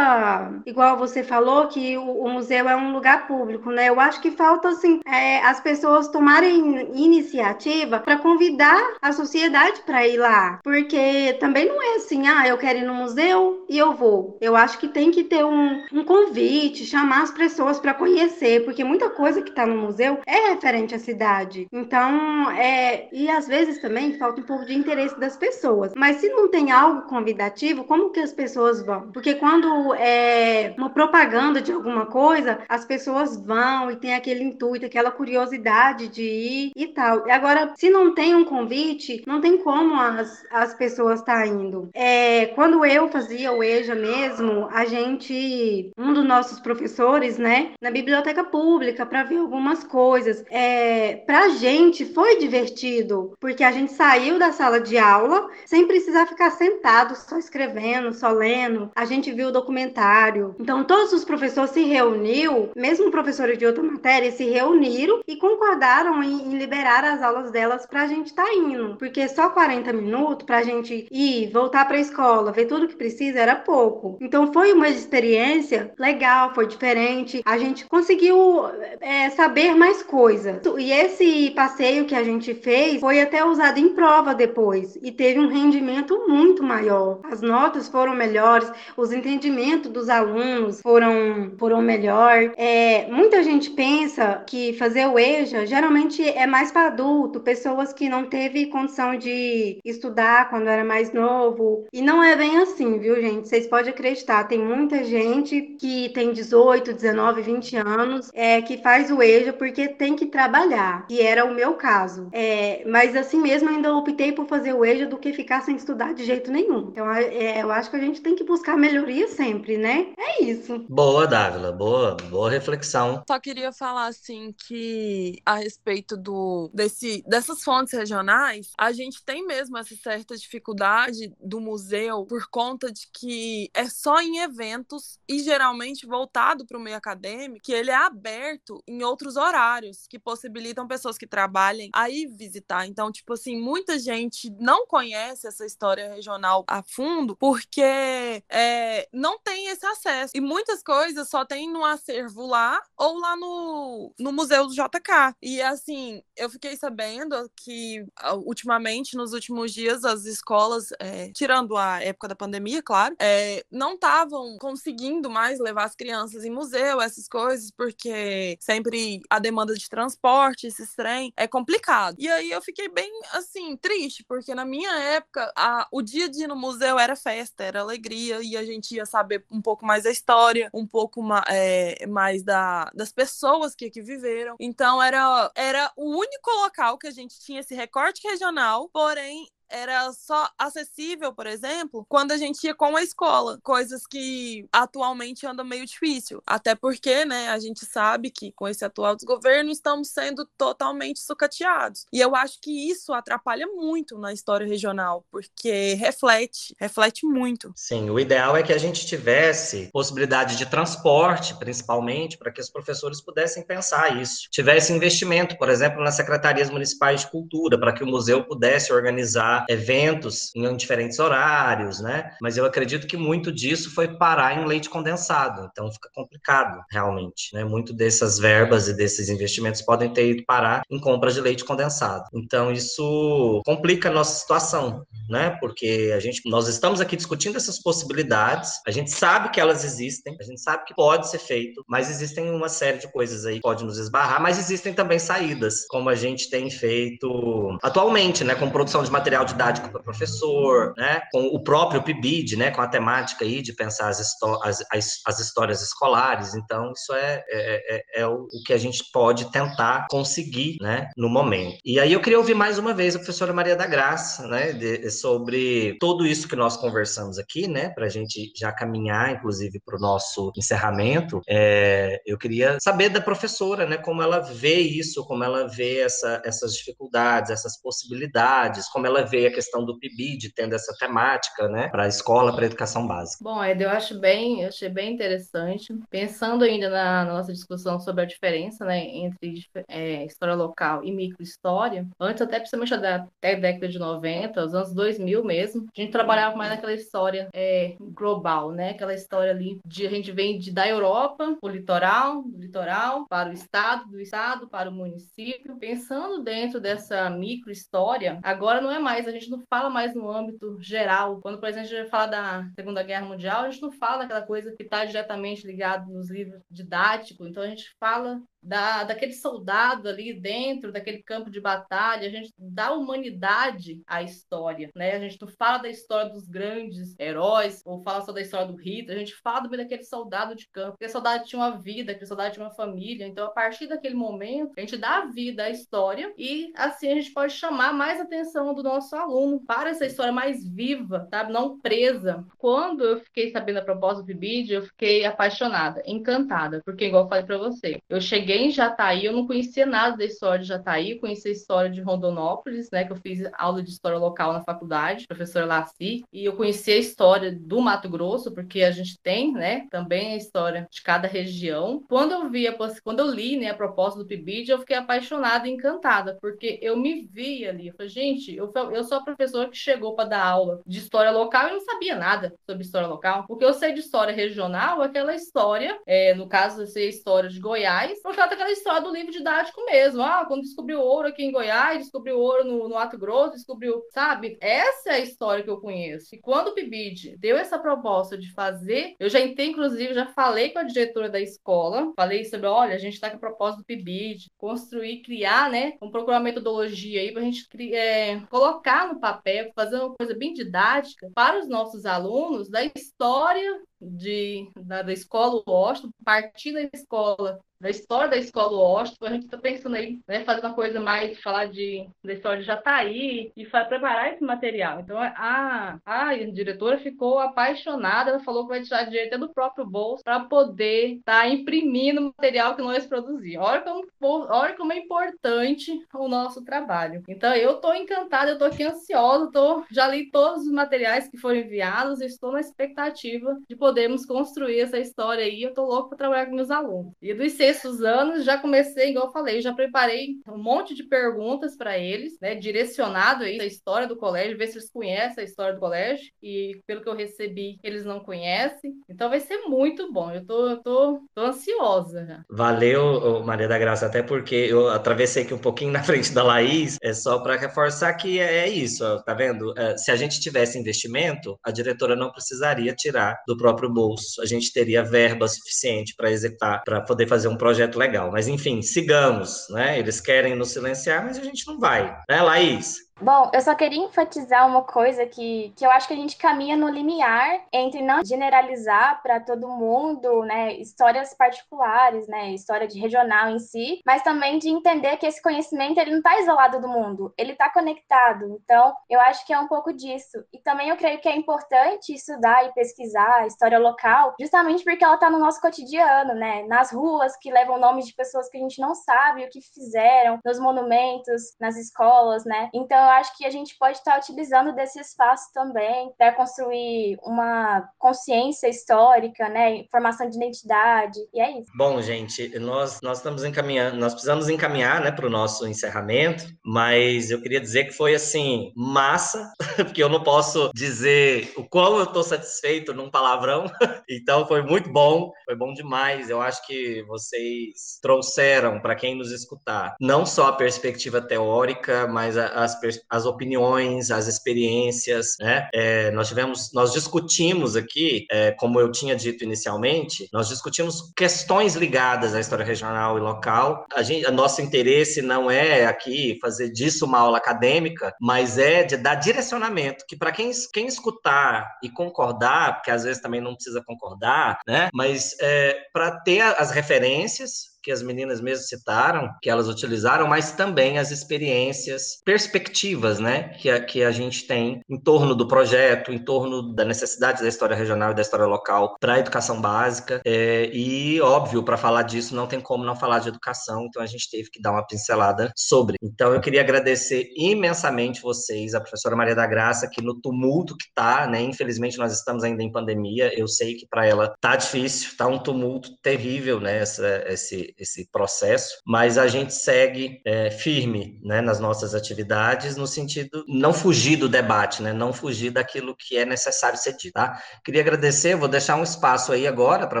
igual 0.64 0.96
você 0.96 1.22
falou, 1.22 1.66
que 1.66 1.96
o, 1.98 2.24
o 2.24 2.30
museu 2.30 2.68
é 2.68 2.76
um 2.76 2.92
lugar 2.92 3.26
público, 3.26 3.70
né? 3.70 3.88
Eu 3.88 4.00
acho 4.00 4.20
que 4.20 4.30
falta 4.30 4.68
assim 4.68 5.00
é, 5.06 5.44
as 5.44 5.60
pessoas 5.60 6.08
tomarem 6.08 6.90
iniciativa 6.94 7.98
para 7.98 8.18
convidar 8.18 8.82
a 9.02 9.12
sociedade 9.12 9.82
para 9.84 10.06
ir 10.06 10.16
lá, 10.16 10.60
porque 10.62 11.36
também 11.40 11.66
não 11.68 11.82
é 11.82 11.96
assim, 11.96 12.26
ah, 12.26 12.46
eu 12.46 12.56
quero 12.56 12.78
ir 12.78 12.86
no 12.86 12.94
museu 12.94 13.64
e 13.68 13.76
eu 13.76 13.92
vou. 13.92 14.38
Eu 14.40 14.56
acho 14.56 14.78
que 14.78 14.88
tem 14.88 15.10
que 15.10 15.24
ter 15.24 15.44
um, 15.44 15.82
um 15.92 16.04
convite, 16.04 16.84
chamar 16.84 17.22
as 17.22 17.30
pessoas 17.30 17.78
para 17.78 17.94
conhecer 17.94 18.64
porque 18.64 18.84
muita 18.84 19.10
coisa 19.10 19.42
que 19.42 19.50
está 19.50 19.66
no 19.66 19.76
museu 19.76 20.18
é 20.26 20.50
referente 20.50 20.94
à 20.94 20.98
cidade. 20.98 21.66
Então, 21.72 22.50
é. 22.50 23.08
E 23.12 23.28
às 23.28 23.46
vezes 23.46 23.78
também 23.80 24.18
falta 24.18 24.40
um 24.40 24.44
pouco 24.44 24.64
de 24.64 24.74
interesse 24.74 25.18
das 25.18 25.36
pessoas. 25.36 25.92
Mas 25.96 26.16
se 26.18 26.28
não 26.28 26.48
tem 26.48 26.70
algo 26.70 27.02
convidativo, 27.02 27.84
como 27.84 28.10
que 28.10 28.20
as 28.20 28.32
pessoas 28.32 28.82
vão? 28.82 29.10
Porque 29.12 29.34
quando 29.34 29.94
é 29.94 30.74
uma 30.76 30.90
propaganda 30.90 31.60
de 31.60 31.72
alguma 31.72 32.06
coisa, 32.06 32.60
as 32.68 32.84
pessoas 32.84 33.36
vão 33.36 33.90
e 33.90 33.96
tem 33.96 34.14
aquele 34.14 34.44
intuito, 34.44 34.86
aquela 34.86 35.10
curiosidade 35.10 36.08
de 36.08 36.22
ir 36.22 36.72
e 36.76 36.86
tal. 36.88 37.24
Agora, 37.30 37.72
se 37.76 37.90
não 37.90 38.14
tem 38.14 38.34
um 38.34 38.44
convite, 38.44 39.22
não 39.26 39.40
tem 39.40 39.58
como 39.58 39.94
as, 40.00 40.44
as 40.50 40.74
pessoas 40.74 41.20
estar 41.20 41.40
tá 41.40 41.46
indo. 41.46 41.90
É, 41.94 42.46
quando 42.54 42.84
eu 42.84 43.08
fazia 43.08 43.52
o 43.52 43.62
EJA 43.62 43.94
mesmo, 43.94 44.68
a 44.70 44.84
gente, 44.84 45.79
um 45.96 46.12
dos 46.12 46.24
nossos 46.24 46.60
professores, 46.60 47.38
né, 47.38 47.72
na 47.80 47.90
biblioteca 47.90 48.44
pública 48.44 49.06
para 49.06 49.24
ver 49.24 49.38
algumas 49.38 49.84
coisas. 49.84 50.44
É, 50.50 51.16
para 51.26 51.44
a 51.44 51.48
gente 51.50 52.04
foi 52.04 52.38
divertido, 52.38 53.36
porque 53.40 53.64
a 53.64 53.72
gente 53.72 53.92
saiu 53.92 54.38
da 54.38 54.52
sala 54.52 54.80
de 54.80 54.98
aula 54.98 55.48
sem 55.64 55.86
precisar 55.86 56.26
ficar 56.26 56.50
sentado 56.50 57.16
só 57.16 57.38
escrevendo, 57.38 58.12
só 58.12 58.30
lendo. 58.30 58.90
A 58.94 59.04
gente 59.04 59.32
viu 59.32 59.48
o 59.48 59.52
documentário. 59.52 60.54
Então 60.58 60.84
todos 60.84 61.12
os 61.12 61.24
professores 61.24 61.70
se 61.70 61.82
reuniu, 61.84 62.70
mesmo 62.76 63.10
professores 63.10 63.58
de 63.58 63.66
outra 63.66 63.82
matéria 63.82 64.30
se 64.30 64.44
reuniram 64.44 65.20
e 65.26 65.36
concordaram 65.36 66.22
em, 66.22 66.48
em 66.48 66.58
liberar 66.58 67.04
as 67.04 67.22
aulas 67.22 67.50
delas 67.50 67.86
para 67.86 68.02
a 68.02 68.06
gente 68.06 68.26
estar 68.26 68.44
tá 68.44 68.54
indo, 68.54 68.96
porque 68.96 69.28
só 69.28 69.50
40 69.50 69.92
minutos 69.92 70.46
para 70.46 70.58
a 70.58 70.62
gente 70.62 71.06
ir, 71.10 71.50
voltar 71.52 71.86
para 71.86 71.96
a 71.96 72.00
escola, 72.00 72.52
ver 72.52 72.66
tudo 72.66 72.88
que 72.88 72.96
precisa 72.96 73.40
era 73.40 73.56
pouco. 73.56 74.18
Então 74.20 74.52
foi 74.52 74.72
uma 74.72 74.88
experiência 74.88 75.59
experiência 75.60 75.92
legal, 75.98 76.54
foi 76.54 76.66
diferente. 76.66 77.42
A 77.44 77.58
gente 77.58 77.86
conseguiu 77.86 78.64
é, 79.00 79.30
saber 79.30 79.74
mais 79.74 80.02
coisas. 80.02 80.60
E 80.78 80.92
esse 80.92 81.50
passeio 81.50 82.06
que 82.06 82.14
a 82.14 82.24
gente 82.24 82.54
fez 82.54 83.00
foi 83.00 83.20
até 83.20 83.44
usado 83.44 83.78
em 83.78 83.90
prova 83.90 84.34
depois 84.34 84.98
e 85.02 85.12
teve 85.12 85.38
um 85.38 85.48
rendimento 85.48 86.24
muito 86.26 86.62
maior. 86.62 87.20
As 87.24 87.40
notas 87.40 87.88
foram 87.88 88.14
melhores, 88.14 88.70
os 88.96 89.12
entendimentos 89.12 89.90
dos 89.90 90.08
alunos 90.08 90.80
foram, 90.80 91.52
foram 91.58 91.82
melhor. 91.82 92.52
É, 92.56 93.06
muita 93.10 93.42
gente 93.42 93.70
pensa 93.70 94.42
que 94.46 94.72
fazer 94.74 95.06
o 95.06 95.18
EJA 95.18 95.66
geralmente 95.66 96.26
é 96.26 96.46
mais 96.46 96.72
para 96.72 96.86
adulto, 96.86 97.40
pessoas 97.40 97.92
que 97.92 98.08
não 98.08 98.24
teve 98.24 98.66
condição 98.66 99.16
de 99.16 99.78
estudar 99.84 100.48
quando 100.48 100.68
era 100.68 100.84
mais 100.84 101.12
novo. 101.12 101.86
E 101.92 102.00
não 102.00 102.22
é 102.22 102.36
bem 102.36 102.58
assim, 102.58 102.98
viu, 102.98 103.20
gente? 103.20 103.48
Vocês 103.48 103.66
podem 103.66 103.90
acreditar, 103.90 104.44
tem 104.44 104.58
muita 104.58 105.04
gente 105.04 105.49
que 105.50 106.08
tem 106.10 106.32
18, 106.32 106.92
19, 106.92 107.42
20 107.42 107.76
anos 107.76 108.30
é, 108.34 108.60
que 108.62 108.78
faz 108.78 109.10
o 109.10 109.22
EJA 109.22 109.52
porque 109.52 109.88
tem 109.88 110.14
que 110.16 110.26
trabalhar, 110.26 111.06
que 111.06 111.20
era 111.20 111.44
o 111.44 111.54
meu 111.54 111.74
caso. 111.74 112.28
É, 112.32 112.84
mas 112.86 113.16
assim 113.16 113.40
mesmo 113.40 113.68
ainda 113.68 113.94
optei 113.94 114.32
por 114.32 114.46
fazer 114.46 114.72
o 114.74 114.84
EJA 114.84 115.06
do 115.06 115.18
que 115.18 115.32
ficar 115.32 115.62
sem 115.62 115.76
estudar 115.76 116.14
de 116.14 116.24
jeito 116.24 116.50
nenhum. 116.50 116.88
Então 116.90 117.10
é, 117.10 117.62
eu 117.62 117.70
acho 117.70 117.90
que 117.90 117.96
a 117.96 118.00
gente 118.00 118.20
tem 118.20 118.34
que 118.34 118.44
buscar 118.44 118.76
melhoria 118.76 119.28
sempre, 119.28 119.76
né? 119.76 120.08
É 120.18 120.44
isso. 120.44 120.84
Boa, 120.88 121.26
Dávila, 121.26 121.72
boa, 121.72 122.16
boa 122.28 122.50
reflexão. 122.50 123.22
Só 123.26 123.38
queria 123.38 123.72
falar 123.72 124.06
assim 124.06 124.54
que 124.66 125.38
a 125.44 125.56
respeito 125.56 126.16
do 126.16 126.70
desse 126.72 127.22
dessas 127.26 127.62
fontes 127.62 127.92
regionais, 127.92 128.72
a 128.78 128.92
gente 128.92 129.24
tem 129.24 129.46
mesmo 129.46 129.78
essa 129.78 129.94
certa 129.96 130.36
dificuldade 130.36 131.32
do 131.40 131.60
museu 131.60 132.24
por 132.26 132.48
conta 132.50 132.92
de 132.92 133.08
que 133.12 133.70
é 133.74 133.86
só 133.88 134.20
em 134.20 134.38
eventos 134.38 135.18
e 135.28 135.39
geralmente 135.42 136.06
voltado 136.06 136.66
para 136.66 136.78
o 136.78 136.80
meio 136.80 136.96
acadêmico, 136.96 137.64
que 137.64 137.72
ele 137.72 137.90
é 137.90 137.94
aberto 137.94 138.82
em 138.86 139.02
outros 139.02 139.36
horários 139.36 140.06
que 140.08 140.18
possibilitam 140.18 140.86
pessoas 140.86 141.16
que 141.16 141.26
trabalhem 141.26 141.90
aí 141.94 142.26
visitar. 142.26 142.86
Então, 142.86 143.10
tipo 143.12 143.32
assim, 143.32 143.60
muita 143.60 143.98
gente 143.98 144.50
não 144.58 144.86
conhece 144.86 145.46
essa 145.46 145.64
história 145.64 146.12
regional 146.12 146.64
a 146.68 146.82
fundo 146.82 147.36
porque 147.36 148.42
é, 148.48 149.08
não 149.12 149.38
tem 149.38 149.68
esse 149.68 149.86
acesso. 149.86 150.32
E 150.34 150.40
muitas 150.40 150.82
coisas 150.82 151.28
só 151.28 151.44
tem 151.44 151.70
no 151.70 151.84
acervo 151.84 152.46
lá 152.46 152.80
ou 152.96 153.18
lá 153.18 153.36
no, 153.36 154.12
no 154.18 154.32
Museu 154.32 154.66
do 154.66 154.74
JK. 154.74 155.34
E 155.42 155.62
assim, 155.62 156.22
eu 156.36 156.50
fiquei 156.50 156.76
sabendo 156.76 157.50
que 157.56 158.04
ultimamente, 158.44 159.16
nos 159.16 159.32
últimos 159.32 159.72
dias, 159.72 160.04
as 160.04 160.24
escolas, 160.24 160.88
é, 160.98 161.30
tirando 161.32 161.76
a 161.76 162.02
época 162.02 162.28
da 162.28 162.36
pandemia, 162.36 162.82
claro, 162.82 163.14
é, 163.18 163.64
não 163.70 163.94
estavam 163.94 164.56
conseguindo 164.58 165.29
mais 165.30 165.58
levar 165.58 165.84
as 165.84 165.94
crianças 165.94 166.44
em 166.44 166.50
museu, 166.50 167.00
essas 167.00 167.28
coisas, 167.28 167.70
porque 167.70 168.58
sempre 168.60 169.22
a 169.30 169.38
demanda 169.38 169.74
de 169.74 169.88
transporte, 169.88 170.66
esses 170.66 170.94
trem, 170.94 171.32
é 171.36 171.46
complicado. 171.46 172.16
E 172.18 172.28
aí 172.28 172.50
eu 172.50 172.60
fiquei 172.60 172.88
bem, 172.88 173.10
assim, 173.32 173.76
triste, 173.76 174.24
porque 174.24 174.54
na 174.54 174.64
minha 174.64 174.92
época, 174.98 175.52
a, 175.56 175.86
o 175.92 176.02
dia 176.02 176.28
de 176.28 176.44
ir 176.44 176.46
no 176.46 176.56
museu 176.56 176.98
era 176.98 177.16
festa, 177.16 177.64
era 177.64 177.80
alegria, 177.80 178.40
e 178.42 178.56
a 178.56 178.64
gente 178.64 178.94
ia 178.94 179.06
saber 179.06 179.44
um 179.50 179.62
pouco 179.62 179.86
mais 179.86 180.04
da 180.04 180.10
história, 180.10 180.70
um 180.74 180.86
pouco 180.86 181.22
ma, 181.22 181.42
é, 181.48 182.06
mais 182.06 182.42
da, 182.42 182.90
das 182.94 183.12
pessoas 183.12 183.74
que 183.74 183.86
aqui 183.86 184.02
viveram. 184.02 184.56
Então 184.58 185.02
era, 185.02 185.50
era 185.54 185.92
o 185.96 186.16
único 186.16 186.50
local 186.62 186.98
que 186.98 187.06
a 187.06 187.10
gente 187.10 187.38
tinha 187.40 187.60
esse 187.60 187.74
recorte 187.74 188.26
regional, 188.26 188.88
porém 188.88 189.48
era 189.70 190.12
só 190.12 190.48
acessível, 190.58 191.32
por 191.32 191.46
exemplo, 191.46 192.04
quando 192.08 192.32
a 192.32 192.36
gente 192.36 192.64
ia 192.64 192.74
com 192.74 192.96
a 192.96 193.02
escola, 193.02 193.58
coisas 193.62 194.06
que 194.06 194.68
atualmente 194.72 195.46
anda 195.46 195.62
meio 195.62 195.86
difícil. 195.86 196.42
Até 196.46 196.74
porque, 196.74 197.24
né, 197.24 197.48
a 197.48 197.58
gente 197.58 197.86
sabe 197.86 198.30
que 198.30 198.52
com 198.52 198.66
esse 198.68 198.84
atual 198.84 199.14
desgoverno 199.14 199.70
estamos 199.70 200.08
sendo 200.08 200.44
totalmente 200.58 201.20
sucateados. 201.20 202.06
E 202.12 202.20
eu 202.20 202.34
acho 202.34 202.60
que 202.60 202.90
isso 202.90 203.12
atrapalha 203.12 203.66
muito 203.66 204.18
na 204.18 204.32
história 204.32 204.66
regional, 204.66 205.24
porque 205.30 205.94
reflete, 205.94 206.74
reflete 206.78 207.24
muito. 207.24 207.72
Sim, 207.76 208.10
o 208.10 208.18
ideal 208.18 208.56
é 208.56 208.62
que 208.62 208.72
a 208.72 208.78
gente 208.78 209.06
tivesse 209.06 209.88
possibilidade 209.92 210.56
de 210.56 210.66
transporte, 210.66 211.54
principalmente, 211.54 212.36
para 212.36 212.50
que 212.50 212.60
os 212.60 212.68
professores 212.68 213.20
pudessem 213.20 213.62
pensar 213.62 214.20
isso. 214.20 214.48
Tivesse 214.50 214.92
investimento, 214.92 215.56
por 215.56 215.68
exemplo, 215.68 216.02
nas 216.02 216.16
secretarias 216.16 216.70
municipais 216.70 217.20
de 217.20 217.30
cultura, 217.30 217.78
para 217.78 217.92
que 217.92 218.02
o 218.02 218.06
museu 218.06 218.44
pudesse 218.44 218.92
organizar 218.92 219.59
eventos 219.68 220.50
em 220.54 220.76
diferentes 220.76 221.18
horários, 221.18 222.00
né? 222.00 222.32
Mas 222.40 222.56
eu 222.56 222.64
acredito 222.64 223.06
que 223.06 223.16
muito 223.16 223.52
disso 223.52 223.94
foi 223.94 224.08
parar 224.08 224.58
em 224.58 224.66
leite 224.66 224.88
condensado, 224.88 225.68
então 225.70 225.90
fica 225.92 226.08
complicado, 226.14 226.82
realmente, 226.90 227.54
né? 227.54 227.64
Muito 227.64 227.92
dessas 227.92 228.38
verbas 228.38 228.88
e 228.88 228.94
desses 228.94 229.28
investimentos 229.28 229.82
podem 229.82 230.12
ter 230.12 230.30
ido 230.30 230.44
parar 230.44 230.82
em 230.90 230.98
compras 230.98 231.34
de 231.34 231.40
leite 231.40 231.64
condensado. 231.64 232.24
Então 232.34 232.70
isso 232.72 233.60
complica 233.64 234.08
a 234.08 234.12
nossa 234.12 234.38
situação, 234.38 235.04
né? 235.28 235.50
Porque 235.60 236.12
a 236.14 236.20
gente, 236.20 236.42
nós 236.48 236.68
estamos 236.68 237.00
aqui 237.00 237.16
discutindo 237.16 237.56
essas 237.56 237.80
possibilidades, 237.82 238.80
a 238.86 238.90
gente 238.90 239.10
sabe 239.10 239.50
que 239.50 239.60
elas 239.60 239.84
existem, 239.84 240.36
a 240.38 240.44
gente 240.44 240.60
sabe 240.60 240.84
que 240.84 240.94
pode 240.94 241.28
ser 241.28 241.38
feito, 241.38 241.84
mas 241.88 242.10
existem 242.10 242.50
uma 242.50 242.68
série 242.68 242.98
de 242.98 243.10
coisas 243.10 243.44
aí 243.46 243.56
que 243.56 243.62
pode 243.62 243.84
nos 243.84 243.98
esbarrar, 243.98 244.40
mas 244.40 244.58
existem 244.58 244.92
também 244.92 245.18
saídas, 245.18 245.86
como 245.88 246.08
a 246.08 246.14
gente 246.14 246.50
tem 246.50 246.70
feito 246.70 247.78
atualmente, 247.82 248.44
né? 248.44 248.54
Com 248.54 248.70
produção 248.70 249.02
de 249.02 249.10
material 249.10 249.44
didático 249.50 249.90
para 249.90 250.02
professor, 250.02 250.94
né? 250.96 251.20
com 251.32 251.46
o 251.46 251.62
próprio 251.62 252.02
PIBID, 252.02 252.56
né? 252.56 252.70
com 252.70 252.80
a 252.80 252.88
temática 252.88 253.44
aí 253.44 253.62
de 253.62 253.72
pensar 253.72 254.08
as, 254.08 254.20
as, 254.62 254.84
as, 254.92 255.20
as 255.26 255.40
histórias 255.40 255.82
escolares. 255.82 256.54
Então, 256.54 256.92
isso 256.92 257.12
é, 257.14 257.44
é, 257.48 257.96
é, 257.96 258.20
é 258.22 258.26
o, 258.26 258.46
o, 258.50 258.62
que 258.64 258.72
a 258.72 258.78
gente 258.78 259.04
pode 259.12 259.50
tentar 259.50 260.06
conseguir 260.10 260.76
né? 260.80 261.08
no 261.16 261.28
momento. 261.28 261.78
E 261.84 261.98
aí 261.98 262.12
eu 262.12 262.20
queria 262.20 262.38
ouvir 262.38 262.54
mais 262.54 262.78
uma 262.78 262.94
vez 262.94 263.14
a 263.14 263.18
professora 263.18 263.52
Maria 263.52 263.76
da 263.76 263.86
Graça 263.86 264.46
né? 264.46 264.72
De, 264.72 265.10
sobre 265.10 265.96
tudo 266.00 266.26
isso 266.26 266.48
que 266.48 266.56
nós 266.56 266.76
conversamos 266.76 267.38
aqui, 267.38 267.66
né? 267.66 267.90
para 267.90 268.06
a 268.06 268.08
gente 268.08 268.52
já 268.56 268.72
caminhar, 268.72 269.32
inclusive, 269.32 269.80
para 269.84 269.96
o 269.96 270.00
nosso 270.00 270.52
encerramento. 270.56 271.40
É, 271.48 272.20
eu 272.26 272.38
queria 272.38 272.78
saber 272.80 273.08
da 273.08 273.20
professora 273.20 273.86
né? 273.86 273.96
como 273.96 274.22
ela 274.22 274.40
vê 274.40 274.78
isso, 274.78 275.24
como 275.24 275.44
ela 275.44 275.68
vê 275.68 276.00
essa, 276.00 276.42
essas 276.44 276.74
dificuldades, 276.74 277.50
essas 277.50 277.80
possibilidades, 277.80 278.88
como 278.88 279.06
ela 279.06 279.22
vê 279.22 279.39
a 279.46 279.52
questão 279.52 279.84
do 279.84 279.98
PIBID 279.98 280.52
tendo 280.54 280.74
essa 280.74 280.94
temática, 280.98 281.68
né, 281.68 281.88
para 281.88 282.04
a 282.04 282.08
escola, 282.08 282.52
para 282.52 282.64
a 282.64 282.66
educação 282.66 283.06
básica. 283.06 283.42
Bom, 283.42 283.62
Ed, 283.64 283.82
eu 283.82 283.90
acho 283.90 284.18
bem, 284.18 284.62
eu 284.62 284.68
achei 284.68 284.88
bem 284.88 285.14
interessante. 285.14 285.94
Pensando 286.10 286.64
ainda 286.64 286.88
na, 286.88 287.24
nossa 287.24 287.52
discussão 287.52 287.98
sobre 288.00 288.22
a 288.22 288.26
diferença, 288.26 288.84
né, 288.84 289.04
entre 289.04 289.64
é, 289.88 290.24
história 290.24 290.54
local 290.54 291.04
e 291.04 291.12
microhistória, 291.12 292.06
antes 292.18 292.42
até 292.42 292.58
principalmente 292.58 292.96
da 292.96 293.26
até 293.40 293.56
década 293.56 293.88
de 293.88 293.98
90, 293.98 294.64
os 294.64 294.74
anos 294.74 294.94
2000 294.94 295.44
mesmo, 295.44 295.86
a 295.96 296.00
gente 296.00 296.12
trabalhava 296.12 296.56
mais 296.56 296.70
naquela 296.70 296.92
história 296.92 297.48
é, 297.52 297.94
global, 297.98 298.72
né, 298.72 298.90
aquela 298.90 299.14
história 299.14 299.52
ali 299.52 299.78
de 299.84 300.06
a 300.06 300.10
gente 300.10 300.32
vem 300.32 300.58
de, 300.58 300.72
da 300.72 300.88
Europa, 300.88 301.56
o 301.62 301.68
litoral, 301.68 302.42
do 302.42 302.58
litoral 302.58 303.26
para 303.28 303.50
o 303.50 303.52
estado, 303.52 304.08
do 304.10 304.20
estado 304.20 304.68
para 304.68 304.90
o 304.90 304.92
município. 304.92 305.78
Pensando 305.78 306.42
dentro 306.42 306.80
dessa 306.80 307.28
microhistória, 307.30 308.38
agora 308.42 308.80
não 308.80 308.90
é 308.90 308.98
mais 308.98 309.19
mais, 309.22 309.28
a 309.28 309.38
gente 309.38 309.50
não 309.50 309.62
fala 309.68 309.90
mais 309.90 310.14
no 310.14 310.30
âmbito 310.30 310.80
geral. 310.80 311.40
Quando, 311.40 311.58
por 311.58 311.68
exemplo, 311.68 311.88
a 311.88 311.94
gente 311.94 312.10
fala 312.10 312.26
da 312.26 312.70
Segunda 312.74 313.02
Guerra 313.02 313.26
Mundial, 313.26 313.64
a 313.64 313.70
gente 313.70 313.82
não 313.82 313.92
fala 313.92 314.18
daquela 314.18 314.42
coisa 314.42 314.74
que 314.76 314.82
está 314.82 315.04
diretamente 315.04 315.66
ligado 315.66 316.10
nos 316.10 316.30
livros 316.30 316.62
didáticos. 316.70 317.46
Então, 317.46 317.62
a 317.62 317.68
gente 317.68 317.94
fala 317.98 318.40
da, 318.62 319.04
daquele 319.04 319.32
soldado 319.32 320.08
ali 320.08 320.32
dentro 320.32 320.92
daquele 320.92 321.22
campo 321.22 321.50
de 321.50 321.60
batalha, 321.60 322.26
a 322.26 322.30
gente 322.30 322.52
dá 322.58 322.92
humanidade 322.92 324.02
à 324.06 324.22
história, 324.22 324.90
né? 324.94 325.12
A 325.12 325.20
gente 325.20 325.38
não 325.40 325.48
fala 325.48 325.78
da 325.78 325.88
história 325.88 326.30
dos 326.30 326.46
grandes 326.46 327.14
heróis, 327.18 327.82
ou 327.84 328.02
fala 328.02 328.20
só 328.22 328.32
da 328.32 328.40
história 328.40 328.66
do 328.66 328.76
Hitler, 328.76 329.16
a 329.16 329.20
gente 329.20 329.34
fala 329.36 329.62
também 329.62 329.78
daquele 329.78 330.04
soldado 330.04 330.54
de 330.54 330.68
campo, 330.68 330.94
aquele 330.94 331.10
soldado 331.10 331.44
tinha 331.44 331.60
uma 331.60 331.78
vida, 331.78 332.12
aquele 332.12 332.26
soldado 332.26 332.52
tinha 332.52 332.64
uma 332.64 332.74
família, 332.74 333.26
então 333.26 333.46
a 333.46 333.50
partir 333.50 333.86
daquele 333.86 334.14
momento, 334.14 334.72
a 334.76 334.80
gente 334.80 334.96
dá 334.96 335.24
vida 335.26 335.64
à 335.64 335.70
história 335.70 336.32
e 336.36 336.72
assim 336.76 337.10
a 337.10 337.14
gente 337.14 337.32
pode 337.32 337.52
chamar 337.52 337.92
mais 337.92 338.20
atenção 338.20 338.74
do 338.74 338.82
nosso 338.82 339.14
aluno 339.16 339.60
para 339.64 339.90
essa 339.90 340.06
história 340.06 340.32
mais 340.32 340.66
viva, 340.68 341.26
sabe? 341.30 341.52
Não 341.52 341.78
presa. 341.80 342.44
Quando 342.58 343.04
eu 343.04 343.20
fiquei 343.20 343.50
sabendo 343.50 343.78
a 343.78 343.84
proposta 343.84 344.22
do 344.22 344.26
PIBID, 344.26 344.72
eu 344.74 344.82
fiquei 344.82 345.24
apaixonada, 345.24 346.02
encantada, 346.06 346.82
porque 346.84 347.06
igual 347.06 347.24
eu 347.24 347.28
falei 347.28 347.44
para 347.44 347.58
você, 347.58 347.98
eu 348.08 348.20
cheguei 348.20 348.49
cheguei 348.50 348.66
em 348.66 348.70
Jataí, 348.70 349.24
eu 349.24 349.32
não 349.32 349.46
conhecia 349.46 349.86
nada 349.86 350.16
da 350.16 350.24
história 350.24 350.60
de 350.60 350.66
Jataí, 350.66 351.12
eu 351.12 351.20
conhecia 351.20 351.52
a 351.52 351.54
história 351.54 351.90
de 351.90 352.00
Rondonópolis, 352.00 352.90
né, 352.90 353.04
que 353.04 353.12
eu 353.12 353.16
fiz 353.16 353.48
aula 353.54 353.80
de 353.80 353.90
história 353.90 354.18
local 354.18 354.52
na 354.52 354.62
faculdade, 354.62 355.26
professora 355.28 355.66
Laci, 355.66 356.24
e 356.32 356.44
eu 356.44 356.56
conheci 356.56 356.90
a 356.90 356.96
história 356.96 357.56
do 357.56 357.80
Mato 357.80 358.08
Grosso, 358.08 358.52
porque 358.52 358.82
a 358.82 358.90
gente 358.90 359.20
tem, 359.22 359.52
né, 359.52 359.86
também 359.88 360.32
a 360.32 360.36
história 360.36 360.88
de 360.90 361.00
cada 361.00 361.28
região. 361.28 362.02
Quando 362.08 362.32
eu 362.32 362.50
vi 362.50 362.66
a, 362.66 362.76
quando 363.04 363.20
eu 363.20 363.30
li, 363.30 363.56
né, 363.56 363.70
a 363.70 363.74
proposta 363.74 364.18
do 364.18 364.26
PIBID, 364.26 364.70
eu 364.70 364.80
fiquei 364.80 364.96
apaixonada 364.96 365.68
encantada, 365.68 366.36
porque 366.40 366.78
eu 366.82 366.96
me 366.96 367.28
vi 367.32 367.66
ali, 367.66 367.88
eu 367.88 367.94
falei, 367.94 368.08
gente, 368.08 368.54
eu, 368.56 368.72
eu 368.92 369.04
sou 369.04 369.18
a 369.18 369.24
professora 369.24 369.68
que 369.68 369.76
chegou 369.76 370.16
para 370.16 370.28
dar 370.28 370.44
aula 370.44 370.80
de 370.84 370.98
história 370.98 371.30
local 371.30 371.68
e 371.68 371.72
não 371.72 371.80
sabia 371.80 372.16
nada 372.16 372.52
sobre 372.66 372.82
história 372.82 373.06
local, 373.06 373.44
porque 373.46 373.64
eu 373.64 373.74
sei 373.74 373.92
de 373.92 374.00
história 374.00 374.34
regional, 374.34 375.02
aquela 375.02 375.34
história, 375.34 375.96
é, 376.04 376.34
no 376.34 376.48
caso, 376.48 376.82
eu 376.82 376.86
sei 376.86 377.06
a 377.06 377.10
história 377.10 377.48
de 377.48 377.60
Goiás, 377.60 378.20
por 378.22 378.34
causa 378.40 378.50
daquela 378.50 378.72
história 378.72 379.02
do 379.02 379.12
livro 379.12 379.32
didático 379.32 379.84
mesmo, 379.84 380.22
ah, 380.22 380.44
quando 380.46 380.62
descobriu 380.62 381.00
ouro 381.00 381.28
aqui 381.28 381.44
em 381.44 381.52
Goiás, 381.52 381.98
descobriu 381.98 382.38
ouro 382.38 382.64
no, 382.64 382.88
no 382.88 382.94
Mato 382.94 383.18
Grosso, 383.18 383.52
descobriu, 383.52 384.02
sabe? 384.12 384.56
Essa 384.60 385.10
é 385.10 385.14
a 385.14 385.20
história 385.20 385.62
que 385.62 385.68
eu 385.68 385.80
conheço. 385.80 386.34
E 386.34 386.40
quando 386.40 386.68
o 386.68 386.74
PIBID 386.74 387.36
deu 387.38 387.56
essa 387.56 387.78
proposta 387.78 388.38
de 388.38 388.50
fazer, 388.52 389.14
eu 389.18 389.28
já 389.28 389.40
entrei, 389.40 389.68
inclusive, 389.68 390.14
já 390.14 390.26
falei 390.26 390.70
com 390.70 390.78
a 390.78 390.84
diretora 390.84 391.28
da 391.28 391.40
escola, 391.40 392.12
falei 392.16 392.44
sobre, 392.44 392.66
olha, 392.66 392.94
a 392.94 392.98
gente 392.98 393.14
está 393.14 393.28
com 393.28 393.36
a 393.36 393.40
proposta 393.40 393.78
do 393.80 393.84
PIBID, 393.84 394.46
construir, 394.56 395.22
criar, 395.22 395.70
né, 395.70 395.94
vamos 396.00 396.12
procurar 396.12 396.38
uma 396.38 396.44
metodologia 396.44 397.20
aí 397.20 397.32
para 397.32 397.42
a 397.42 397.44
gente 397.44 397.66
é, 397.94 398.40
colocar 398.48 399.08
no 399.12 399.20
papel, 399.20 399.70
fazer 399.74 399.96
uma 399.96 400.14
coisa 400.14 400.34
bem 400.34 400.54
didática 400.54 401.30
para 401.34 401.58
os 401.58 401.68
nossos 401.68 402.06
alunos 402.06 402.70
da 402.70 402.84
história 402.84 403.82
de, 404.00 404.70
da, 404.76 405.02
da 405.02 405.12
escola 405.12 405.62
Washington, 405.66 406.10
partir 406.24 406.72
da 406.72 406.82
escola 406.92 407.60
da 407.80 407.88
história 407.88 408.28
da 408.28 408.36
escola 408.36 408.76
Washington, 408.76 409.24
a 409.24 409.30
gente 409.30 409.44
está 409.46 409.56
pensando 409.56 409.96
aí, 409.96 410.20
né, 410.28 410.44
fazer 410.44 410.60
uma 410.60 410.74
coisa 410.74 411.00
mais, 411.00 411.40
falar 411.40 411.66
de, 411.66 412.06
da 412.22 412.34
história 412.34 412.60
de 412.60 412.66
Jataí 412.66 413.50
e 413.56 413.64
preparar 413.64 414.34
esse 414.34 414.44
material. 414.44 415.00
Então, 415.00 415.16
a, 415.18 415.98
a 416.04 416.34
diretora 416.34 416.98
ficou 416.98 417.38
apaixonada, 417.38 418.30
ela 418.30 418.40
falou 418.40 418.64
que 418.64 418.68
vai 418.68 418.82
tirar 418.82 419.04
dinheiro 419.04 419.28
até 419.28 419.38
do 419.38 419.48
próprio 419.48 419.86
bolso 419.86 420.22
para 420.22 420.40
poder 420.40 421.14
estar 421.14 421.40
tá 421.40 421.48
imprimindo 421.48 422.34
material 422.36 422.76
que 422.76 422.82
nós 422.82 423.06
produzimos. 423.06 423.66
Olha 423.66 423.80
como, 423.80 424.06
olha 424.20 424.74
como 424.74 424.92
é 424.92 424.98
importante 424.98 425.90
o 426.12 426.28
nosso 426.28 426.62
trabalho. 426.62 427.22
Então, 427.28 427.54
eu 427.54 427.76
estou 427.76 427.94
encantada, 427.94 428.50
eu 428.50 428.54
estou 428.54 428.68
aqui 428.68 428.82
ansiosa, 428.82 429.50
tô, 429.50 429.84
já 429.90 430.06
li 430.06 430.30
todos 430.30 430.66
os 430.66 430.72
materiais 430.72 431.28
que 431.28 431.38
foram 431.38 431.56
enviados 431.56 432.20
estou 432.20 432.52
na 432.52 432.60
expectativa 432.60 433.58
de 433.66 433.74
podermos 433.90 434.24
construir 434.24 434.80
essa 434.80 434.98
história 434.98 435.44
aí. 435.44 435.62
Eu 435.62 435.70
estou 435.70 435.86
louco 435.86 436.10
para 436.10 436.18
trabalhar 436.18 436.46
com 436.46 436.54
meus 436.54 436.70
alunos. 436.70 437.12
E 437.20 437.34
dos 437.34 437.52
sextos 437.52 438.02
anos, 438.02 438.44
já 438.44 438.56
comecei, 438.56 439.10
igual 439.10 439.26
eu 439.26 439.32
falei, 439.32 439.60
já 439.60 439.74
preparei 439.74 440.36
um 440.48 440.58
monte 440.58 440.94
de 440.94 441.02
perguntas 441.02 441.76
para 441.76 441.98
eles, 441.98 442.38
né, 442.40 442.54
direcionado 442.54 443.42
aí 443.42 443.60
a 443.60 443.66
história 443.66 444.06
do 444.06 444.16
colégio, 444.16 444.56
ver 444.56 444.68
se 444.68 444.78
eles 444.78 444.90
conhecem 444.90 445.42
a 445.42 445.44
história 445.44 445.74
do 445.74 445.80
colégio, 445.80 446.30
e 446.40 446.80
pelo 446.86 447.02
que 447.02 447.08
eu 447.08 447.16
recebi, 447.16 447.78
eles 447.82 448.04
não 448.04 448.20
conhecem. 448.20 448.92
Então 449.08 449.28
vai 449.28 449.40
ser 449.40 449.58
muito 449.66 450.12
bom. 450.12 450.30
Eu 450.30 450.46
tô, 450.46 450.68
eu 450.68 450.76
tô, 450.82 451.20
tô 451.34 451.42
ansiosa 451.42 452.24
já. 452.24 452.44
Valeu, 452.48 453.42
Maria 453.42 453.66
da 453.66 453.78
Graça, 453.78 454.06
até 454.06 454.22
porque 454.22 454.54
eu 454.54 454.88
atravessei 454.88 455.42
aqui 455.42 455.54
um 455.54 455.58
pouquinho 455.58 455.90
na 455.92 456.02
frente 456.02 456.32
da 456.32 456.44
Laís, 456.44 456.96
é 457.02 457.12
só 457.12 457.40
para 457.40 457.56
reforçar 457.56 458.14
que 458.14 458.38
é, 458.38 458.58
é 458.58 458.68
isso, 458.68 459.04
tá 459.24 459.34
vendo? 459.34 459.76
É, 459.76 459.96
se 459.96 460.12
a 460.12 460.16
gente 460.16 460.38
tivesse 460.38 460.78
investimento, 460.78 461.58
a 461.64 461.72
diretora 461.72 462.14
não 462.14 462.30
precisaria 462.30 462.94
tirar 462.94 463.36
do 463.48 463.56
próprio 463.56 463.79
bolso. 463.88 464.42
A 464.42 464.46
gente 464.46 464.72
teria 464.72 465.02
verba 465.02 465.46
suficiente 465.46 466.14
para 466.16 466.30
executar, 466.30 466.82
para 466.84 467.00
poder 467.00 467.26
fazer 467.26 467.48
um 467.48 467.56
projeto 467.56 467.98
legal. 467.98 468.30
Mas, 468.32 468.48
enfim, 468.48 468.82
sigamos, 468.82 469.66
né? 469.70 469.98
Eles 469.98 470.20
querem 470.20 470.54
nos 470.56 470.70
silenciar, 470.70 471.24
mas 471.24 471.38
a 471.38 471.44
gente 471.44 471.66
não 471.66 471.78
vai. 471.78 472.16
Né, 472.28 472.42
Laís? 472.42 473.09
Bom, 473.22 473.50
eu 473.52 473.60
só 473.60 473.74
queria 473.74 474.02
enfatizar 474.02 474.66
uma 474.66 474.82
coisa 474.82 475.26
que, 475.26 475.74
que 475.76 475.84
eu 475.84 475.90
acho 475.90 476.08
que 476.08 476.14
a 476.14 476.16
gente 476.16 476.38
caminha 476.38 476.74
no 476.74 476.88
limiar 476.88 477.60
entre 477.70 478.00
não 478.00 478.24
generalizar 478.24 479.22
para 479.22 479.38
todo 479.38 479.68
mundo, 479.68 480.42
né, 480.42 480.72
histórias 480.74 481.34
particulares, 481.34 482.26
né, 482.28 482.52
história 482.52 482.88
de 482.88 482.98
regional 482.98 483.50
em 483.50 483.58
si, 483.58 484.00
mas 484.06 484.22
também 484.22 484.58
de 484.58 484.70
entender 484.70 485.18
que 485.18 485.26
esse 485.26 485.42
conhecimento 485.42 485.98
ele 486.00 486.12
não 486.12 486.18
está 486.18 486.40
isolado 486.40 486.80
do 486.80 486.88
mundo, 486.88 487.34
ele 487.36 487.52
está 487.52 487.68
conectado. 487.68 488.58
Então, 488.64 488.94
eu 489.08 489.20
acho 489.20 489.46
que 489.46 489.52
é 489.52 489.60
um 489.60 489.68
pouco 489.68 489.92
disso. 489.92 490.42
E 490.50 490.58
também 490.58 490.88
eu 490.88 490.96
creio 490.96 491.20
que 491.20 491.28
é 491.28 491.36
importante 491.36 492.14
estudar 492.14 492.64
e 492.64 492.72
pesquisar 492.72 493.40
a 493.40 493.46
história 493.46 493.78
local, 493.78 494.34
justamente 494.40 494.82
porque 494.82 495.04
ela 495.04 495.16
está 495.16 495.28
no 495.28 495.38
nosso 495.38 495.60
cotidiano, 495.60 496.32
né, 496.34 496.62
nas 496.66 496.90
ruas 496.90 497.36
que 497.36 497.52
levam 497.52 497.78
nomes 497.78 498.06
de 498.06 498.14
pessoas 498.14 498.48
que 498.48 498.56
a 498.56 498.60
gente 498.62 498.80
não 498.80 498.94
sabe 498.94 499.44
o 499.44 499.50
que 499.50 499.60
fizeram, 499.60 500.38
nos 500.42 500.58
monumentos, 500.58 501.54
nas 501.60 501.76
escolas, 501.76 502.46
né. 502.46 502.70
Então, 502.72 503.09
acho 503.10 503.36
que 503.36 503.44
a 503.44 503.50
gente 503.50 503.76
pode 503.78 503.98
estar 503.98 504.18
utilizando 504.18 504.74
desse 504.74 505.00
espaço 505.00 505.52
também 505.52 506.12
para 506.16 506.32
construir 506.32 507.18
uma 507.22 507.88
consciência 507.98 508.68
histórica, 508.68 509.48
né, 509.48 509.84
formação 509.90 510.28
de 510.28 510.36
identidade, 510.36 511.18
e 511.32 511.40
é 511.40 511.58
isso. 511.58 511.70
Bom, 511.74 512.00
gente, 512.00 512.58
nós, 512.58 513.00
nós 513.02 513.18
estamos 513.18 513.44
encaminhando, 513.44 513.96
nós 513.96 514.12
precisamos 514.12 514.48
encaminhar, 514.48 515.00
né, 515.00 515.10
para 515.10 515.26
o 515.26 515.30
nosso 515.30 515.66
encerramento, 515.66 516.44
mas 516.64 517.30
eu 517.30 517.40
queria 517.40 517.60
dizer 517.60 517.84
que 517.84 517.92
foi, 517.92 518.14
assim, 518.14 518.72
massa, 518.76 519.52
porque 519.76 520.02
eu 520.02 520.08
não 520.08 520.22
posso 520.22 520.70
dizer 520.74 521.52
o 521.56 521.64
quão 521.64 521.96
eu 521.98 522.04
estou 522.04 522.22
satisfeito 522.22 522.94
num 522.94 523.10
palavrão, 523.10 523.64
então 524.08 524.46
foi 524.46 524.62
muito 524.62 524.90
bom, 524.90 525.32
foi 525.44 525.56
bom 525.56 525.72
demais, 525.72 526.30
eu 526.30 526.40
acho 526.40 526.64
que 526.66 527.02
vocês 527.04 527.98
trouxeram 528.00 528.80
para 528.80 528.94
quem 528.94 529.14
nos 529.14 529.30
escutar, 529.32 529.96
não 530.00 530.24
só 530.24 530.48
a 530.48 530.52
perspectiva 530.52 531.20
teórica, 531.20 532.06
mas 532.06 532.36
as 532.36 532.78
perspectivas 532.78 532.99
as 533.08 533.26
opiniões, 533.26 534.10
as 534.10 534.26
experiências, 534.26 535.36
né? 535.40 535.68
É, 535.72 536.10
nós 536.10 536.28
tivemos, 536.28 536.72
nós 536.72 536.92
discutimos 536.92 537.76
aqui, 537.76 538.26
é, 538.30 538.50
como 538.52 538.80
eu 538.80 538.90
tinha 538.90 539.16
dito 539.16 539.44
inicialmente, 539.44 540.28
nós 540.32 540.48
discutimos 540.48 541.12
questões 541.16 541.74
ligadas 541.74 542.34
à 542.34 542.40
história 542.40 542.64
regional 542.64 543.16
e 543.18 543.20
local. 543.20 543.86
A 543.94 544.02
gente, 544.02 544.26
a 544.26 544.30
nosso 544.30 544.60
interesse 544.60 545.22
não 545.22 545.50
é 545.50 545.86
aqui 545.86 546.38
fazer 546.40 546.70
disso 546.70 547.04
uma 547.04 547.18
aula 547.18 547.38
acadêmica, 547.38 548.14
mas 548.20 548.58
é 548.58 548.82
de 548.82 548.96
dar 548.96 549.14
direcionamento, 549.14 550.04
que 550.08 550.16
para 550.16 550.32
quem, 550.32 550.50
quem 550.72 550.86
escutar 550.86 551.78
e 551.82 551.88
concordar, 551.88 552.76
porque 552.76 552.90
às 552.90 553.04
vezes 553.04 553.22
também 553.22 553.40
não 553.40 553.54
precisa 553.54 553.82
concordar, 553.84 554.58
né? 554.66 554.88
Mas 554.92 555.36
é, 555.40 555.76
para 555.92 556.10
ter 556.20 556.40
as 556.40 556.70
referências, 556.70 557.69
que 557.82 557.90
as 557.90 558.02
meninas 558.02 558.40
mesmo 558.40 558.64
citaram, 558.64 559.30
que 559.42 559.50
elas 559.50 559.68
utilizaram, 559.68 560.26
mas 560.26 560.52
também 560.52 560.98
as 560.98 561.10
experiências, 561.10 562.20
perspectivas, 562.24 563.18
né, 563.18 563.50
que 563.60 563.70
a, 563.70 563.80
que 563.80 564.02
a 564.02 564.10
gente 564.10 564.46
tem 564.46 564.80
em 564.88 565.00
torno 565.00 565.34
do 565.34 565.48
projeto, 565.48 566.12
em 566.12 566.18
torno 566.18 566.74
da 566.74 566.84
necessidade 566.84 567.42
da 567.42 567.48
história 567.48 567.76
regional 567.76 568.12
e 568.12 568.14
da 568.14 568.22
história 568.22 568.46
local 568.46 568.96
para 569.00 569.14
a 569.14 569.18
educação 569.18 569.60
básica. 569.60 570.20
É, 570.24 570.70
e, 570.72 571.20
óbvio, 571.20 571.62
para 571.62 571.76
falar 571.76 572.02
disso, 572.02 572.34
não 572.34 572.46
tem 572.46 572.60
como 572.60 572.84
não 572.84 572.96
falar 572.96 573.18
de 573.20 573.28
educação, 573.28 573.86
então 573.86 574.02
a 574.02 574.06
gente 574.06 574.30
teve 574.30 574.50
que 574.50 574.60
dar 574.60 574.72
uma 574.72 574.86
pincelada 574.86 575.52
sobre. 575.56 575.96
Então, 576.02 576.32
eu 576.34 576.40
queria 576.40 576.60
agradecer 576.60 577.28
imensamente 577.36 578.22
vocês, 578.22 578.74
a 578.74 578.80
professora 578.80 579.16
Maria 579.16 579.34
da 579.34 579.46
Graça, 579.46 579.88
que 579.90 580.02
no 580.02 580.20
tumulto 580.20 580.76
que 580.76 580.84
está, 580.84 581.26
né, 581.26 581.40
infelizmente 581.40 581.98
nós 581.98 582.12
estamos 582.12 582.44
ainda 582.44 582.62
em 582.62 582.72
pandemia, 582.72 583.32
eu 583.38 583.48
sei 583.48 583.74
que 583.74 583.86
para 583.88 584.06
ela 584.06 584.34
tá 584.40 584.56
difícil, 584.56 585.16
tá 585.16 585.26
um 585.26 585.38
tumulto 585.38 585.90
terrível, 586.02 586.60
né, 586.60 586.78
essa, 586.78 587.24
esse, 587.26 587.69
esse, 587.78 588.08
processo, 588.10 588.80
mas 588.86 589.16
a 589.16 589.26
gente 589.26 589.54
segue 589.54 590.20
é, 590.24 590.50
firme 590.50 591.20
né, 591.22 591.40
nas 591.40 591.60
nossas 591.60 591.94
atividades, 591.94 592.76
no 592.76 592.86
sentido 592.86 593.44
não 593.48 593.72
fugir 593.72 594.16
do 594.16 594.28
debate, 594.28 594.82
né, 594.82 594.92
não 594.92 595.12
fugir 595.12 595.50
daquilo 595.50 595.94
que 595.96 596.16
é 596.16 596.24
necessário 596.24 596.78
ser 596.78 596.96
dito. 596.96 597.12
Tá? 597.12 597.42
Queria 597.64 597.80
agradecer, 597.80 598.34
vou 598.34 598.48
deixar 598.48 598.76
um 598.76 598.82
espaço 598.82 599.32
aí 599.32 599.46
agora 599.46 599.86
para 599.86 600.00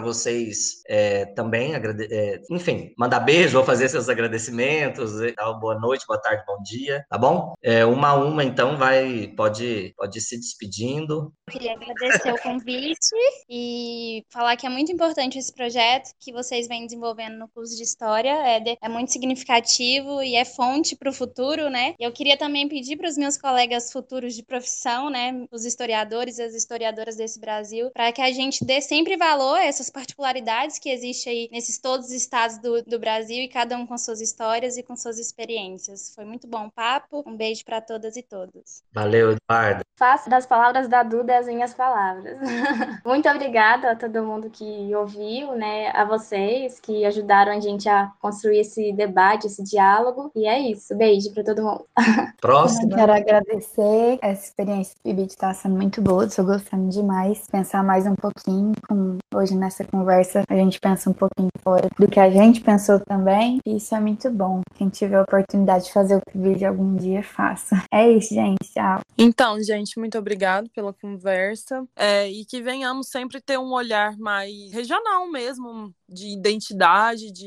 vocês 0.00 0.82
é, 0.88 1.26
também, 1.26 1.74
é, 1.74 2.40
enfim, 2.50 2.92
mandar 2.98 3.20
beijo, 3.20 3.56
vou 3.56 3.64
fazer 3.64 3.88
seus 3.88 4.08
agradecimentos, 4.08 5.12
tal, 5.36 5.58
boa 5.58 5.78
noite, 5.78 6.06
boa 6.06 6.20
tarde, 6.20 6.42
bom 6.46 6.60
dia, 6.62 7.04
tá 7.08 7.16
bom? 7.16 7.54
É, 7.62 7.84
uma 7.84 8.08
a 8.08 8.14
uma, 8.14 8.44
então, 8.44 8.76
vai, 8.76 9.28
pode, 9.36 9.94
pode 9.96 10.18
ir 10.18 10.20
se 10.20 10.38
despedindo. 10.38 11.32
Queria 11.50 11.72
agradecer 11.72 12.32
o 12.32 12.40
convite 12.40 13.14
e 13.48 14.24
falar 14.30 14.56
que 14.56 14.66
é 14.66 14.70
muito 14.70 14.92
importante 14.92 15.38
esse 15.38 15.52
projeto 15.52 16.10
que 16.20 16.32
vocês 16.32 16.66
vêm 16.66 16.84
desenvolvendo 16.84 17.38
no 17.38 17.48
curso 17.48 17.59
de 17.68 17.82
História, 17.82 18.32
é, 18.46 18.60
de, 18.60 18.78
é 18.80 18.88
muito 18.88 19.12
significativo 19.12 20.22
e 20.22 20.34
é 20.34 20.44
fonte 20.44 20.96
para 20.96 21.10
o 21.10 21.12
futuro, 21.12 21.68
né? 21.68 21.94
Eu 21.98 22.12
queria 22.12 22.36
também 22.36 22.68
pedir 22.68 22.96
para 22.96 23.08
os 23.08 23.18
meus 23.18 23.36
colegas 23.36 23.92
futuros 23.92 24.34
de 24.34 24.42
profissão, 24.42 25.10
né, 25.10 25.44
os 25.50 25.64
historiadores 25.64 26.38
e 26.38 26.42
as 26.42 26.54
historiadoras 26.54 27.16
desse 27.16 27.38
Brasil, 27.38 27.90
para 27.90 28.12
que 28.12 28.22
a 28.22 28.32
gente 28.32 28.64
dê 28.64 28.80
sempre 28.80 29.16
valor 29.16 29.56
a 29.56 29.64
essas 29.64 29.90
particularidades 29.90 30.78
que 30.78 30.88
existem 30.88 31.32
aí 31.32 31.48
nesses 31.52 31.78
todos 31.78 32.06
os 32.06 32.12
estados 32.12 32.58
do, 32.58 32.82
do 32.82 32.98
Brasil 32.98 33.42
e 33.42 33.48
cada 33.48 33.76
um 33.76 33.86
com 33.86 33.98
suas 33.98 34.20
histórias 34.20 34.76
e 34.76 34.82
com 34.82 34.96
suas 34.96 35.18
experiências. 35.18 36.12
Foi 36.14 36.24
muito 36.24 36.46
bom 36.46 36.66
o 36.66 36.70
papo. 36.70 37.22
Um 37.26 37.36
beijo 37.36 37.64
para 37.64 37.80
todas 37.80 38.16
e 38.16 38.22
todos. 38.22 38.82
Valeu, 38.92 39.32
Eduardo. 39.32 39.84
Faço 39.98 40.30
das 40.30 40.46
palavras 40.46 40.88
da 40.88 41.02
Duda 41.02 41.38
as 41.38 41.46
minhas 41.46 41.74
palavras. 41.74 42.38
muito 43.04 43.28
obrigada 43.28 43.92
a 43.92 43.96
todo 43.96 44.22
mundo 44.22 44.48
que 44.50 44.94
ouviu, 44.94 45.54
né, 45.54 45.90
a 45.90 46.04
vocês 46.04 46.80
que 46.80 47.04
ajudaram 47.04 47.49
ajudaram 47.50 47.56
a 47.56 47.60
gente 47.60 47.88
a 47.88 48.12
construir 48.20 48.60
esse 48.60 48.92
debate, 48.92 49.46
esse 49.46 49.62
diálogo. 49.62 50.30
E 50.34 50.46
é 50.46 50.58
isso. 50.70 50.94
Beijo 50.96 51.32
para 51.32 51.44
todo 51.44 51.62
mundo. 51.62 51.86
Próximo. 52.40 52.94
quero 52.94 53.12
agradecer. 53.12 54.18
Essa 54.22 54.46
experiência 54.46 54.94
do 54.94 55.02
PIBIT 55.02 55.30
está 55.30 55.52
sendo 55.52 55.76
muito 55.76 56.00
boa, 56.00 56.24
estou 56.24 56.44
gostando 56.44 56.88
demais. 56.88 57.46
Pensar 57.50 57.82
mais 57.82 58.06
um 58.06 58.14
pouquinho. 58.14 58.72
Com, 58.88 59.18
hoje 59.34 59.54
nessa 59.54 59.84
conversa, 59.84 60.42
a 60.48 60.54
gente 60.54 60.78
pensa 60.78 61.10
um 61.10 61.12
pouquinho 61.12 61.50
fora 61.62 61.88
do 61.98 62.08
que 62.08 62.20
a 62.20 62.30
gente 62.30 62.60
pensou 62.60 63.00
também. 63.00 63.60
E 63.66 63.76
isso 63.76 63.94
é 63.94 64.00
muito 64.00 64.30
bom. 64.30 64.60
Quem 64.74 64.88
tiver 64.88 65.16
a 65.16 65.22
oportunidade 65.22 65.86
de 65.86 65.92
fazer 65.92 66.16
o 66.16 66.20
PIBIT 66.32 66.64
algum 66.64 66.96
dia, 66.96 67.22
faça. 67.22 67.82
É 67.92 68.10
isso, 68.10 68.34
gente. 68.34 68.60
Tchau. 68.72 69.00
Então, 69.18 69.62
gente, 69.62 69.98
muito 69.98 70.18
obrigado 70.18 70.70
pela 70.70 70.92
conversa. 70.92 71.86
É, 71.96 72.28
e 72.28 72.44
que 72.44 72.62
venhamos 72.62 73.08
sempre 73.08 73.40
ter 73.40 73.58
um 73.58 73.72
olhar 73.72 74.16
mais 74.18 74.72
regional 74.72 75.30
mesmo, 75.30 75.92
de 76.08 76.32
identidade, 76.32 77.32
de 77.32 77.39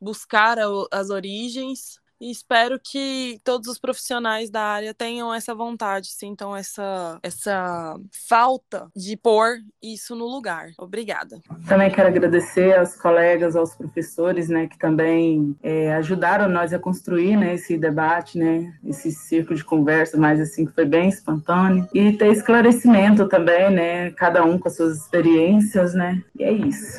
buscar 0.00 0.58
as 0.90 1.10
origens 1.10 1.98
e 2.20 2.30
espero 2.30 2.80
que 2.82 3.38
todos 3.44 3.68
os 3.68 3.78
profissionais 3.78 4.48
da 4.48 4.62
área 4.62 4.94
tenham 4.94 5.34
essa 5.34 5.54
vontade, 5.54 6.08
sintam 6.08 6.56
essa, 6.56 7.18
essa 7.22 7.96
falta 8.28 8.88
de 8.96 9.16
pôr 9.16 9.58
isso 9.82 10.14
no 10.14 10.24
lugar. 10.24 10.70
Obrigada. 10.78 11.40
Também 11.68 11.90
quero 11.90 12.08
agradecer 12.08 12.78
aos 12.78 12.96
colegas, 12.96 13.56
aos 13.56 13.74
professores, 13.74 14.48
né, 14.48 14.66
que 14.66 14.78
também 14.78 15.56
é, 15.62 15.92
ajudaram 15.94 16.48
nós 16.48 16.72
a 16.72 16.78
construir, 16.78 17.36
né, 17.36 17.54
esse 17.54 17.76
debate, 17.76 18.38
né, 18.38 18.72
esse 18.84 19.10
círculo 19.10 19.56
de 19.56 19.64
conversa, 19.64 20.16
mais 20.16 20.40
assim 20.40 20.64
que 20.64 20.72
foi 20.72 20.86
bem 20.86 21.08
espontâneo 21.08 21.86
e 21.92 22.12
ter 22.12 22.32
esclarecimento 22.32 23.28
também, 23.28 23.70
né, 23.70 24.10
cada 24.12 24.44
um 24.44 24.58
com 24.58 24.68
as 24.68 24.76
suas 24.76 24.96
experiências, 24.96 25.94
né. 25.94 26.22
E 26.38 26.44
é 26.44 26.52
isso. 26.52 26.96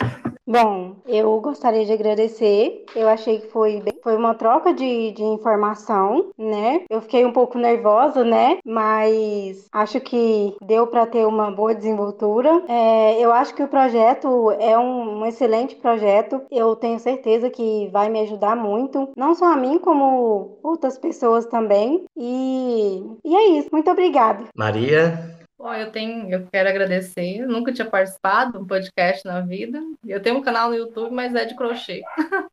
Bom, 0.47 0.97
eu 1.07 1.39
gostaria 1.41 1.85
de 1.85 1.91
agradecer. 1.91 2.85
Eu 2.95 3.07
achei 3.07 3.39
que 3.39 3.47
foi, 3.47 3.81
foi 4.03 4.15
uma 4.15 4.35
troca 4.35 4.73
de, 4.73 5.11
de 5.11 5.23
informação, 5.23 6.31
né? 6.37 6.83
Eu 6.89 7.01
fiquei 7.01 7.25
um 7.25 7.31
pouco 7.31 7.57
nervosa, 7.57 8.23
né? 8.23 8.59
Mas 8.63 9.67
acho 9.71 9.99
que 9.99 10.55
deu 10.61 10.85
para 10.85 11.07
ter 11.07 11.25
uma 11.25 11.49
boa 11.49 11.73
desenvoltura. 11.73 12.63
É, 12.67 13.19
eu 13.19 13.31
acho 13.33 13.55
que 13.55 13.63
o 13.63 13.67
projeto 13.67 14.51
é 14.59 14.77
um, 14.77 15.21
um, 15.21 15.25
excelente 15.25 15.75
projeto. 15.75 16.41
Eu 16.51 16.75
tenho 16.75 16.99
certeza 16.99 17.49
que 17.49 17.89
vai 17.91 18.09
me 18.09 18.19
ajudar 18.21 18.55
muito, 18.55 19.09
não 19.17 19.33
só 19.33 19.51
a 19.51 19.57
mim, 19.57 19.79
como 19.79 20.59
outras 20.61 20.97
pessoas 20.99 21.47
também. 21.47 22.05
E, 22.15 23.03
e 23.23 23.35
é 23.35 23.47
isso. 23.57 23.69
Muito 23.71 23.89
obrigada. 23.89 24.43
Maria. 24.55 25.34
Bom, 25.57 25.73
eu 25.73 25.91
tenho, 25.91 26.29
eu 26.29 26.47
quero 26.47 26.67
agradecer. 26.67 27.37
Eu 27.37 27.47
nunca 27.47 27.71
tinha 27.71 27.89
participado 27.89 28.53
de 28.53 28.57
um 28.57 28.67
podcast 28.67 29.25
na 29.25 29.41
vida. 29.41 29.81
Eu 30.05 30.21
tenho 30.21 30.37
um 30.37 30.41
canal 30.41 30.69
no 30.69 30.75
YouTube, 30.75 31.13
mas 31.13 31.33
é 31.33 31.45
de 31.45 31.55
crochê. 31.55 32.01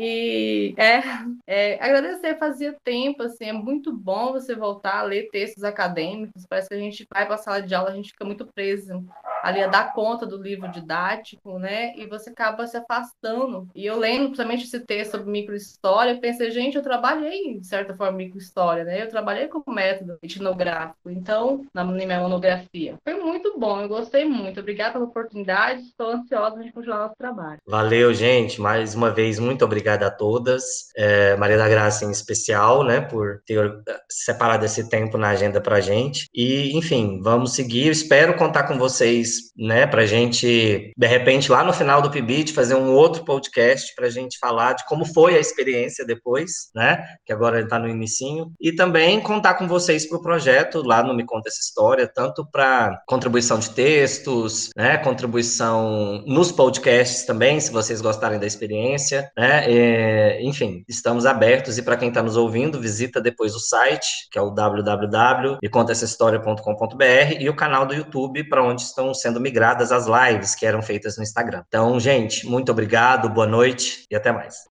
E 0.00 0.74
é, 0.76 1.02
é, 1.44 1.74
agradecer, 1.82 2.38
fazia 2.38 2.72
tempo, 2.84 3.24
assim, 3.24 3.46
é 3.46 3.52
muito 3.52 3.92
bom 3.92 4.32
você 4.32 4.54
voltar 4.54 4.98
a 4.98 5.02
ler 5.02 5.28
textos 5.28 5.64
acadêmicos. 5.64 6.46
Parece 6.46 6.68
que 6.68 6.74
a 6.74 6.78
gente 6.78 7.04
vai 7.12 7.26
para 7.26 7.34
a 7.34 7.38
sala 7.38 7.60
de 7.60 7.74
aula, 7.74 7.90
a 7.90 7.94
gente 7.94 8.12
fica 8.12 8.24
muito 8.24 8.46
preso 8.46 9.04
ali 9.42 9.62
a 9.62 9.66
dar 9.66 9.92
conta 9.92 10.26
do 10.26 10.40
livro 10.40 10.70
didático, 10.70 11.58
né? 11.58 11.94
E 11.96 12.06
você 12.06 12.30
acaba 12.30 12.66
se 12.66 12.76
afastando. 12.76 13.68
E 13.74 13.86
eu 13.86 13.98
lendo 13.98 14.26
principalmente 14.26 14.64
esse 14.64 14.80
texto 14.80 15.12
sobre 15.12 15.30
microhistória, 15.30 16.20
pensei, 16.20 16.50
gente, 16.50 16.76
eu 16.76 16.82
trabalhei, 16.82 17.58
de 17.58 17.66
certa 17.66 17.94
forma, 17.94 18.16
microhistória, 18.16 18.84
né? 18.84 19.02
Eu 19.02 19.08
trabalhei 19.08 19.48
como 19.48 19.74
método 19.74 20.18
etnográfico, 20.22 21.10
então, 21.10 21.64
na 21.74 21.84
minha 21.84 22.20
monografia. 22.20 22.96
Foi 23.04 23.14
muito 23.14 23.58
bom, 23.58 23.80
eu 23.80 23.88
gostei 23.88 24.24
muito. 24.24 24.60
Obrigada 24.60 24.92
pela 24.92 25.04
oportunidade, 25.04 25.82
estou 25.82 26.10
ansiosa 26.10 26.62
de 26.62 26.72
continuar 26.72 26.98
nosso 26.98 27.16
trabalho. 27.16 27.58
Valeu, 27.66 28.12
gente. 28.14 28.60
Mais 28.60 28.94
uma 28.94 29.10
vez, 29.10 29.38
muito 29.38 29.64
obrigado 29.64 30.04
a 30.04 30.10
todas, 30.10 30.88
é, 30.96 31.36
Maria 31.36 31.58
da 31.58 31.68
Graça 31.68 32.04
em 32.04 32.10
especial, 32.10 32.84
né, 32.84 33.00
por 33.00 33.42
ter 33.46 33.82
separado 34.08 34.64
esse 34.64 34.88
tempo 34.88 35.18
na 35.18 35.30
agenda 35.30 35.60
para 35.60 35.76
a 35.76 35.80
gente. 35.80 36.26
E, 36.34 36.76
enfim, 36.76 37.20
vamos 37.22 37.54
seguir. 37.54 37.86
Eu 37.86 37.92
espero 37.92 38.36
contar 38.36 38.64
com 38.64 38.78
vocês, 38.78 39.27
né, 39.56 39.86
para 39.86 40.02
a 40.02 40.06
gente, 40.06 40.92
de 40.96 41.06
repente, 41.06 41.50
lá 41.50 41.64
no 41.64 41.72
final 41.72 42.02
do 42.02 42.10
PIBIT, 42.10 42.52
fazer 42.52 42.74
um 42.74 42.92
outro 42.92 43.24
podcast 43.24 43.94
para 43.94 44.06
a 44.06 44.10
gente 44.10 44.38
falar 44.38 44.74
de 44.74 44.84
como 44.86 45.04
foi 45.04 45.36
a 45.36 45.40
experiência 45.40 46.04
depois, 46.04 46.70
né, 46.74 47.04
que 47.24 47.32
agora 47.32 47.60
está 47.60 47.78
no 47.78 47.88
inicinho. 47.88 48.52
E 48.60 48.72
também 48.72 49.20
contar 49.20 49.54
com 49.54 49.66
vocês 49.66 50.08
para 50.08 50.18
o 50.18 50.22
projeto 50.22 50.82
lá 50.82 51.02
no 51.02 51.14
Me 51.14 51.24
Conta 51.24 51.48
Essa 51.48 51.60
História, 51.60 52.10
tanto 52.12 52.46
para 52.50 53.00
contribuição 53.06 53.58
de 53.58 53.70
textos, 53.70 54.70
né, 54.76 54.96
contribuição 54.98 56.22
nos 56.26 56.52
podcasts 56.52 57.24
também, 57.24 57.60
se 57.60 57.70
vocês 57.70 58.00
gostarem 58.00 58.38
da 58.38 58.46
experiência, 58.46 59.30
né, 59.36 59.64
é, 59.70 60.42
enfim, 60.42 60.84
estamos 60.88 61.26
abertos 61.26 61.78
e 61.78 61.82
para 61.82 61.96
quem 61.96 62.08
está 62.08 62.22
nos 62.22 62.36
ouvindo, 62.36 62.80
visita 62.80 63.20
depois 63.20 63.54
o 63.54 63.60
site, 63.60 64.28
que 64.30 64.38
é 64.38 64.42
o 64.42 64.50
www.mecontaessahistoria.com.br 64.50 67.40
e 67.40 67.48
o 67.48 67.56
canal 67.56 67.86
do 67.86 67.94
YouTube 67.94 68.48
para 68.48 68.62
onde 68.62 68.82
estão 68.82 69.12
sendo 69.20 69.40
migradas 69.40 69.92
as 69.92 70.06
lives 70.06 70.54
que 70.54 70.66
eram 70.66 70.82
feitas 70.82 71.16
no 71.16 71.22
Instagram. 71.22 71.62
Então, 71.68 71.98
gente, 71.98 72.46
muito 72.46 72.70
obrigado, 72.70 73.28
boa 73.28 73.46
noite 73.46 74.04
e 74.10 74.16
até 74.16 74.32
mais. 74.32 74.68